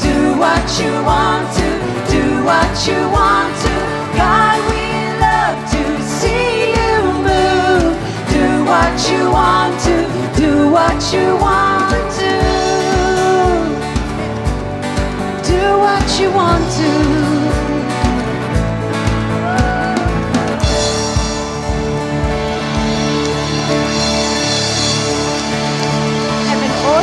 Do 0.00 0.38
what 0.40 0.64
you 0.80 0.92
want 1.04 1.44
to, 1.58 1.68
do 2.10 2.44
what 2.44 2.72
you 2.88 3.00
want 3.10 3.52
to. 3.64 3.74
God, 4.16 4.56
we 4.70 4.84
love 5.20 5.60
to 5.74 6.02
see 6.02 6.72
you 6.72 6.96
move. 7.28 7.92
Do 8.32 8.64
what 8.64 8.96
you 9.10 9.30
want 9.30 9.78
to, 9.84 9.96
do 10.40 10.70
what 10.70 11.12
you 11.12 11.36
want 11.36 12.08
to. 12.16 12.32
Do 15.52 15.78
what 15.84 16.20
you 16.20 16.30
want 16.32 16.64
to. 16.78 17.27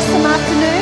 some 0.06 0.26
afternoon. 0.26 0.75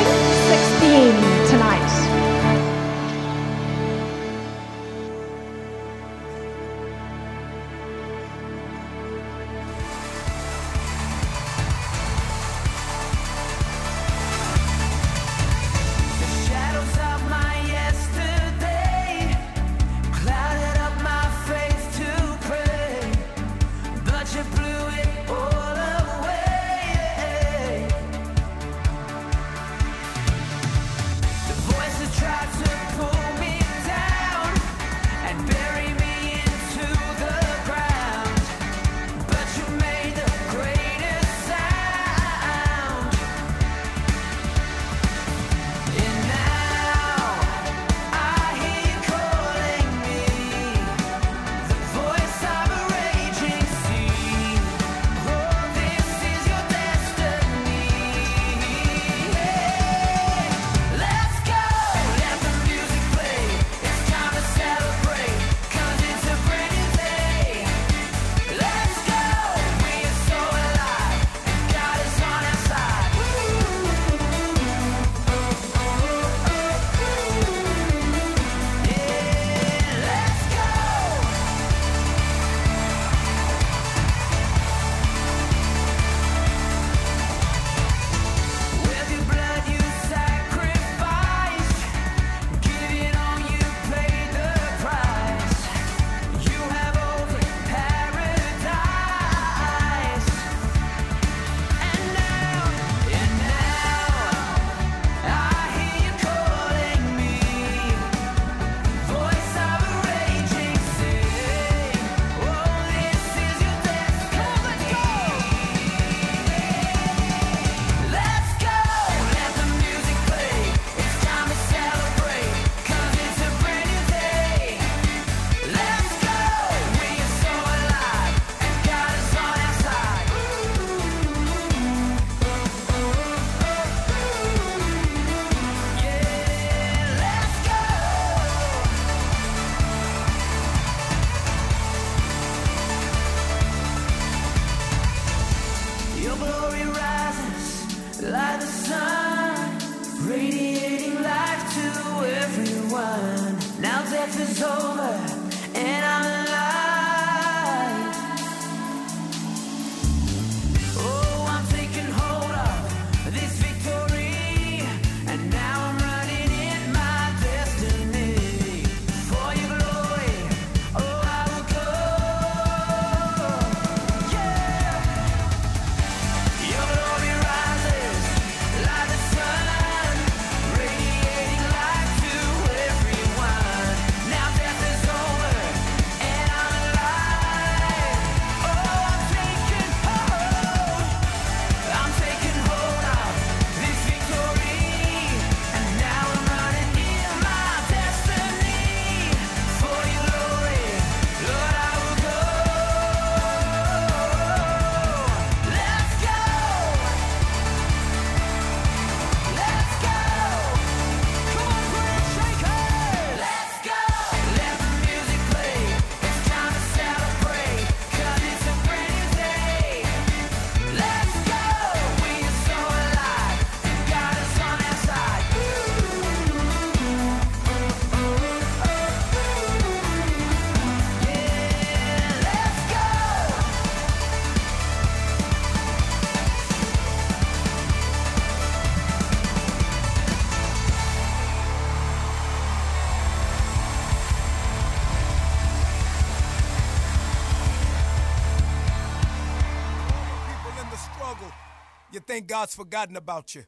think 252.34 252.48
God's 252.48 252.74
forgotten 252.74 253.14
about 253.14 253.54
you, 253.54 253.62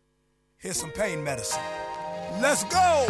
here's 0.57 0.77
some 0.77 0.91
pain 0.91 1.23
medicine. 1.23 1.63
Let's 2.41 2.65
go! 2.65 3.07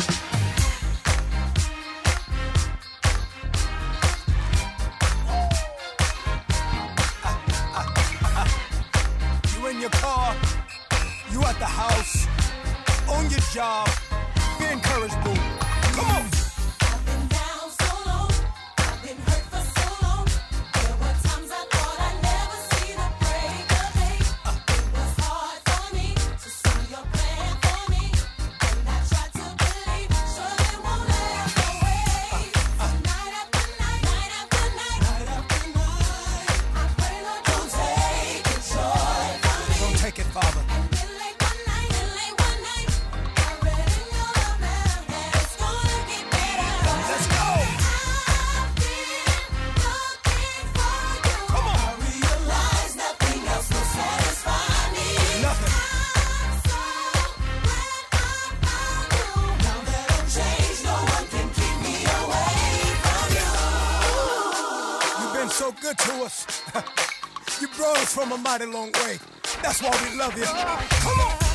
a 68.36 68.38
mighty 68.38 68.66
long 68.66 68.92
way. 68.92 69.18
That's 69.62 69.82
why 69.82 69.90
we 70.10 70.18
love 70.18 70.36
you. 70.36 70.44
Come 70.44 71.20
on. 71.20 71.45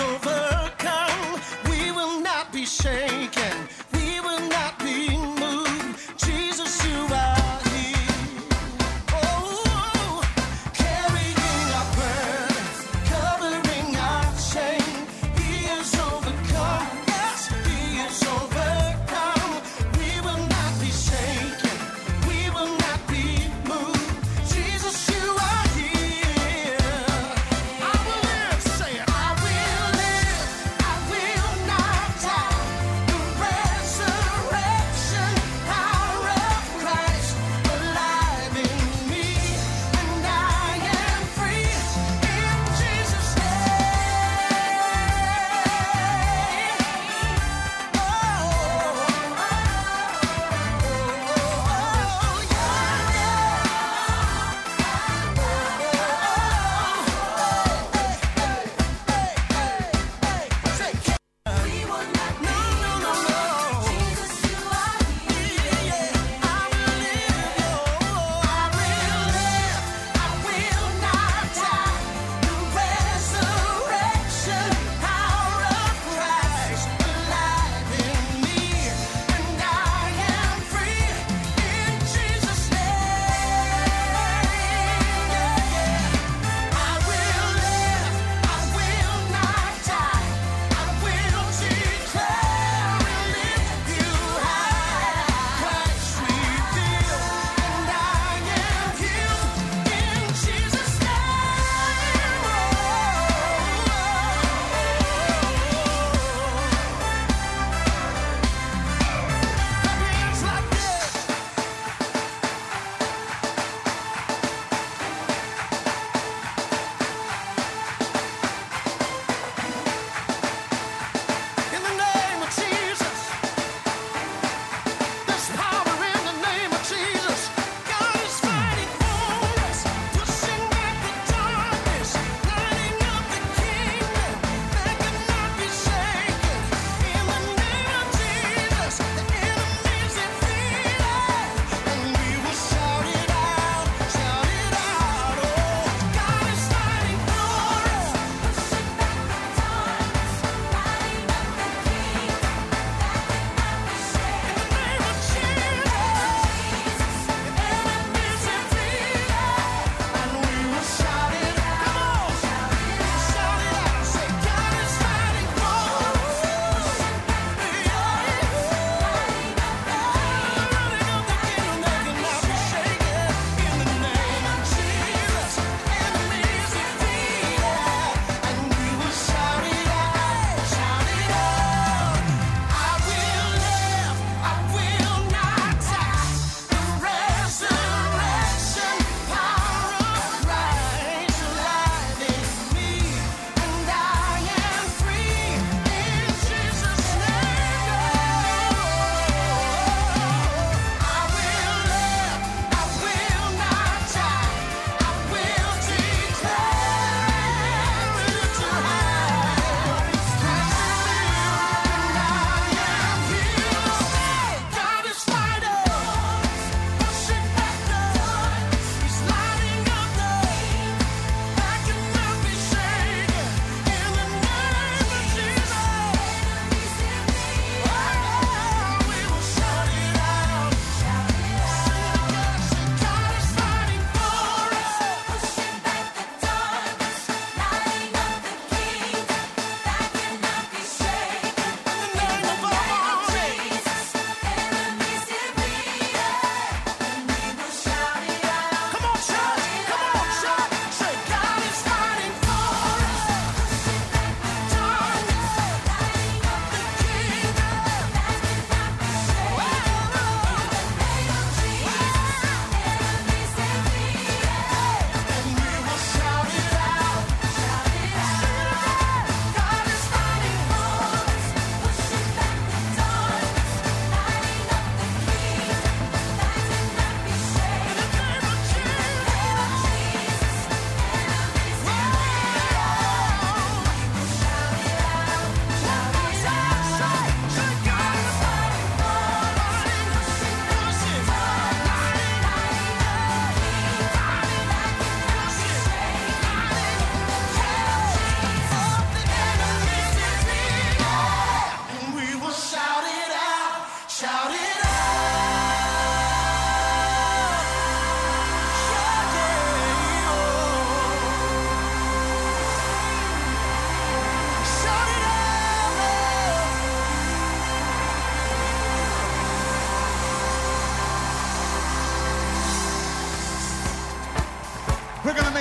over. 0.00 0.49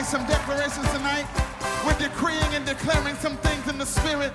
some 0.09 0.25
declarations 0.25 0.89
tonight. 0.91 1.27
We're 1.85 1.93
decreeing 1.99 2.55
and 2.55 2.65
declaring 2.65 3.15
some 3.17 3.37
things 3.37 3.67
in 3.67 3.77
the 3.77 3.85
spirit. 3.85 4.33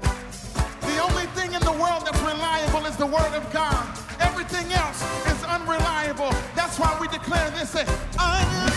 The 0.00 0.98
only 1.02 1.26
thing 1.36 1.52
in 1.52 1.60
the 1.60 1.72
world 1.72 2.06
that's 2.06 2.18
reliable 2.20 2.86
is 2.86 2.96
the 2.96 3.04
word 3.04 3.34
of 3.36 3.44
God. 3.52 3.86
Everything 4.20 4.72
else 4.72 5.02
is 5.26 5.44
unreliable. 5.44 6.32
That's 6.56 6.78
why 6.78 6.96
we 6.98 7.08
declare 7.08 7.50
this. 7.50 7.76
Unreliable. 8.18 8.71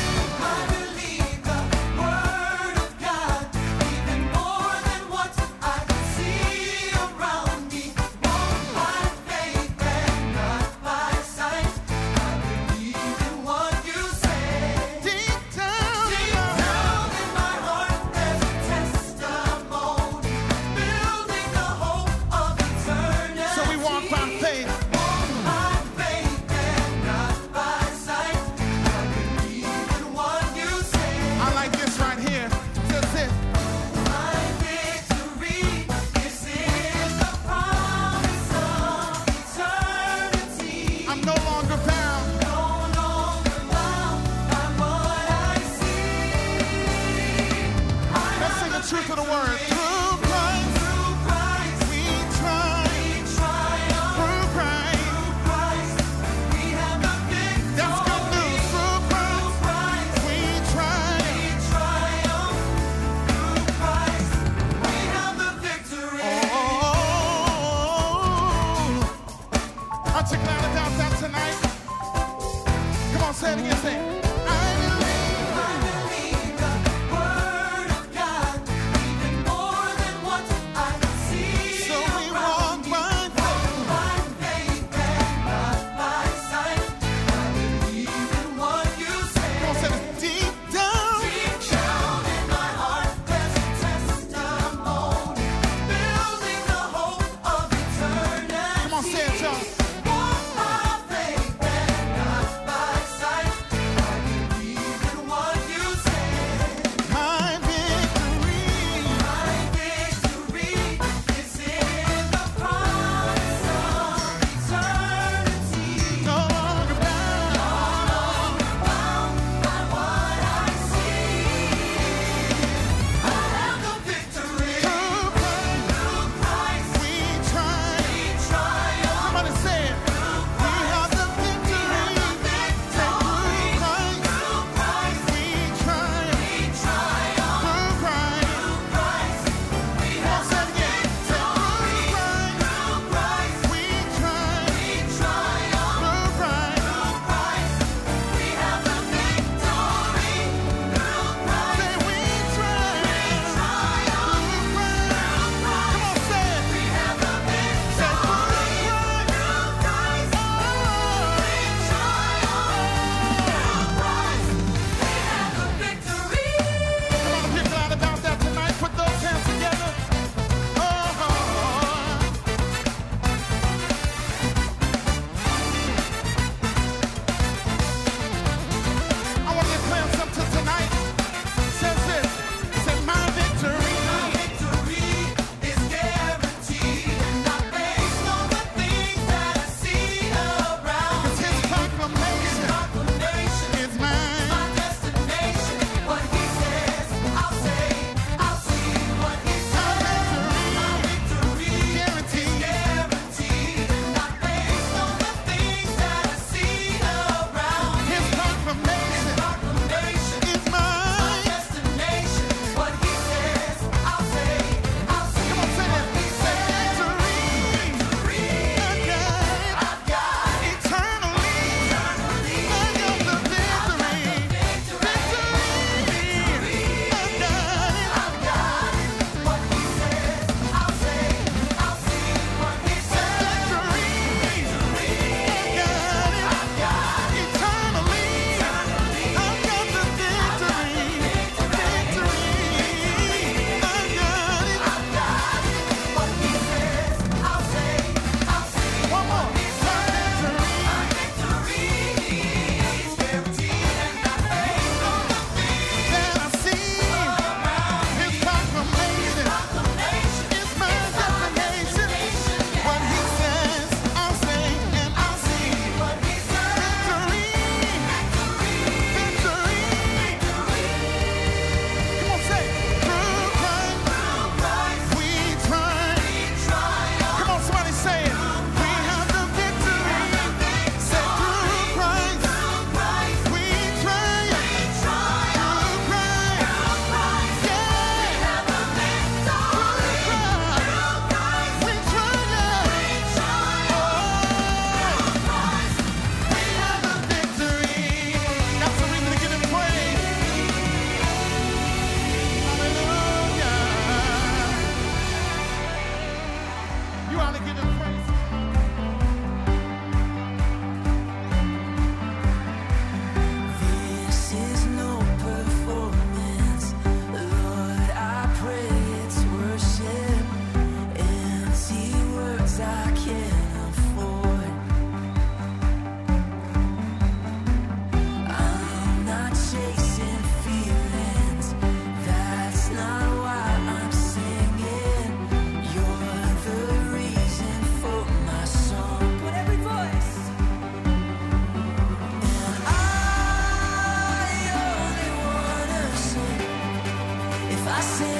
I 347.98 348.02
sing 348.02 348.35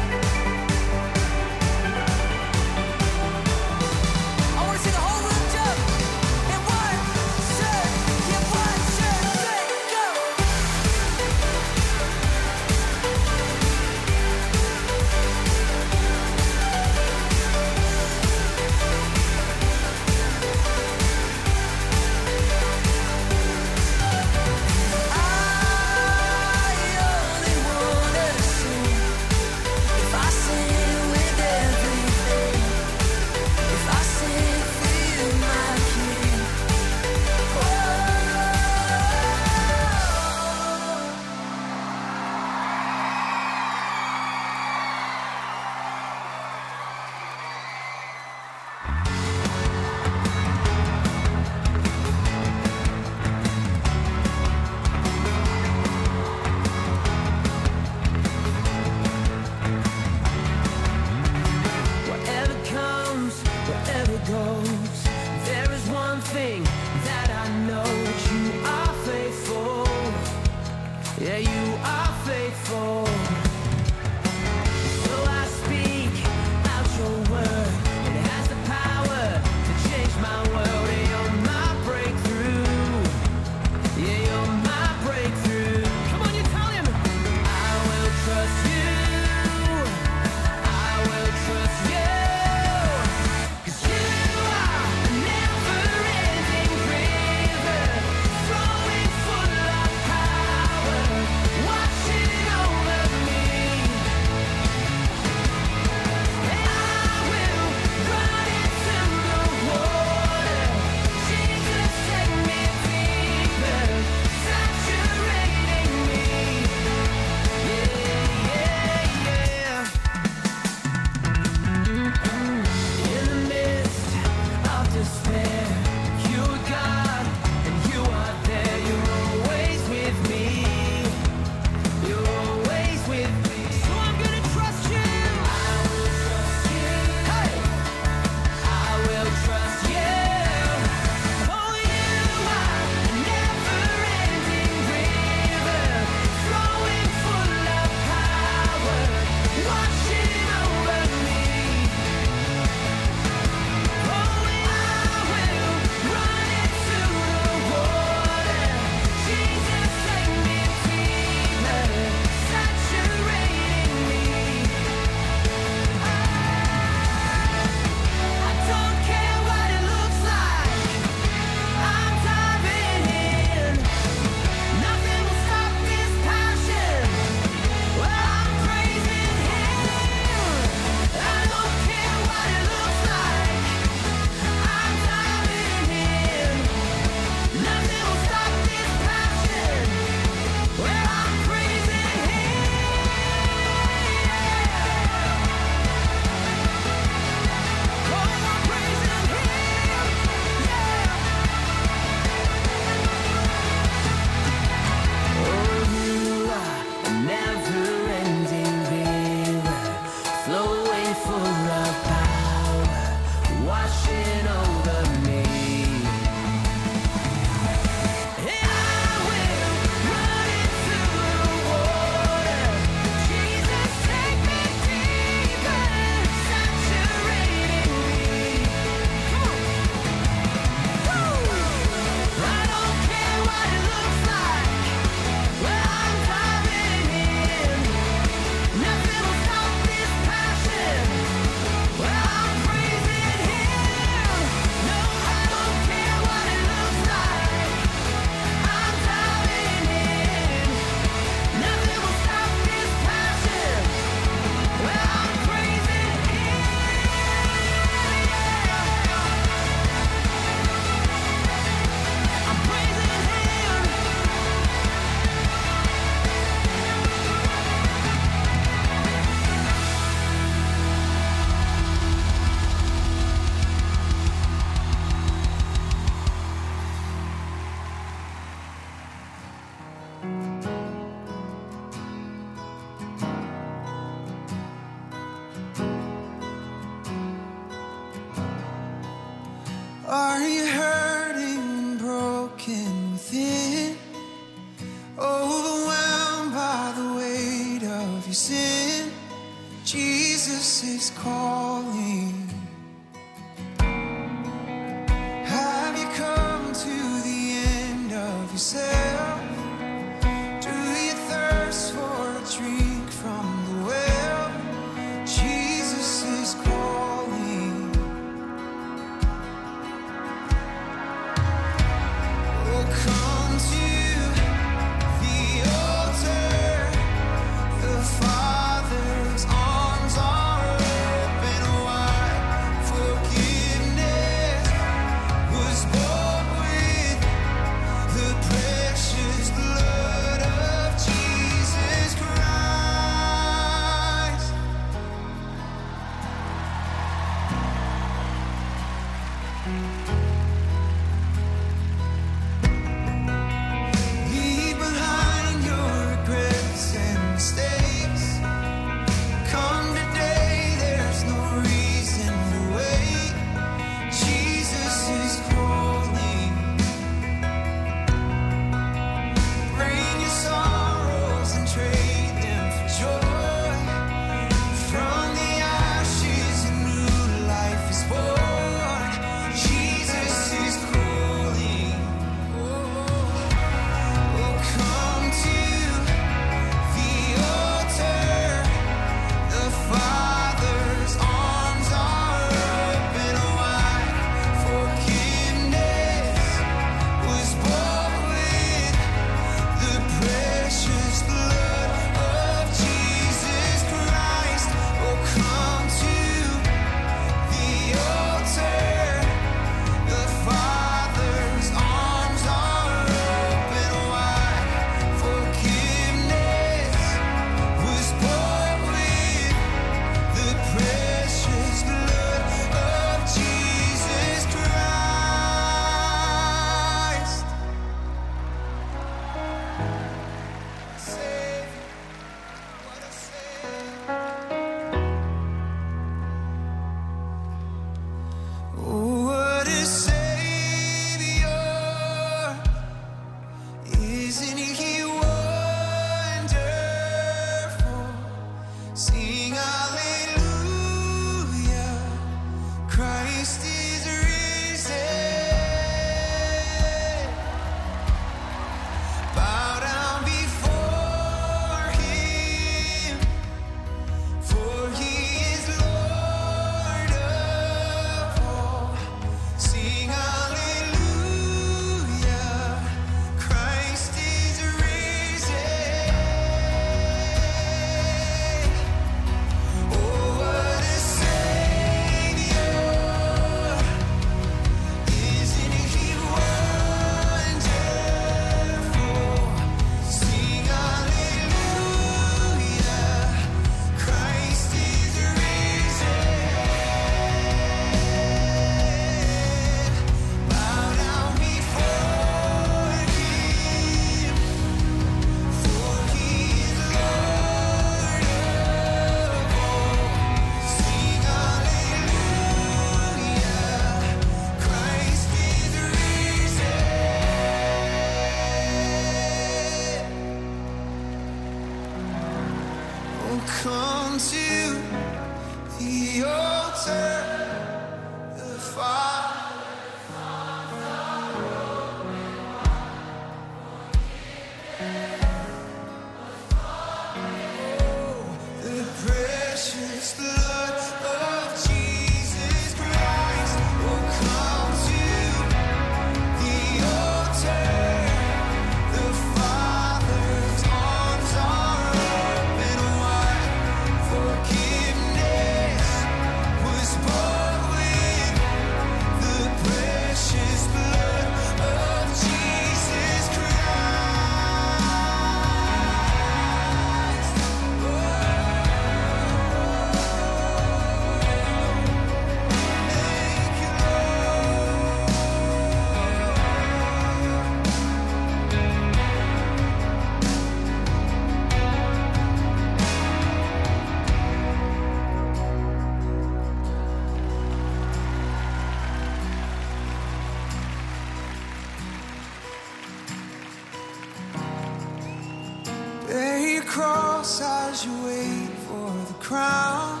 as 597.36 597.84
you 597.84 597.92
wait 598.04 598.48
for 598.66 598.90
the 599.06 599.18
crown. 599.20 600.00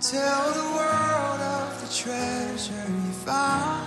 Tell 0.00 0.52
the 0.52 0.68
world 0.76 1.40
of 1.40 1.80
the 1.80 1.88
treasure 1.92 2.86
you 2.86 3.12
found. 3.24 3.81